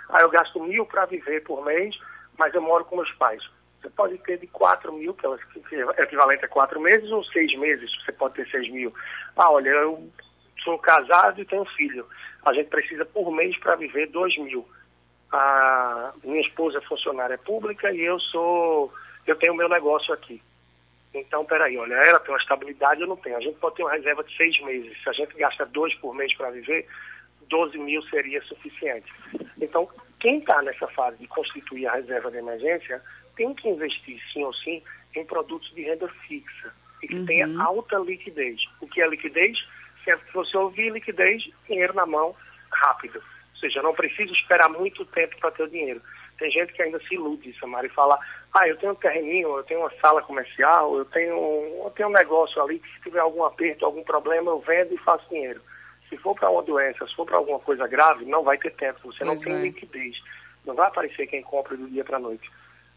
Aí 0.09 0.23
eu 0.23 0.29
gasto 0.29 0.59
mil 0.61 0.85
para 0.85 1.05
viver 1.05 1.43
por 1.43 1.63
mês, 1.63 1.97
mas 2.37 2.53
eu 2.53 2.61
moro 2.61 2.85
com 2.85 2.97
meus 2.97 3.11
pais. 3.13 3.43
Você 3.81 3.89
pode 3.91 4.17
ter 4.19 4.37
de 4.37 4.47
4 4.47 4.91
mil, 4.91 5.13
que 5.13 5.25
é 5.25 6.03
equivalente 6.03 6.43
a 6.43 6.49
4 6.49 6.79
meses, 6.81 7.09
ou 7.11 7.23
6 7.23 7.57
meses, 7.59 7.89
você 8.03 8.11
pode 8.11 8.35
ter 8.35 8.49
6 8.49 8.69
mil. 8.71 8.93
Ah, 9.37 9.51
olha, 9.51 9.69
eu 9.69 10.09
sou 10.63 10.77
casado 10.79 11.39
e 11.39 11.45
tenho 11.45 11.63
filho. 11.65 12.05
A 12.45 12.53
gente 12.53 12.69
precisa 12.69 13.05
por 13.05 13.31
mês 13.31 13.57
para 13.59 13.75
viver 13.75 14.07
2 14.07 14.37
mil. 14.39 14.67
A 15.31 16.11
minha 16.23 16.41
esposa 16.41 16.79
é 16.79 16.81
funcionária 16.81 17.37
pública 17.37 17.91
e 17.91 18.01
eu 18.01 18.19
sou, 18.19 18.91
eu 19.27 19.35
tenho 19.35 19.55
meu 19.55 19.69
negócio 19.69 20.13
aqui. 20.13 20.41
Então, 21.13 21.45
peraí, 21.45 21.77
olha, 21.77 21.93
ela 21.93 22.19
tem 22.19 22.31
uma 22.31 22.39
estabilidade, 22.39 23.01
eu 23.01 23.07
não 23.07 23.15
tenho. 23.15 23.37
A 23.37 23.41
gente 23.41 23.57
pode 23.59 23.75
ter 23.75 23.83
uma 23.83 23.91
reserva 23.91 24.23
de 24.23 24.35
seis 24.35 24.59
meses. 24.61 24.95
Se 25.01 25.09
a 25.09 25.13
gente 25.13 25.35
gasta 25.35 25.65
dois 25.65 25.93
por 25.95 26.13
mês 26.13 26.35
para 26.35 26.51
viver, 26.51 26.87
12 27.49 27.77
mil 27.77 28.01
seria 28.03 28.41
suficiente. 28.43 29.11
Então, 29.61 29.89
quem 30.19 30.39
está 30.39 30.61
nessa 30.61 30.87
fase 30.87 31.17
de 31.17 31.27
constituir 31.27 31.87
a 31.87 31.93
reserva 31.93 32.31
de 32.31 32.37
emergência 32.37 33.01
tem 33.35 33.53
que 33.53 33.69
investir, 33.69 34.21
sim 34.33 34.43
ou 34.43 34.53
sim, 34.53 34.81
em 35.15 35.25
produtos 35.25 35.73
de 35.73 35.81
renda 35.83 36.07
fixa 36.27 36.73
e 37.01 37.07
que 37.07 37.15
uhum. 37.15 37.25
tenha 37.25 37.61
alta 37.61 37.97
liquidez. 37.97 38.59
O 38.81 38.87
que 38.87 39.01
é 39.01 39.07
liquidez? 39.07 39.57
Se 40.03 40.15
você 40.33 40.57
ouvir 40.57 40.91
liquidez, 40.91 41.43
dinheiro 41.67 41.93
na 41.93 42.05
mão, 42.05 42.35
rápido. 42.71 43.21
Ou 43.53 43.59
seja, 43.59 43.81
não 43.81 43.93
preciso 43.93 44.33
esperar 44.33 44.69
muito 44.69 45.05
tempo 45.05 45.37
para 45.39 45.51
ter 45.51 45.63
o 45.63 45.69
dinheiro. 45.69 46.01
Tem 46.37 46.49
gente 46.49 46.71
que 46.71 46.81
ainda 46.81 46.99
se 46.99 47.15
ilude, 47.15 47.53
Samara, 47.59 47.85
e 47.85 47.89
fala, 47.89 48.17
ah, 48.53 48.67
eu 48.67 48.77
tenho 48.77 48.93
um 48.93 48.95
terreninho, 48.95 49.57
eu 49.57 49.63
tenho 49.63 49.81
uma 49.81 49.91
sala 50.01 50.21
comercial, 50.21 50.97
eu 50.97 51.05
tenho, 51.05 51.35
eu 51.83 51.91
tenho 51.95 52.07
um 52.07 52.13
negócio 52.13 52.61
ali 52.61 52.79
que 52.79 52.89
se 52.93 53.01
tiver 53.01 53.19
algum 53.19 53.43
aperto, 53.43 53.85
algum 53.85 54.03
problema, 54.03 54.51
eu 54.51 54.59
vendo 54.61 54.93
e 54.93 54.97
faço 54.99 55.27
dinheiro. 55.29 55.61
Se 56.09 56.17
for 56.17 56.35
para 56.35 56.49
uma 56.49 56.63
doença, 56.63 57.05
se 57.07 57.15
for 57.15 57.25
para 57.25 57.37
alguma 57.37 57.59
coisa 57.59 57.87
grave, 57.87 58.25
não 58.25 58.43
vai 58.43 58.57
ter 58.57 58.71
tempo, 58.71 58.99
você 59.03 59.23
não 59.23 59.39
tem 59.39 59.53
é. 59.53 59.61
liquidez. 59.61 60.17
Não 60.65 60.73
vai 60.73 60.87
aparecer 60.87 61.27
quem 61.27 61.41
compra 61.41 61.77
do 61.77 61.87
dia 61.87 62.03
para 62.03 62.17
a 62.17 62.19
noite. 62.19 62.49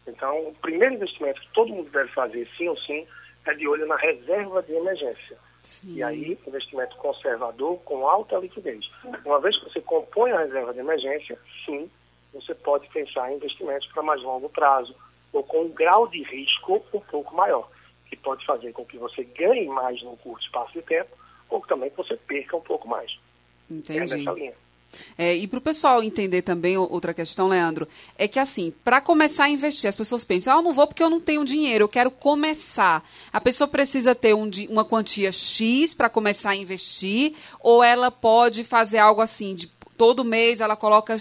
Então, 0.07 0.47
o 0.47 0.55
primeiro 0.55 0.95
investimento 0.95 1.39
que 1.39 1.53
todo 1.53 1.73
mundo 1.73 1.89
deve 1.91 2.09
fazer, 2.11 2.47
sim 2.57 2.67
ou 2.67 2.77
sim, 2.77 3.07
é 3.45 3.53
de 3.53 3.67
olho 3.67 3.85
na 3.85 3.95
reserva 3.95 4.61
de 4.63 4.73
emergência. 4.73 5.37
Sim. 5.61 5.95
E 5.95 6.03
aí, 6.03 6.37
investimento 6.45 6.97
conservador 6.97 7.79
com 7.83 8.07
alta 8.07 8.37
liquidez. 8.37 8.85
Uma 9.25 9.39
vez 9.39 9.57
que 9.57 9.69
você 9.69 9.79
compõe 9.81 10.31
a 10.31 10.39
reserva 10.39 10.73
de 10.73 10.79
emergência, 10.79 11.37
sim, 11.65 11.89
você 12.33 12.53
pode 12.53 12.87
pensar 12.89 13.31
em 13.31 13.35
investimentos 13.35 13.87
para 13.87 14.03
mais 14.03 14.21
longo 14.21 14.49
prazo, 14.49 14.93
ou 15.31 15.43
com 15.43 15.61
um 15.63 15.69
grau 15.69 16.07
de 16.07 16.21
risco 16.23 16.83
um 16.93 16.99
pouco 16.99 17.35
maior, 17.35 17.69
que 18.09 18.15
pode 18.17 18.45
fazer 18.45 18.73
com 18.73 18.85
que 18.85 18.97
você 18.97 19.23
ganhe 19.23 19.67
mais 19.67 20.01
num 20.03 20.17
curto 20.17 20.43
espaço 20.43 20.73
de 20.73 20.81
tempo, 20.81 21.15
ou 21.53 21.61
também 21.61 21.89
que 21.89 21.97
você 21.97 22.15
perca 22.15 22.57
um 22.57 22.61
pouco 22.61 22.87
mais. 22.87 23.17
Entendi. 23.69 23.99
É 23.99 24.01
nessa 24.01 24.31
linha. 24.31 24.53
É, 25.17 25.35
e 25.35 25.47
para 25.47 25.57
o 25.57 25.61
pessoal 25.61 26.03
entender 26.03 26.43
também 26.43 26.77
outra 26.77 27.15
questão, 27.15 27.47
Leandro, 27.47 27.87
é 28.15 28.27
que 28.27 28.39
assim, 28.39 28.71
para 28.83 29.01
começar 29.01 29.45
a 29.45 29.49
investir, 29.49 29.89
as 29.89 29.97
pessoas 29.97 30.23
pensam, 30.23 30.53
ah, 30.53 30.57
eu 30.57 30.61
não 30.61 30.71
vou 30.71 30.85
porque 30.85 31.01
eu 31.01 31.09
não 31.09 31.19
tenho 31.19 31.43
dinheiro, 31.43 31.85
eu 31.85 31.89
quero 31.89 32.11
começar. 32.11 33.03
A 33.31 33.41
pessoa 33.41 33.67
precisa 33.67 34.13
ter 34.13 34.35
um, 34.35 34.49
uma 34.69 34.85
quantia 34.85 35.31
X 35.31 35.95
para 35.95 36.09
começar 36.09 36.51
a 36.51 36.55
investir, 36.55 37.33
ou 37.59 37.83
ela 37.83 38.11
pode 38.11 38.63
fazer 38.63 38.99
algo 38.99 39.21
assim, 39.21 39.55
de 39.55 39.67
todo 39.97 40.23
mês 40.23 40.59
ela 40.59 40.75
coloca 40.75 41.15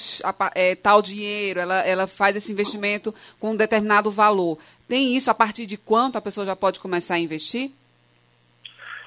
é, 0.54 0.74
tal 0.74 1.00
dinheiro, 1.00 1.60
ela, 1.60 1.80
ela 1.80 2.06
faz 2.06 2.36
esse 2.36 2.52
investimento 2.52 3.14
com 3.38 3.50
um 3.50 3.56
determinado 3.56 4.10
valor. 4.10 4.58
Tem 4.88 5.16
isso 5.16 5.30
a 5.30 5.34
partir 5.34 5.66
de 5.66 5.76
quanto 5.76 6.16
a 6.16 6.20
pessoa 6.20 6.44
já 6.44 6.56
pode 6.56 6.80
começar 6.80 7.14
a 7.14 7.18
investir? 7.18 7.70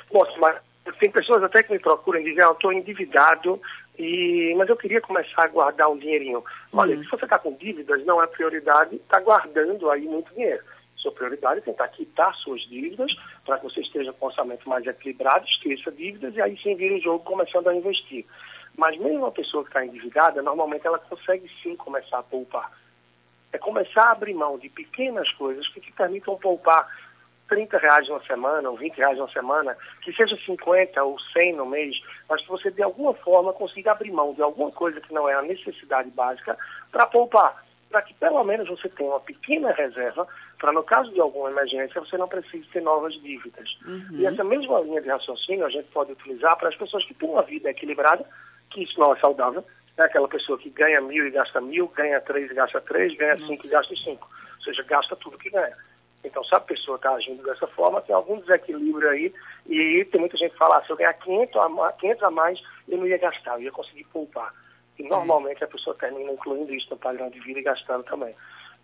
Posso, 0.09 0.39
mas 0.39 0.64
tem 0.93 1.09
pessoas 1.09 1.43
até 1.43 1.63
que 1.63 1.71
me 1.71 1.79
procuram 1.79 2.19
e 2.19 2.23
dizem, 2.23 2.43
ah, 2.43 2.47
eu 2.47 2.53
estou 2.53 2.71
endividado, 2.71 3.59
e, 3.97 4.53
mas 4.57 4.69
eu 4.69 4.75
queria 4.75 5.01
começar 5.01 5.45
a 5.45 5.47
guardar 5.47 5.89
um 5.89 5.97
dinheirinho. 5.97 6.43
Olha, 6.73 6.95
hum. 6.95 7.03
se 7.03 7.09
você 7.09 7.25
está 7.25 7.39
com 7.39 7.53
dívidas, 7.53 8.05
não 8.05 8.21
é 8.21 8.27
prioridade 8.27 8.95
estar 8.95 9.17
tá 9.17 9.23
guardando 9.23 9.89
aí 9.89 10.01
muito 10.01 10.33
dinheiro. 10.33 10.63
Sua 10.97 11.11
prioridade 11.11 11.59
é 11.59 11.61
tentar 11.61 11.87
quitar 11.89 12.33
suas 12.35 12.61
dívidas 12.61 13.11
para 13.45 13.57
que 13.57 13.63
você 13.65 13.81
esteja 13.81 14.11
com 14.13 14.25
o 14.25 14.29
orçamento 14.29 14.67
mais 14.67 14.85
equilibrado, 14.85 15.45
esqueça 15.45 15.91
dívidas 15.91 16.35
e 16.35 16.41
aí 16.41 16.57
sim 16.61 16.75
vira 16.75 16.95
o 16.95 17.01
jogo 17.01 17.23
começando 17.23 17.67
a 17.67 17.75
investir. 17.75 18.25
Mas 18.77 18.97
mesmo 18.97 19.19
uma 19.19 19.31
pessoa 19.31 19.63
que 19.63 19.69
está 19.69 19.85
endividada, 19.85 20.41
normalmente 20.41 20.85
ela 20.85 20.99
consegue 20.99 21.49
sim 21.61 21.75
começar 21.75 22.19
a 22.19 22.23
poupar. 22.23 22.71
É 23.53 23.57
começar 23.57 24.05
a 24.05 24.11
abrir 24.11 24.33
mão 24.33 24.57
de 24.57 24.67
pequenas 24.67 25.31
coisas 25.33 25.67
que 25.69 25.79
te 25.79 25.91
permitam 25.91 26.37
poupar 26.37 26.87
30 27.47 27.77
reais 27.77 28.09
uma 28.09 28.23
semana, 28.25 28.69
ou 28.69 28.77
20 28.77 28.95
reais 28.95 29.17
uma 29.17 29.29
semana, 29.29 29.77
que 30.01 30.13
seja 30.13 30.37
50 30.45 31.03
ou 31.03 31.19
100 31.19 31.53
no 31.53 31.65
mês, 31.65 31.95
mas 32.29 32.41
que 32.41 32.47
você 32.47 32.71
de 32.71 32.81
alguma 32.81 33.13
forma 33.13 33.53
consiga 33.53 33.91
abrir 33.91 34.11
mão 34.11 34.33
de 34.33 34.41
alguma 34.41 34.71
coisa 34.71 34.99
que 35.01 35.13
não 35.13 35.29
é 35.29 35.33
a 35.33 35.41
necessidade 35.41 36.09
básica 36.11 36.57
para 36.91 37.05
poupar, 37.07 37.63
para 37.89 38.01
que 38.01 38.13
pelo 38.15 38.43
menos 38.43 38.67
você 38.67 38.89
tenha 38.89 39.09
uma 39.09 39.19
pequena 39.19 39.71
reserva 39.71 40.27
para 40.59 40.71
no 40.71 40.83
caso 40.83 41.11
de 41.13 41.19
alguma 41.19 41.51
emergência 41.51 42.01
você 42.01 42.17
não 42.17 42.27
precise 42.27 42.65
ter 42.69 42.81
novas 42.81 43.13
dívidas. 43.21 43.77
Uhum. 43.85 44.07
E 44.13 44.25
essa 44.25 44.43
mesma 44.43 44.79
linha 44.79 45.01
de 45.01 45.09
raciocínio 45.09 45.65
a 45.65 45.69
gente 45.69 45.87
pode 45.91 46.11
utilizar 46.13 46.57
para 46.57 46.69
as 46.69 46.75
pessoas 46.75 47.05
que 47.05 47.13
têm 47.13 47.29
uma 47.29 47.43
vida 47.43 47.69
equilibrada 47.69 48.25
que 48.69 48.83
isso 48.83 48.99
não 48.99 49.13
é 49.13 49.19
saudável. 49.19 49.63
É 49.97 50.03
aquela 50.03 50.27
pessoa 50.27 50.57
que 50.57 50.69
ganha 50.69 50.99
mil 50.99 51.25
e 51.25 51.31
gasta 51.31 51.61
mil, 51.61 51.87
ganha 51.87 52.19
três 52.19 52.51
e 52.51 52.53
gasta 52.53 52.81
três, 52.81 53.15
ganha 53.15 53.31
Nossa. 53.31 53.45
cinco 53.45 53.65
e 53.65 53.69
gasta 53.69 53.95
cinco. 53.95 54.29
Ou 54.57 54.63
seja, 54.63 54.83
gasta 54.83 55.15
tudo 55.15 55.37
que 55.37 55.49
ganha. 55.49 55.75
Então, 56.25 56.43
se 56.43 56.55
a 56.55 56.59
pessoa 56.59 56.95
está 56.95 57.11
agindo 57.13 57.43
dessa 57.43 57.67
forma, 57.67 58.01
tem 58.01 58.15
algum 58.15 58.39
desequilíbrio 58.39 59.09
aí. 59.09 59.33
E 59.67 60.03
tem 60.05 60.19
muita 60.19 60.37
gente 60.37 60.51
que 60.51 60.57
fala, 60.57 60.77
ah, 60.77 60.83
se 60.83 60.91
eu 60.91 60.97
ganhar 60.97 61.13
500 61.13 61.55
a, 61.55 61.91
500 61.93 62.23
a 62.23 62.31
mais, 62.31 62.59
eu 62.87 62.97
não 62.97 63.07
ia 63.07 63.17
gastar, 63.17 63.55
eu 63.55 63.63
ia 63.63 63.71
conseguir 63.71 64.05
poupar. 64.05 64.53
E 64.97 65.03
normalmente 65.03 65.63
a 65.63 65.67
pessoa 65.67 65.95
termina 65.95 66.31
incluindo 66.31 66.73
isso 66.73 66.87
no 66.89 66.97
padrão 66.97 67.29
de 67.29 67.39
vida 67.39 67.59
e 67.59 67.63
gastando 67.63 68.03
também. 68.03 68.33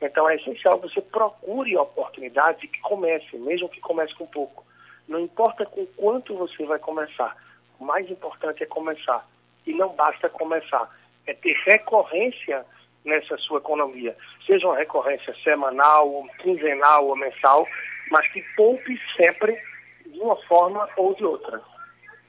Então 0.01 0.29
é 0.29 0.35
essencial 0.35 0.79
que 0.79 0.89
você 0.89 1.01
procure 1.01 1.77
oportunidades 1.77 2.63
e 2.63 2.67
que 2.67 2.81
comece, 2.81 3.37
mesmo 3.37 3.69
que 3.69 3.79
comece 3.79 4.13
com 4.15 4.25
pouco. 4.25 4.65
Não 5.07 5.19
importa 5.19 5.65
com 5.65 5.85
quanto 5.97 6.35
você 6.35 6.65
vai 6.65 6.79
começar, 6.79 7.35
o 7.79 7.85
mais 7.85 8.09
importante 8.09 8.63
é 8.63 8.65
começar. 8.65 9.27
E 9.65 9.73
não 9.73 9.89
basta 9.89 10.27
começar, 10.29 10.89
é 11.27 11.33
ter 11.33 11.55
recorrência 11.65 12.65
nessa 13.05 13.37
sua 13.37 13.59
economia. 13.59 14.15
Seja 14.45 14.67
uma 14.67 14.77
recorrência 14.77 15.33
semanal, 15.43 16.25
quinzenal 16.39 17.07
ou 17.07 17.15
mensal, 17.15 17.67
mas 18.11 18.27
que 18.31 18.43
poupe 18.55 18.99
sempre 19.17 19.57
de 20.05 20.19
uma 20.19 20.35
forma 20.43 20.87
ou 20.97 21.15
de 21.15 21.23
outra. 21.23 21.61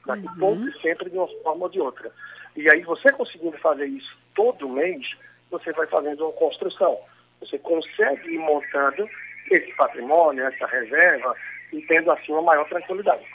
Mas 0.05 0.21
que 0.21 0.27
uhum. 0.27 0.39
poupe 0.39 0.81
sempre 0.81 1.09
de 1.09 1.17
uma 1.17 1.27
forma 1.43 1.63
ou 1.63 1.69
de 1.69 1.79
outra. 1.79 2.11
E 2.55 2.69
aí 2.69 2.81
você 2.81 3.11
conseguindo 3.11 3.57
fazer 3.57 3.85
isso 3.85 4.17
todo 4.35 4.69
mês, 4.69 5.05
você 5.49 5.71
vai 5.73 5.87
fazendo 5.87 6.25
uma 6.25 6.33
construção. 6.33 6.99
Você 7.39 7.57
consegue 7.59 8.29
ir 8.29 8.39
montando 8.39 9.07
esse 9.51 9.73
patrimônio, 9.75 10.45
essa 10.45 10.65
reserva, 10.67 11.35
e 11.71 11.81
tendo 11.83 12.11
assim 12.11 12.31
uma 12.31 12.41
maior 12.41 12.67
tranquilidade. 12.69 13.25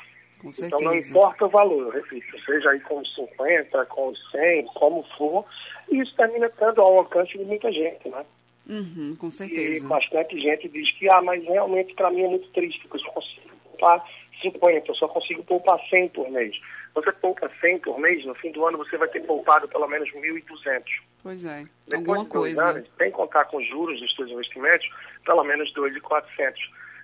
Com 0.41 0.51
então 0.63 0.81
não 0.81 0.95
importa 0.95 1.47
o 1.47 1.49
valor, 1.49 1.87
eu 1.87 1.91
repito, 1.91 2.39
seja 2.45 2.71
aí 2.71 2.79
com 2.81 3.01
os 3.01 3.15
50, 3.15 3.87
com 3.87 4.09
os 4.09 4.31
100, 4.31 4.67
como 4.67 5.05
for, 5.17 5.45
isso 5.91 6.15
termina 6.17 6.47
estando 6.47 6.81
ao 6.81 6.99
alcance 6.99 7.37
de 7.37 7.45
muita 7.45 7.71
gente, 7.73 8.09
né? 8.09 8.25
Uhum, 8.69 9.17
com 9.19 9.31
certeza. 9.31 9.85
E 9.85 9.89
bastante 9.89 10.39
gente 10.39 10.69
diz 10.69 10.91
que, 10.93 11.11
ah, 11.11 11.23
mas 11.23 11.43
realmente 11.45 11.95
para 11.95 12.11
mim 12.11 12.23
é 12.23 12.29
muito 12.29 12.49
triste, 12.51 12.81
porque 12.83 12.97
eu 12.97 13.01
só 13.01 13.11
consigo 13.13 13.49
poupar 13.65 14.05
50, 14.43 14.91
eu 14.91 14.95
só 14.95 15.09
consigo 15.09 15.43
poupar 15.45 15.81
100 15.89 16.09
por 16.11 16.31
mês. 16.31 16.55
Você 16.95 17.13
poupa 17.13 17.51
100 17.61 17.79
por 17.81 17.99
mês, 17.99 18.25
no 18.25 18.35
fim 18.35 18.53
do 18.53 18.67
ano 18.67 18.79
você 18.79 18.97
vai 18.97 19.09
ter 19.09 19.21
poupado 19.21 19.69
pelo 19.69 19.87
menos 19.89 20.09
1.200. 20.11 20.83
Pois 21.23 21.45
é, 21.45 21.65
Depois 21.87 21.95
alguma 21.95 22.25
de 22.25 22.31
coisa. 22.31 22.67
Anos, 22.67 22.89
tem 22.99 23.11
que 23.11 23.17
contar 23.17 23.45
com 23.47 23.63
juros 23.63 24.01
dos 24.01 24.15
seus 24.15 24.31
investimentos, 24.31 24.89
pelo 25.25 25.45
menos 25.45 25.73
2.400. 25.75 26.55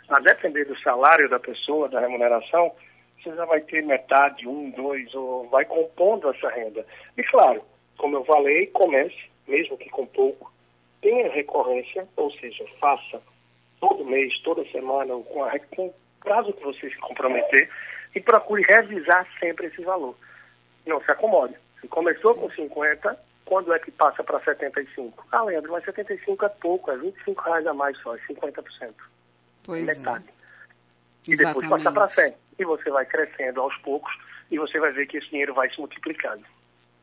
A 0.09 0.21
depender 0.21 0.65
do 0.67 0.79
salário 0.81 1.31
da 1.31 1.41
pessoa, 1.41 1.89
da 1.89 2.01
remuneração, 2.01 2.73
você 3.23 3.35
já 3.35 3.45
vai 3.47 3.61
ter 3.63 3.83
metade, 3.83 4.47
um, 4.47 4.71
dois, 4.71 5.15
ou 5.15 5.49
vai 5.49 5.65
compondo 5.65 6.29
essa 6.31 6.49
renda. 6.51 6.85
E 7.17 7.23
claro, 7.23 7.63
como 8.05 8.19
eu 8.19 8.25
falei, 8.27 8.67
comece, 8.67 9.31
mesmo 9.49 9.79
que 9.79 9.89
com 9.89 10.05
pouco, 10.05 10.53
tenha 11.01 11.33
recorrência, 11.33 12.07
ou 12.19 12.31
seja, 12.33 12.63
faça 12.79 13.19
todo 13.81 14.05
mês, 14.05 14.39
toda 14.41 14.63
semana, 14.71 15.15
com, 15.23 15.43
a, 15.43 15.59
com 15.75 15.87
o 15.87 15.95
prazo 16.21 16.53
que 16.53 16.63
você 16.63 16.91
se 16.91 16.99
comprometer, 16.99 17.67
e 18.15 18.21
procure 18.21 18.63
revisar 18.65 19.27
sempre 19.41 19.69
esse 19.69 19.81
valor. 19.81 20.15
Não 20.85 21.03
se 21.03 21.11
acomode. 21.13 21.55
Se 21.81 21.89
começou 21.89 22.35
Sim. 22.35 22.41
com 22.41 22.51
50, 22.51 23.19
quando 23.47 23.73
é 23.73 23.79
que 23.79 23.91
passa 23.91 24.23
para 24.23 24.39
75? 24.41 25.27
Ah, 25.33 25.45
Leandro, 25.45 25.73
mas 25.73 25.83
75 25.87 26.45
é 26.45 26.49
pouco, 26.51 26.91
é 26.91 26.99
25 26.99 27.43
reais 27.43 27.67
a 27.67 27.73
mais 27.73 27.97
só, 28.03 28.15
é 28.15 28.19
50%. 28.19 28.93
Pois 29.65 29.87
metade. 29.87 30.25
é. 30.29 31.33
E 31.33 31.37
depois 31.39 31.67
passa 31.71 31.91
para 31.91 32.11
100 32.11 32.35
e 32.59 32.65
você 32.67 32.91
vai 32.91 33.07
crescendo 33.07 33.63
aos 33.63 33.75
poucos 33.79 34.15
e 34.51 34.59
você 34.59 34.79
vai 34.79 34.93
ver 34.93 35.07
que 35.07 35.17
esse 35.17 35.31
dinheiro 35.31 35.55
vai 35.55 35.71
se 35.71 35.79
multiplicando. 35.79 36.45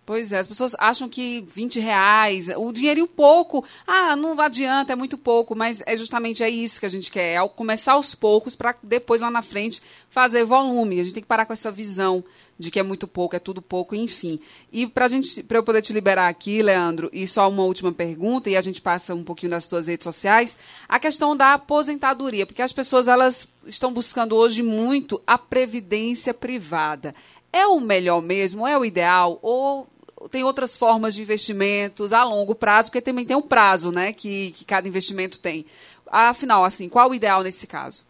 Pois 0.04 0.32
é, 0.32 0.40
as 0.40 0.48
pessoas 0.48 0.76
acham 0.80 1.08
que 1.08 1.46
20 1.48 1.80
reais, 1.80 2.50
o 2.58 2.72
dinheirinho 2.72 3.08
pouco, 3.08 3.64
ah, 3.86 4.16
não 4.16 4.40
adianta, 4.42 4.94
é 4.94 4.96
muito 4.96 5.16
pouco, 5.16 5.56
mas 5.56 5.84
é 5.86 5.96
justamente 5.96 6.44
é 6.44 6.50
isso 6.50 6.80
que 6.80 6.88
a 6.88 6.90
gente 6.90 7.12
quer, 7.12 7.36
é 7.36 7.48
começar 7.48 7.94
aos 7.94 8.16
poucos 8.16 8.56
para 8.56 8.76
depois 8.82 9.22
lá 9.22 9.30
na 9.30 9.44
frente 9.44 9.82
fazer 10.10 10.44
volume. 10.44 11.00
A 11.00 11.04
gente 11.04 11.14
tem 11.14 11.24
que 11.24 11.30
parar 11.30 11.46
com 11.46 11.54
essa 11.54 11.72
visão 11.72 12.24
de 12.62 12.70
que 12.70 12.80
é 12.80 12.84
muito 12.84 13.08
pouco, 13.08 13.36
é 13.36 13.40
tudo 13.40 13.62
pouco, 13.62 13.96
enfim. 13.96 14.40
E 14.72 14.86
para 14.86 15.08
gente, 15.08 15.42
para 15.44 15.58
eu 15.58 15.64
poder 15.64 15.82
te 15.82 15.92
liberar 15.94 16.28
aqui, 16.28 16.62
Leandro, 16.62 17.10
e 17.12 17.28
só 17.28 17.50
uma 17.50 17.64
última 17.64 17.92
pergunta 17.92 18.50
e 18.50 18.56
a 18.56 18.62
gente 18.62 18.80
passa 18.80 19.16
um 19.16 19.24
pouquinho 19.24 19.50
das 19.50 19.68
tuas 19.68 19.88
redes 19.88 20.04
sociais, 20.04 20.58
a 20.88 21.00
questão 21.00 21.36
da 21.36 21.54
aposentadoria, 21.54 22.46
porque 22.46 22.62
as 22.62 22.72
pessoas 22.72 23.08
elas 23.08 23.48
estão 23.66 23.92
buscando 23.92 24.36
hoje 24.36 24.62
muito 24.62 25.22
a 25.26 25.38
previdência 25.38 26.34
privada. 26.34 27.16
É 27.54 27.66
o 27.68 27.80
melhor 27.80 28.22
mesmo? 28.22 28.68
É 28.68 28.78
o 28.78 28.86
ideal? 28.86 29.40
Ou 29.42 29.88
tem 30.30 30.44
outras 30.44 30.78
formas 30.78 31.16
de 31.16 31.22
investimentos 31.22 32.14
a 32.14 32.24
longo 32.24 32.56
prazo, 32.56 32.90
porque 32.90 33.02
também 33.02 33.26
tem 33.26 33.36
um 33.36 33.42
prazo, 33.42 33.92
né, 33.92 34.14
que, 34.14 34.52
que 34.52 34.66
cada 34.66 34.88
investimento 34.88 35.42
tem. 35.42 35.66
Afinal, 36.08 36.64
assim, 36.64 36.90
qual 36.90 37.10
o 37.10 37.16
ideal 37.16 37.42
nesse 37.42 37.66
caso? 37.66 38.10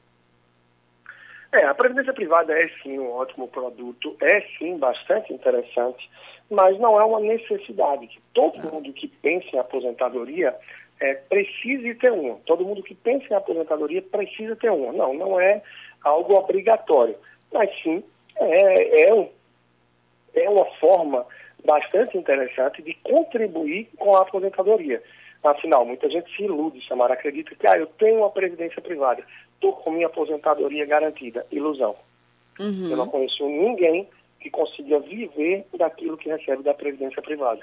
É, 1.53 1.65
a 1.65 1.73
previdência 1.73 2.13
privada 2.13 2.57
é 2.57 2.69
sim 2.81 2.97
um 2.97 3.11
ótimo 3.11 3.47
produto, 3.47 4.15
é 4.21 4.41
sim 4.57 4.77
bastante 4.77 5.33
interessante, 5.33 6.09
mas 6.49 6.79
não 6.79 6.99
é 6.99 7.03
uma 7.03 7.19
necessidade 7.19 8.07
que 8.07 8.19
todo 8.33 8.59
ah. 8.59 8.71
mundo 8.71 8.93
que 8.93 9.07
pensa 9.07 9.47
em 9.53 9.59
aposentadoria 9.59 10.55
é, 10.99 11.13
precise 11.15 11.93
ter 11.95 12.11
uma. 12.11 12.35
Todo 12.45 12.63
mundo 12.63 12.81
que 12.81 12.95
pensa 12.95 13.25
em 13.29 13.35
aposentadoria 13.35 14.01
precisa 14.01 14.55
ter 14.55 14.71
uma. 14.71 14.93
Não, 14.93 15.13
não 15.13 15.39
é 15.39 15.61
algo 16.03 16.35
obrigatório, 16.35 17.15
mas 17.51 17.69
sim 17.81 18.01
é, 18.37 19.03
é, 19.03 19.13
um, 19.13 19.29
é 20.33 20.49
uma 20.49 20.65
forma 20.79 21.25
bastante 21.65 22.17
interessante 22.17 22.81
de 22.81 22.93
contribuir 23.03 23.89
com 23.97 24.15
a 24.15 24.21
aposentadoria. 24.21 25.01
Afinal, 25.43 25.85
muita 25.85 26.09
gente 26.09 26.35
se 26.35 26.43
ilude, 26.43 26.85
Samara, 26.87 27.13
acredita 27.13 27.55
que 27.55 27.67
ah, 27.67 27.77
eu 27.77 27.87
tenho 27.87 28.19
uma 28.19 28.29
previdência 28.29 28.81
privada, 28.81 29.23
estou 29.55 29.73
com 29.73 29.91
minha 29.91 30.07
aposentadoria 30.07 30.85
garantida. 30.85 31.45
Ilusão. 31.51 31.95
Uhum. 32.59 32.89
Eu 32.89 32.97
não 32.97 33.07
conheço 33.07 33.47
ninguém 33.47 34.07
que 34.39 34.49
consiga 34.49 34.99
viver 34.99 35.65
daquilo 35.77 36.17
que 36.17 36.29
recebe 36.29 36.63
da 36.63 36.73
previdência 36.73 37.21
privada. 37.21 37.61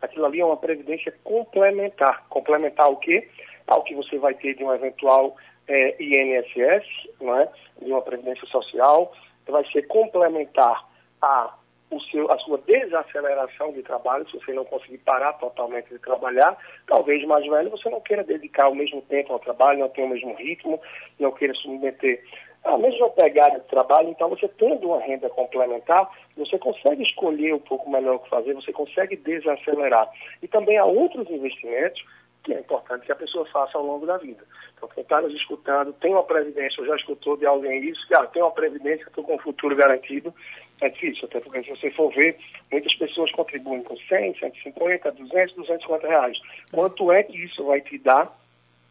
Aquilo 0.00 0.26
ali 0.26 0.40
é 0.40 0.44
uma 0.44 0.56
previdência 0.56 1.14
complementar. 1.22 2.26
Complementar 2.28 2.90
o 2.90 2.96
quê? 2.96 3.28
Ao 3.66 3.84
que 3.84 3.94
você 3.94 4.18
vai 4.18 4.34
ter 4.34 4.54
de 4.54 4.64
um 4.64 4.72
eventual 4.72 5.36
é, 5.68 6.02
INSS, 6.02 6.84
não 7.20 7.36
é? 7.38 7.48
de 7.80 7.90
uma 7.90 8.02
previdência 8.02 8.46
social, 8.46 9.12
vai 9.48 9.64
ser 9.70 9.86
complementar 9.86 10.84
a 11.20 11.54
o 11.90 12.00
seu, 12.02 12.30
a 12.30 12.38
sua 12.38 12.58
desaceleração 12.58 13.72
de 13.72 13.82
trabalho, 13.82 14.24
se 14.30 14.38
você 14.38 14.52
não 14.52 14.64
conseguir 14.64 14.98
parar 14.98 15.32
totalmente 15.34 15.88
de 15.88 15.98
trabalhar, 15.98 16.56
talvez 16.86 17.24
mais 17.26 17.44
velho 17.44 17.68
você 17.68 17.90
não 17.90 18.00
queira 18.00 18.22
dedicar 18.22 18.68
o 18.68 18.74
mesmo 18.76 19.02
tempo 19.02 19.32
ao 19.32 19.40
trabalho, 19.40 19.80
não 19.80 19.88
tenha 19.88 20.06
o 20.06 20.10
mesmo 20.10 20.32
ritmo, 20.34 20.80
não 21.18 21.32
queira 21.32 21.52
submeter 21.54 22.22
a 22.64 22.76
mesma 22.76 23.08
pegada 23.10 23.58
de 23.58 23.66
trabalho, 23.68 24.10
então 24.10 24.28
você 24.28 24.46
tendo 24.46 24.88
uma 24.88 25.00
renda 25.00 25.30
complementar, 25.30 26.10
você 26.36 26.58
consegue 26.58 27.02
escolher 27.02 27.54
um 27.54 27.58
pouco 27.58 27.90
melhor 27.90 28.16
o 28.16 28.18
que 28.18 28.28
fazer, 28.28 28.54
você 28.54 28.72
consegue 28.72 29.16
desacelerar. 29.16 30.10
E 30.42 30.48
também 30.48 30.76
há 30.76 30.84
outros 30.84 31.28
investimentos 31.30 32.04
que 32.42 32.52
é 32.52 32.60
importante 32.60 33.06
que 33.06 33.12
a 33.12 33.16
pessoa 33.16 33.44
faça 33.46 33.76
ao 33.76 33.84
longo 33.84 34.06
da 34.06 34.16
vida. 34.16 34.44
Então, 34.76 34.88
quem 34.88 35.02
está 35.02 35.20
nos 35.20 35.34
escutando, 35.34 35.92
tem 35.94 36.12
uma 36.12 36.24
previdência, 36.24 36.80
ou 36.80 36.86
já 36.86 36.96
escutou 36.96 37.36
de 37.36 37.46
alguém 37.46 37.84
isso, 37.84 38.06
que 38.06 38.14
ah, 38.14 38.26
tem 38.26 38.42
uma 38.42 38.50
previdência, 38.50 39.04
estou 39.04 39.24
com 39.24 39.34
um 39.34 39.38
futuro 39.38 39.76
garantido, 39.76 40.34
é 40.80 40.88
difícil, 40.88 41.26
até 41.26 41.40
porque 41.40 41.62
se 41.62 41.70
você 41.70 41.90
for 41.90 42.12
ver, 42.14 42.38
muitas 42.72 42.94
pessoas 42.94 43.30
contribuem 43.32 43.82
com 43.82 43.96
100, 43.96 44.38
150, 44.38 45.12
200, 45.12 45.54
250 45.56 46.08
reais. 46.08 46.38
Quanto 46.72 47.12
é 47.12 47.22
que 47.22 47.36
isso 47.36 47.64
vai 47.64 47.82
te 47.82 47.98
dar 47.98 48.34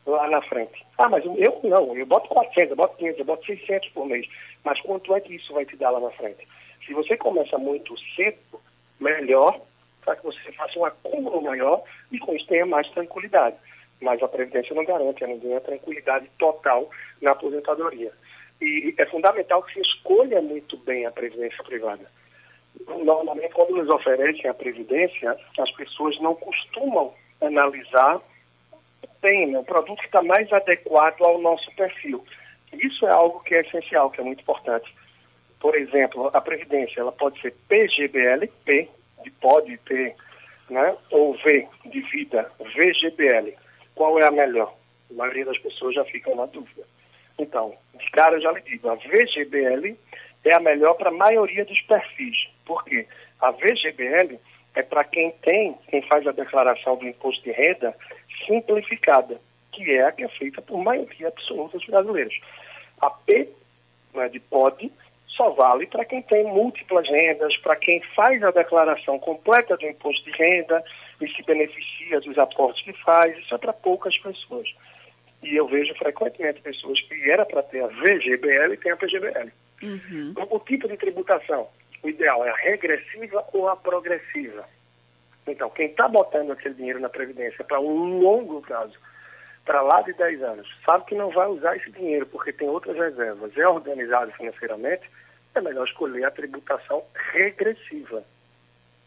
lá 0.06 0.28
na 0.30 0.42
frente? 0.44 0.86
Ah, 0.98 1.10
mas 1.10 1.26
eu 1.26 1.60
não, 1.64 1.98
eu 1.98 2.06
boto 2.06 2.30
400, 2.30 2.70
eu 2.70 2.76
boto 2.76 2.98
500, 2.98 3.20
eu 3.20 3.26
boto 3.26 3.46
600 3.46 3.90
por 3.90 4.06
mês. 4.06 4.28
Mas 4.64 4.80
quanto 4.82 5.16
é 5.16 5.22
que 5.22 5.34
isso 5.34 5.54
vai 5.54 5.66
te 5.66 5.76
dar 5.78 5.90
lá 5.90 6.00
na 6.00 6.12
frente? 6.12 6.48
Se 6.86 6.94
você 6.94 7.18
começa 7.18 7.58
muito 7.58 7.96
cedo, 8.16 8.62
melhor 9.00 9.60
para 10.04 10.16
que 10.16 10.24
você 10.24 10.52
faça 10.54 10.78
um 10.80 10.86
acúmulo 10.86 11.42
maior 11.42 11.84
e 12.12 12.20
com 12.20 12.34
isso 12.36 12.48
tenha 12.48 12.66
mais 12.66 12.90
tranquilidade. 12.90 13.56
Mas 14.02 14.22
a 14.24 14.28
Previdência 14.28 14.76
não 14.76 14.86
garante 14.86 15.24
a 15.24 15.28
ninguém 15.28 15.56
a 15.56 15.62
tranquilidade 15.62 16.30
total 16.38 16.90
na 17.22 17.32
aposentadoria. 17.32 18.12
E 18.62 18.94
é 18.98 19.06
fundamental 19.06 19.64
que 19.64 19.74
se 19.74 19.82
escolha 19.82 20.42
muito 20.42 20.78
bem 20.78 21.06
a 21.06 21.12
Previdência 21.12 21.64
privada. 21.64 22.10
Normalmente, 22.88 23.54
quando 23.54 23.76
nos 23.76 23.90
oferecem 23.90 24.50
a 24.50 24.54
Previdência, 24.54 25.38
as 25.58 25.72
pessoas 25.72 26.20
não 26.22 26.36
costumam 26.36 27.14
analisar 27.42 28.22
bem 29.22 29.48
né, 29.48 29.60
o 29.60 29.64
produto 29.64 30.00
que 30.00 30.06
está 30.06 30.22
mais 30.22 30.52
adequado 30.52 31.22
ao 31.22 31.40
nosso 31.40 31.70
perfil. 31.76 32.24
Isso 32.74 33.06
é 33.06 33.12
algo 33.12 33.42
que 33.42 33.56
é 33.56 33.62
essencial, 33.62 34.10
que 34.10 34.22
é 34.22 34.24
muito 34.24 34.42
importante. 34.42 34.94
Por 35.60 35.76
exemplo, 35.76 36.30
a 36.34 36.40
Previdência 36.40 37.02
ela 37.02 37.12
pode 37.12 37.40
ser 37.42 37.54
PGBL, 37.68 38.48
P 38.64 38.90
de 39.24 39.32
pode 39.32 39.78
ter, 39.80 40.16
né? 40.70 40.96
ou 41.12 41.34
V 41.38 41.68
de 41.86 42.02
vida, 42.02 42.52
VGBL, 42.60 43.54
qual 43.96 44.20
é 44.20 44.26
a 44.26 44.32
melhor? 44.32 44.74
A 45.12 45.14
maioria 45.14 45.46
das 45.46 45.58
pessoas 45.58 45.96
já 45.96 46.06
fica 46.06 46.34
na 46.36 46.46
dúvida. 46.46 46.84
Então, 47.38 47.74
de 47.98 48.12
cara 48.12 48.36
eu 48.36 48.42
já 48.42 48.52
lhe 48.52 48.62
digo, 48.62 48.90
a 48.90 48.96
VGBL 48.96 49.96
é 50.46 50.54
a 50.54 50.60
melhor 50.60 50.94
para 50.96 51.10
a 51.10 51.14
maioria 51.14 51.66
dos 51.66 51.82
perfis. 51.82 52.50
Por 52.66 52.84
quê? 52.86 53.08
A 53.42 53.52
VGBL 53.52 54.40
é 54.76 54.84
para 54.84 55.04
quem 55.04 55.32
tem, 55.42 55.76
quem 55.90 56.02
faz 56.04 56.26
a 56.28 56.32
declaração 56.32 56.98
do 56.98 57.08
imposto 57.08 57.44
de 57.44 57.52
renda 57.52 57.96
simplificada, 58.46 59.40
que 59.72 59.92
é 59.92 60.04
a 60.04 60.12
que 60.12 60.24
é 60.24 60.30
feita 60.30 60.62
por 60.62 60.84
maioria 60.84 61.28
absoluta 61.28 61.78
dos 61.78 61.88
brasileiros. 61.88 62.40
A 63.02 63.10
P 63.10 63.50
né, 64.14 64.30
de 64.30 64.40
POD 64.40 64.92
só 65.40 65.52
vale 65.52 65.88
para 65.88 66.04
quem 66.04 66.22
tem 66.22 66.44
múltiplas 66.44 67.08
rendas, 67.08 67.56
para 67.60 67.78
quem 67.78 68.02
faz 68.14 68.44
a 68.44 68.52
declaração 68.52 69.18
completa 69.18 69.78
do 69.78 69.86
imposto 69.86 70.26
de 70.26 70.32
renda 70.32 70.84
e 71.22 71.30
se 71.30 71.42
beneficia 71.44 72.20
dos 72.20 72.38
aportes 72.38 72.84
que 72.84 72.92
faz. 73.04 73.38
Isso 73.38 73.56
é 73.56 73.58
para 73.58 73.72
poucas 73.72 74.18
pessoas. 74.18 74.68
E 75.42 75.56
eu 75.56 75.66
vejo 75.66 75.96
frequentemente 75.96 76.60
pessoas 76.60 77.00
que 77.04 77.32
era 77.32 77.46
para 77.46 77.64
ter 77.64 77.82
a 77.82 77.88
VGBL 77.88 78.74
e 78.74 78.78
tem 78.78 78.92
a 78.92 78.98
PGBL. 78.98 79.50
Uhum. 79.82 80.32
Então, 80.32 80.46
o 80.50 80.60
tipo 80.60 80.90
de 80.90 80.98
tributação, 80.98 81.70
o 82.04 82.10
ideal 82.10 82.46
é 82.46 82.50
a 82.50 82.56
regressiva 82.56 83.46
ou 83.54 83.70
a 83.70 83.78
progressiva. 83.78 84.66
Então, 85.48 85.70
quem 85.70 85.86
está 85.86 86.10
botando 86.10 86.52
aquele 86.52 86.76
dinheiro 86.76 87.00
na 87.00 87.08
Previdência 87.08 87.64
para 87.64 87.80
um 87.80 88.20
longo 88.20 88.62
prazo, 88.62 89.00
para 89.64 89.82
lá 89.82 90.02
de 90.02 90.12
10 90.12 90.44
anos, 90.44 90.68
sabe 90.86 91.06
que 91.06 91.16
não 91.16 91.30
vai 91.30 91.48
usar 91.48 91.78
esse 91.78 91.90
dinheiro 91.92 92.26
porque 92.26 92.52
tem 92.52 92.68
outras 92.68 92.98
reservas, 92.98 93.58
é 93.58 93.66
organizado 93.66 94.34
financeiramente, 94.34 95.10
é 95.60 95.62
melhor 95.62 95.86
escolher 95.86 96.26
a 96.26 96.32
tributação 96.32 97.04
regressiva 97.34 98.24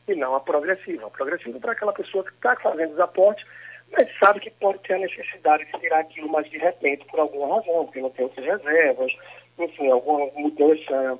e 0.07 0.15
não 0.15 0.35
a 0.35 0.41
progressiva. 0.41 1.07
A 1.07 1.11
progressiva 1.11 1.57
é 1.57 1.61
para 1.61 1.73
aquela 1.73 1.93
pessoa 1.93 2.25
que 2.25 2.33
está 2.33 2.55
fazendo 2.57 2.93
os 2.93 3.01
aportes, 3.01 3.47
mas 3.91 4.09
sabe 4.19 4.41
que 4.41 4.51
pode 4.51 4.79
ter 4.81 4.95
a 4.95 4.99
necessidade 4.99 5.65
de 5.65 5.79
tirar 5.81 6.01
aquilo 6.01 6.29
mais 6.29 6.49
de 6.51 6.59
repente 6.59 7.05
por 7.07 7.21
alguma 7.21 7.57
razão, 7.57 7.85
porque 7.85 8.01
não 8.01 8.11
tem 8.11 8.25
outras 8.25 8.45
reservas, 8.45 9.13
enfim, 9.59 9.91
alguma 9.91 10.27
mudança 10.35 11.19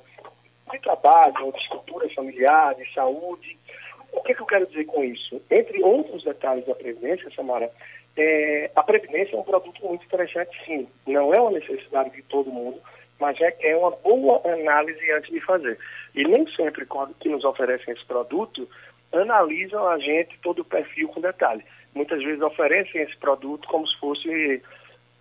de 0.71 0.79
trabalho, 0.79 1.51
de 1.51 1.59
estrutura 1.59 2.09
familiar, 2.13 2.75
de 2.75 2.91
saúde. 2.93 3.57
O 4.11 4.21
que, 4.21 4.33
que 4.33 4.41
eu 4.41 4.45
quero 4.45 4.67
dizer 4.67 4.85
com 4.85 5.03
isso? 5.03 5.41
Entre 5.49 5.83
outros 5.83 6.23
detalhes 6.23 6.65
da 6.65 6.75
Previdência, 6.75 7.29
Samara, 7.35 7.71
é, 8.15 8.71
a 8.75 8.83
Previdência 8.83 9.35
é 9.35 9.39
um 9.39 9.43
produto 9.43 9.85
muito 9.85 10.05
interessante, 10.05 10.51
sim. 10.65 10.87
Não 11.07 11.33
é 11.33 11.39
uma 11.39 11.51
necessidade 11.51 12.11
de 12.11 12.21
todo 12.23 12.51
mundo, 12.51 12.79
mas 13.23 13.39
é, 13.39 13.55
é 13.61 13.77
uma 13.77 13.91
boa 13.91 14.41
análise 14.43 15.11
antes 15.13 15.31
de 15.31 15.39
fazer. 15.39 15.79
E 16.13 16.25
nem 16.25 16.45
sempre, 16.57 16.85
quando 16.85 17.13
que 17.13 17.29
nos 17.29 17.45
oferecem 17.45 17.93
esse 17.93 18.03
produto, 18.03 18.67
analisam 19.13 19.87
a 19.87 19.97
gente 19.97 20.37
todo 20.43 20.59
o 20.59 20.65
perfil 20.65 21.07
com 21.07 21.21
detalhe. 21.21 21.63
Muitas 21.95 22.21
vezes 22.21 22.41
oferecem 22.41 23.01
esse 23.01 23.15
produto 23.15 23.65
como 23.69 23.87
se 23.87 23.97
fosse 23.97 24.61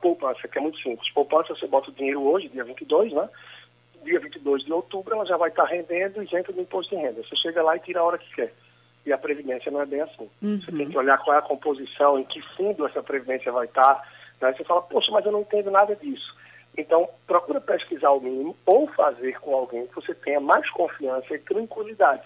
poupança, 0.00 0.48
que 0.48 0.58
é 0.58 0.60
muito 0.60 0.78
simples. 0.82 1.08
Poupança, 1.12 1.54
você 1.54 1.64
bota 1.68 1.90
o 1.90 1.94
dinheiro 1.94 2.20
hoje, 2.24 2.48
dia 2.48 2.64
22, 2.64 3.12
né? 3.12 3.28
Dia 4.02 4.18
22 4.18 4.64
de 4.64 4.72
outubro, 4.72 5.14
ela 5.14 5.24
já 5.24 5.36
vai 5.36 5.50
estar 5.50 5.66
rendendo 5.66 6.24
isenta 6.24 6.52
do 6.52 6.60
imposto 6.60 6.96
de 6.96 7.00
renda. 7.00 7.22
Você 7.22 7.36
chega 7.36 7.62
lá 7.62 7.76
e 7.76 7.80
tira 7.80 8.00
a 8.00 8.04
hora 8.04 8.18
que 8.18 8.34
quer. 8.34 8.52
E 9.06 9.12
a 9.12 9.18
Previdência 9.18 9.70
não 9.70 9.80
é 9.80 9.86
bem 9.86 10.00
assim. 10.00 10.28
Uhum. 10.42 10.58
Você 10.58 10.72
tem 10.72 10.90
que 10.90 10.98
olhar 10.98 11.18
qual 11.18 11.36
é 11.36 11.38
a 11.38 11.42
composição, 11.42 12.18
em 12.18 12.24
que 12.24 12.42
fundo 12.56 12.84
essa 12.84 13.00
Previdência 13.00 13.52
vai 13.52 13.66
estar. 13.66 14.02
Né? 14.40 14.52
Você 14.52 14.64
fala, 14.64 14.82
poxa, 14.82 15.12
mas 15.12 15.24
eu 15.24 15.30
não 15.30 15.42
entendo 15.42 15.70
nada 15.70 15.94
disso. 15.94 16.41
Então, 16.76 17.08
procura 17.26 17.60
pesquisar 17.60 18.10
o 18.10 18.20
mínimo 18.20 18.56
ou 18.64 18.86
fazer 18.88 19.38
com 19.40 19.54
alguém 19.54 19.86
que 19.86 19.94
você 19.94 20.14
tenha 20.14 20.40
mais 20.40 20.68
confiança 20.70 21.34
e 21.34 21.38
tranquilidade. 21.38 22.22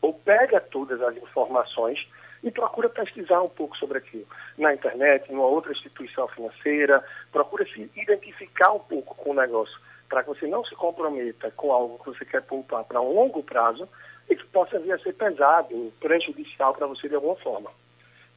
Ou 0.00 0.14
pega 0.14 0.60
todas 0.60 1.02
as 1.02 1.16
informações 1.16 2.06
e 2.42 2.50
procura 2.50 2.88
pesquisar 2.88 3.42
um 3.42 3.48
pouco 3.48 3.76
sobre 3.76 3.98
aquilo. 3.98 4.26
Na 4.56 4.72
internet, 4.72 5.30
em 5.30 5.34
uma 5.34 5.46
outra 5.46 5.72
instituição 5.72 6.28
financeira, 6.28 7.02
procura 7.32 7.64
se 7.64 7.90
identificar 7.96 8.72
um 8.72 8.78
pouco 8.78 9.14
com 9.16 9.30
o 9.30 9.34
negócio. 9.34 9.76
para 10.08 10.22
que 10.22 10.30
você 10.30 10.46
não 10.46 10.64
se 10.64 10.74
comprometa 10.74 11.50
com 11.50 11.70
algo 11.70 11.98
que 11.98 12.06
você 12.06 12.24
quer 12.24 12.40
poupar 12.40 12.82
para 12.84 12.98
um 12.98 13.12
longo 13.12 13.42
prazo 13.42 13.86
e 14.30 14.34
que 14.34 14.46
possa 14.46 14.78
vir 14.78 14.92
a 14.92 14.98
ser 14.98 15.12
pesado, 15.12 15.92
prejudicial 16.00 16.72
para 16.72 16.86
você 16.86 17.10
de 17.10 17.14
alguma 17.14 17.36
forma. 17.36 17.70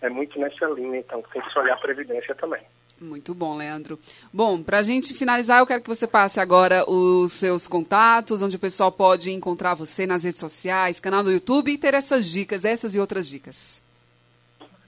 É 0.01 0.09
muito 0.09 0.37
nessa 0.37 0.65
linha, 0.65 0.99
então, 0.99 1.21
que 1.21 1.31
tem 1.31 1.41
que 1.41 1.59
olhar 1.59 1.75
a 1.75 1.79
Previdência 1.79 2.35
também. 2.35 2.61
Muito 3.01 3.33
bom, 3.33 3.57
Leandro. 3.57 3.97
Bom, 4.31 4.61
para 4.61 4.77
a 4.77 4.83
gente 4.83 5.15
finalizar, 5.15 5.59
eu 5.59 5.65
quero 5.65 5.81
que 5.81 5.87
você 5.87 6.05
passe 6.05 6.39
agora 6.39 6.87
os 6.87 7.31
seus 7.31 7.67
contatos, 7.67 8.43
onde 8.43 8.57
o 8.57 8.59
pessoal 8.59 8.91
pode 8.91 9.31
encontrar 9.31 9.73
você 9.73 10.05
nas 10.05 10.23
redes 10.23 10.39
sociais, 10.39 10.99
canal 10.99 11.23
do 11.23 11.31
YouTube 11.31 11.71
e 11.71 11.79
ter 11.79 11.95
essas 11.95 12.29
dicas, 12.29 12.63
essas 12.63 12.93
e 12.93 12.99
outras 12.99 13.27
dicas. 13.27 13.81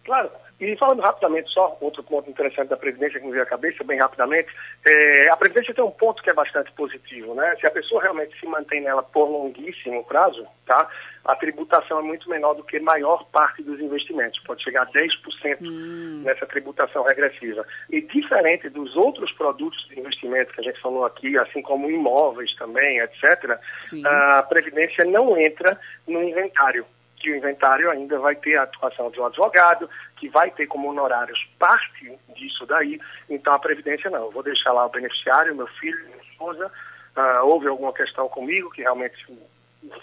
Claro. 0.06 0.30
E 0.64 0.78
falando 0.78 1.02
rapidamente, 1.02 1.52
só 1.52 1.78
outro 1.82 2.02
ponto 2.04 2.30
interessante 2.30 2.70
da 2.70 2.78
Previdência 2.78 3.20
que 3.20 3.26
me 3.26 3.34
veio 3.34 3.44
à 3.44 3.46
cabeça, 3.46 3.84
bem 3.84 4.00
rapidamente, 4.00 4.48
é, 4.88 5.30
a 5.30 5.36
Previdência 5.36 5.74
tem 5.74 5.84
um 5.84 5.92
ponto 5.92 6.24
que 6.24 6.30
é 6.30 6.34
bastante 6.34 6.72
positivo, 6.72 7.36
né? 7.36 7.54
Se 7.60 7.68
a 7.68 7.72
pessoa 7.72 8.02
realmente 8.02 8.40
se 8.40 8.46
mantém 8.46 8.82
nela 8.82 9.04
por 9.04 9.26
longuíssimo 9.26 10.06
prazo, 10.06 10.48
tá? 10.66 10.88
A 11.26 11.36
tributação 11.36 12.00
é 12.00 12.02
muito 12.02 12.30
menor 12.30 12.54
do 12.54 12.64
que 12.64 12.78
a 12.78 12.82
maior 12.82 13.26
parte 13.26 13.62
dos 13.62 13.80
investimentos, 13.80 14.40
pode 14.42 14.64
chegar 14.64 14.84
a 14.84 14.92
10% 14.92 15.58
hum. 15.62 16.24
nessa 16.26 16.46
tributação 16.46 17.04
regressiva. 17.04 17.66
E 17.90 18.02
diferente 18.02 18.70
dos 18.70 18.96
outros 18.96 19.32
produtos 19.34 19.86
de 19.90 20.00
investimento 20.00 20.54
que 20.54 20.62
a 20.62 20.64
gente 20.64 20.80
falou 20.80 21.06
aqui, 21.06 21.38
assim 21.38 21.62
como 21.62 21.92
imóveis 21.92 22.56
também, 22.56 23.00
etc., 23.00 23.60
Sim. 23.82 24.02
a 24.06 24.44
Previdência 24.44 25.04
não 25.04 25.38
entra 25.38 25.78
no 26.08 26.24
inventário 26.24 26.86
que 27.24 27.32
o 27.32 27.38
inventário 27.38 27.90
ainda 27.90 28.20
vai 28.20 28.36
ter 28.36 28.58
a 28.58 28.64
atuação 28.64 29.10
de 29.10 29.20
um 29.20 29.26
advogado, 29.26 29.90
que 30.18 30.28
vai 30.28 30.52
ter 30.52 30.68
como 30.68 30.90
honorários 30.90 31.48
parte 31.58 32.20
disso 32.36 32.66
daí. 32.66 33.00
Então, 33.30 33.54
a 33.54 33.60
Previdência 33.60 34.10
não. 34.10 34.26
Eu 34.26 34.32
vou 34.32 34.44
deixar 34.44 34.74
lá 34.74 34.86
o 34.86 34.90
beneficiário, 34.90 35.56
meu 35.56 35.68
filho, 35.68 36.06
minha 36.06 36.22
esposa. 36.30 36.70
Uh, 37.16 37.46
houve 37.46 37.68
alguma 37.68 37.94
questão 37.94 38.28
comigo 38.28 38.70
que 38.72 38.82
realmente 38.82 39.16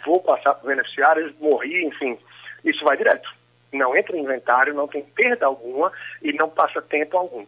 vou 0.04 0.22
passar 0.22 0.54
para 0.54 0.64
o 0.64 0.68
beneficiário, 0.68 1.34
morri, 1.38 1.84
enfim. 1.84 2.18
Isso 2.64 2.82
vai 2.84 2.96
direto. 2.96 3.28
Não 3.70 3.94
entra 3.94 4.16
em 4.16 4.22
inventário, 4.22 4.72
não 4.72 4.88
tem 4.88 5.02
perda 5.02 5.46
alguma 5.46 5.92
e 6.22 6.32
não 6.32 6.48
passa 6.48 6.80
tempo 6.80 7.18
algum. 7.18 7.44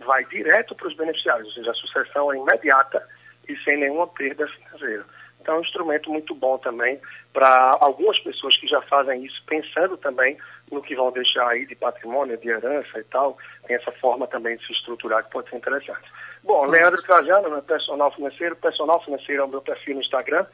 Vai 0.00 0.24
direto 0.24 0.74
para 0.74 0.88
os 0.88 0.96
beneficiários, 0.96 1.46
ou 1.46 1.54
seja, 1.54 1.70
a 1.70 1.74
sucessão 1.74 2.32
é 2.32 2.36
imediata 2.36 3.06
e 3.48 3.56
sem 3.58 3.76
nenhuma 3.76 4.08
perda 4.08 4.48
financeira. 4.48 5.06
Então, 5.42 5.56
é 5.56 5.58
um 5.58 5.62
instrumento 5.62 6.08
muito 6.08 6.34
bom 6.36 6.56
também 6.56 7.00
para 7.32 7.76
algumas 7.80 8.16
pessoas 8.20 8.56
que 8.56 8.68
já 8.68 8.80
fazem 8.82 9.24
isso, 9.24 9.42
pensando 9.44 9.96
também 9.96 10.38
no 10.70 10.80
que 10.80 10.94
vão 10.94 11.10
deixar 11.10 11.48
aí 11.48 11.66
de 11.66 11.74
patrimônio, 11.74 12.38
de 12.38 12.48
herança 12.48 13.00
e 13.00 13.04
tal. 13.04 13.36
Tem 13.66 13.74
essa 13.74 13.90
forma 13.92 14.28
também 14.28 14.56
de 14.56 14.64
se 14.64 14.72
estruturar 14.72 15.24
que 15.24 15.32
pode 15.32 15.50
ser 15.50 15.56
interessante. 15.56 16.02
Bom, 16.44 16.64
Leandro 16.66 17.02
Trajano, 17.02 17.50
meu 17.50 17.62
personal 17.62 18.12
financeiro. 18.12 18.54
Personal 18.54 19.02
financeiro 19.02 19.42
é 19.42 19.44
o 19.44 19.48
meu 19.48 19.60
perfil 19.60 19.96
no 19.96 20.00
Instagram. 20.00 20.46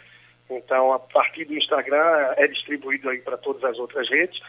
Então, 0.48 0.94
a 0.94 0.98
partir 0.98 1.44
do 1.44 1.54
Instagram 1.54 2.32
é 2.38 2.46
distribuído 2.46 3.10
aí 3.10 3.18
para 3.18 3.36
todas 3.36 3.62
as 3.64 3.78
outras 3.78 4.08
redes. 4.08 4.40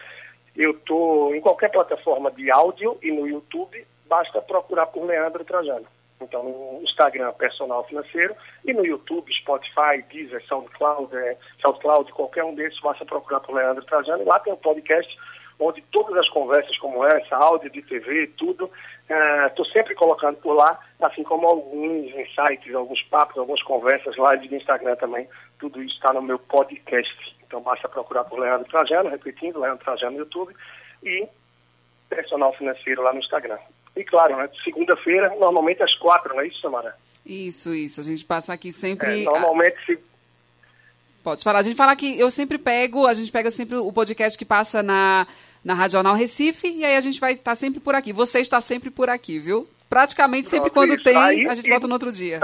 Eu 0.56 0.70
estou 0.70 1.34
em 1.34 1.40
qualquer 1.42 1.70
plataforma 1.70 2.30
de 2.30 2.50
áudio 2.50 2.98
e 3.02 3.12
no 3.12 3.28
YouTube, 3.28 3.86
basta 4.08 4.40
procurar 4.40 4.86
por 4.86 5.04
Leandro 5.04 5.44
Trajano. 5.44 5.86
Então, 6.20 6.42
no 6.42 6.82
Instagram, 6.82 7.32
Personal 7.32 7.84
Financeiro, 7.84 8.34
e 8.64 8.72
no 8.72 8.84
YouTube, 8.84 9.32
Spotify, 9.32 10.02
Deezer, 10.12 10.44
SoundCloud, 10.46 11.16
é, 11.16 11.36
SoundCloud, 11.62 12.12
qualquer 12.12 12.44
um 12.44 12.54
desses, 12.54 12.78
basta 12.80 13.04
procurar 13.04 13.40
por 13.40 13.54
Leandro 13.54 13.84
Trajano. 13.84 14.24
Lá 14.24 14.38
tem 14.38 14.52
um 14.52 14.56
podcast 14.56 15.16
onde 15.58 15.82
todas 15.92 16.16
as 16.16 16.28
conversas 16.30 16.76
como 16.78 17.04
essa, 17.04 17.36
áudio 17.36 17.70
de 17.70 17.82
TV, 17.82 18.28
tudo, 18.38 18.70
estou 19.46 19.66
é, 19.66 19.72
sempre 19.72 19.94
colocando 19.94 20.36
por 20.38 20.54
lá, 20.54 20.78
assim 21.00 21.22
como 21.22 21.46
alguns 21.46 22.06
insights, 22.14 22.74
alguns 22.74 23.02
papos, 23.04 23.36
algumas 23.36 23.62
conversas, 23.62 24.16
lives 24.16 24.50
no 24.50 24.56
Instagram 24.56 24.96
também. 24.96 25.28
Tudo 25.58 25.82
isso 25.82 25.94
está 25.94 26.12
no 26.12 26.22
meu 26.22 26.38
podcast. 26.38 27.36
Então, 27.46 27.60
basta 27.60 27.88
procurar 27.88 28.24
por 28.24 28.38
Leandro 28.38 28.68
Trajano, 28.68 29.10
repetindo, 29.10 29.60
Leandro 29.60 29.84
Trajano 29.84 30.12
no 30.12 30.18
YouTube, 30.18 30.54
e 31.02 31.28
Personal 32.08 32.52
Financeiro 32.54 33.02
lá 33.02 33.12
no 33.12 33.20
Instagram. 33.20 33.58
E 33.96 34.04
claro, 34.04 34.36
né, 34.36 34.48
segunda-feira, 34.64 35.34
normalmente 35.40 35.82
às 35.82 35.94
quatro, 35.96 36.34
não 36.34 36.40
é 36.40 36.46
isso, 36.46 36.60
Samara? 36.60 36.94
Isso, 37.24 37.74
isso. 37.74 38.00
A 38.00 38.04
gente 38.04 38.24
passa 38.24 38.52
aqui 38.52 38.72
sempre. 38.72 39.22
É, 39.22 39.24
normalmente 39.24 39.76
se. 39.84 39.98
Pode 41.22 41.42
falar. 41.42 41.58
A 41.58 41.62
gente 41.62 41.76
fala 41.76 41.94
que 41.94 42.18
eu 42.18 42.30
sempre 42.30 42.56
pego, 42.56 43.06
a 43.06 43.12
gente 43.12 43.30
pega 43.30 43.50
sempre 43.50 43.76
o 43.76 43.92
podcast 43.92 44.38
que 44.38 44.44
passa 44.44 44.82
na, 44.82 45.26
na 45.62 45.74
Rádio 45.74 45.92
Jornal 45.92 46.14
Recife, 46.14 46.68
e 46.68 46.84
aí 46.84 46.96
a 46.96 47.00
gente 47.00 47.20
vai 47.20 47.32
estar 47.32 47.54
sempre 47.54 47.78
por 47.78 47.94
aqui. 47.94 48.12
Você 48.12 48.40
está 48.40 48.60
sempre 48.60 48.90
por 48.90 49.10
aqui, 49.10 49.38
viu? 49.38 49.68
Praticamente 49.88 50.48
sempre 50.48 50.70
Pronto, 50.70 50.88
quando 50.88 50.94
isso. 50.94 51.04
tem, 51.04 51.16
aí, 51.16 51.46
a 51.46 51.54
gente 51.54 51.66
e... 51.66 51.70
volta 51.70 51.86
no 51.86 51.92
outro 51.92 52.10
dia. 52.10 52.40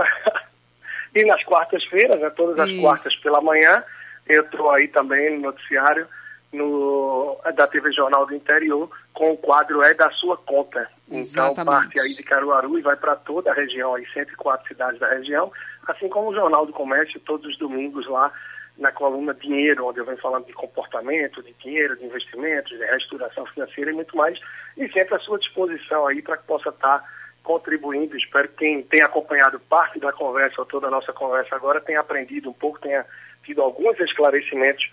e 1.15 1.25
nas 1.25 1.43
quartas-feiras, 1.45 2.21
né, 2.21 2.29
todas 2.31 2.59
as 2.59 2.69
isso. 2.69 2.83
quartas 2.83 3.17
pela 3.17 3.41
manhã, 3.41 3.83
eu 4.29 4.43
estou 4.43 4.71
aí 4.71 4.89
também 4.89 5.37
no 5.37 5.43
noticiário 5.43 6.07
no, 6.53 7.39
da 7.55 7.67
TV 7.67 7.93
Jornal 7.93 8.27
do 8.27 8.35
Interior, 8.35 8.91
com 9.17 9.31
o 9.31 9.37
quadro 9.37 9.83
É 9.83 9.95
da 9.95 10.11
Sua 10.11 10.37
Conta. 10.37 10.91
Então, 11.11 11.55
parte 11.55 11.99
aí 11.99 12.13
de 12.13 12.23
Caruaru 12.23 12.79
e 12.79 12.83
vai 12.83 12.97
para 12.97 13.17
toda 13.17 13.51
a 13.51 13.55
região, 13.55 13.95
aí 13.95 14.07
104 14.13 14.69
cidades 14.69 15.01
da 15.01 15.09
região, 15.09 15.51
assim 15.89 16.07
como 16.09 16.29
o 16.29 16.35
Jornal 16.35 16.67
do 16.67 16.73
Comércio, 16.73 17.19
todos 17.21 17.51
os 17.51 17.59
domingos 17.59 18.07
lá 18.07 18.31
na 18.77 18.93
coluna 18.93 19.33
Dinheiro, 19.33 19.87
onde 19.87 20.01
eu 20.01 20.05
venho 20.05 20.19
falando 20.19 20.45
de 20.45 20.53
comportamento, 20.53 21.43
de 21.43 21.55
dinheiro, 21.55 21.97
de 21.97 22.05
investimentos, 22.05 22.77
de 22.77 22.85
restauração 22.85 23.47
financeira 23.47 23.91
e 23.91 23.95
muito 23.95 24.15
mais, 24.15 24.39
e 24.77 24.87
sempre 24.91 25.15
à 25.15 25.19
sua 25.21 25.39
disposição 25.39 26.07
aí 26.07 26.21
para 26.21 26.37
que 26.37 26.45
possa 26.45 26.69
estar 26.69 26.99
tá 26.99 27.09
contribuindo. 27.43 28.19
Espero 28.19 28.49
que 28.49 28.57
quem 28.57 28.83
tenha 28.83 29.07
acompanhado 29.07 29.59
parte 29.61 29.99
da 29.99 30.13
conversa 30.13 30.57
ou 30.59 30.67
toda 30.67 30.89
a 30.89 30.91
nossa 30.91 31.15
conversa 31.15 31.57
agora 31.57 31.81
tenha 31.81 32.01
aprendido 32.01 32.51
um 32.51 32.53
pouco, 32.53 32.79
tenha 32.81 33.07
tido 33.43 33.63
alguns 33.63 33.99
esclarecimentos 33.99 34.85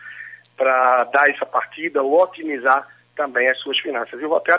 para 0.56 1.04
dar 1.06 1.30
essa 1.30 1.46
partida 1.46 2.02
ou 2.02 2.24
otimizar 2.24 2.88
também 3.16 3.50
as 3.50 3.58
suas 3.60 3.80
finanças. 3.80 4.20
Eu 4.22 4.30
vou 4.30 4.38
até 4.38 4.54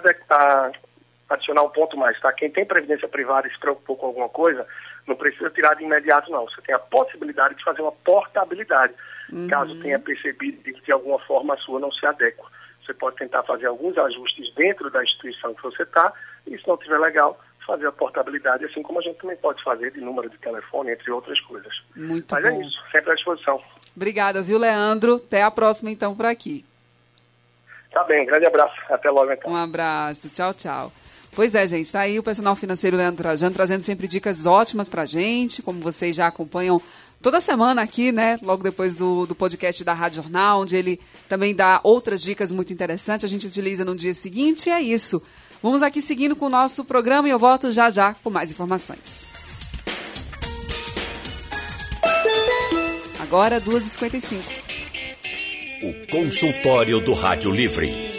adicionar 1.29 1.63
um 1.63 1.71
ponto 1.71 1.97
mais, 1.97 2.19
tá? 2.21 2.33
Quem 2.33 2.51
tem 2.51 2.65
previdência 2.65 3.09
privada 3.09 3.49
e 3.49 3.53
se 3.53 3.59
preocupou 3.59 3.97
com 3.97 4.07
alguma 4.07 4.29
coisa, 4.29 4.67
não 5.07 5.17
precisa 5.17 5.51
tirar 5.51 5.75
de 5.75 5.85
imediato, 5.85 6.31
não. 6.31 6.45
Você 6.45 6.61
tem 6.63 6.75
a 6.75 6.79
possibilidade 6.79 7.57
de 7.57 7.65
fazer 7.65 7.83
uma 7.83 7.93
portabilidade, 7.93 8.95
uhum. 9.33 9.49
caso 9.49 9.81
tenha 9.81 9.99
percebido 9.99 10.63
que 10.63 10.81
de 10.83 10.93
alguma 10.93 11.19
forma 11.21 11.55
a 11.55 11.59
sua 11.59 11.81
não 11.81 11.93
se 11.93 12.05
adequa. 12.07 12.51
Você 12.85 12.93
pode 12.93 13.17
tentar 13.17 13.43
fazer 13.45 13.67
alguns 13.67 13.97
ajustes 13.97 14.53
dentro 14.55 14.91
da 14.91 15.03
instituição 15.03 15.55
que 15.55 15.63
você 15.63 15.83
está, 15.83 16.13
e 16.47 16.59
se 16.59 16.69
não 16.69 16.75
estiver 16.75 16.99
legal, 16.99 17.41
fazer 17.67 17.87
a 17.87 17.93
portabilidade, 17.93 18.65
assim 18.67 18.83
como 18.83 18.99
a 18.99 19.03
gente 19.03 19.19
também 19.19 19.37
pode 19.39 19.63
fazer 19.63 19.91
de 19.91 20.01
número 20.01 20.29
de 20.29 20.37
telefone, 20.37 20.93
entre 20.93 21.11
outras 21.11 21.41
coisas. 21.41 21.73
Muito 21.97 22.35
Mas 22.35 22.45
é 22.45 22.51
bom. 22.51 22.61
é 22.61 22.67
isso, 22.67 22.83
sempre 22.93 23.13
à 23.13 23.15
disposição. 23.15 23.61
Obrigada, 23.97 24.43
viu, 24.43 24.59
Leandro? 24.59 25.17
Até 25.17 25.43
a 25.43 25.51
próxima, 25.51 25.91
então, 25.91 26.15
por 26.15 26.27
aqui. 26.27 26.65
Tá 27.95 28.03
bem, 28.03 28.27
grande 28.27 28.45
abraço. 28.45 28.75
Até 28.91 29.09
logo, 29.09 29.33
então. 29.33 29.53
Um 29.53 29.57
abraço. 29.57 30.29
Tchau, 30.29 30.53
tchau. 30.53 30.93
Pois 31.35 31.55
é, 31.55 31.67
gente, 31.67 31.91
tá 31.91 32.01
aí 32.01 32.19
o 32.19 32.23
personal 32.23 32.55
financeiro 32.55 32.97
Leandro 32.97 33.23
Trajano 33.23 33.55
trazendo 33.55 33.83
sempre 33.83 34.07
dicas 34.07 34.47
ótimas 34.47 34.89
pra 34.89 35.07
gente, 35.07 35.63
como 35.63 35.81
vocês 35.81 36.15
já 36.15 36.27
acompanham 36.27 36.81
toda 37.23 37.41
semana 37.41 37.83
aqui, 37.83 38.13
né? 38.13 38.39
Logo 38.43 38.63
depois 38.63 38.97
do, 38.97 39.27
do 39.27 39.35
podcast 39.35 39.83
da 39.85 39.93
Rádio 39.93 40.23
Jornal, 40.23 40.61
onde 40.61 40.77
ele 40.77 41.01
também 41.29 41.55
dá 41.55 41.81
outras 41.83 42.23
dicas 42.23 42.51
muito 42.53 42.73
interessantes. 42.73 43.25
A 43.25 43.29
gente 43.29 43.47
utiliza 43.47 43.85
no 43.85 43.97
dia 43.97 44.15
seguinte 44.15 44.69
e 44.69 44.73
é 44.73 44.81
isso. 44.81 45.23
Vamos 45.63 45.83
aqui 45.83 46.03
seguindo 46.03 46.37
com 46.37 46.47
o 46.47 46.51
nosso 46.51 46.85
programa 46.85 47.29
e 47.29 47.31
eu 47.31 47.39
volto 47.39 47.73
já 47.73 47.91
já 47.91 48.15
com 48.23 48.31
mais 48.31 48.51
informações. 48.51 49.31
Agora, 53.21 53.61
2h55. 53.61 54.64
O 55.85 55.93
consultório 56.07 56.99
do 56.99 57.13
Rádio 57.13 57.51
Livre. 57.51 58.14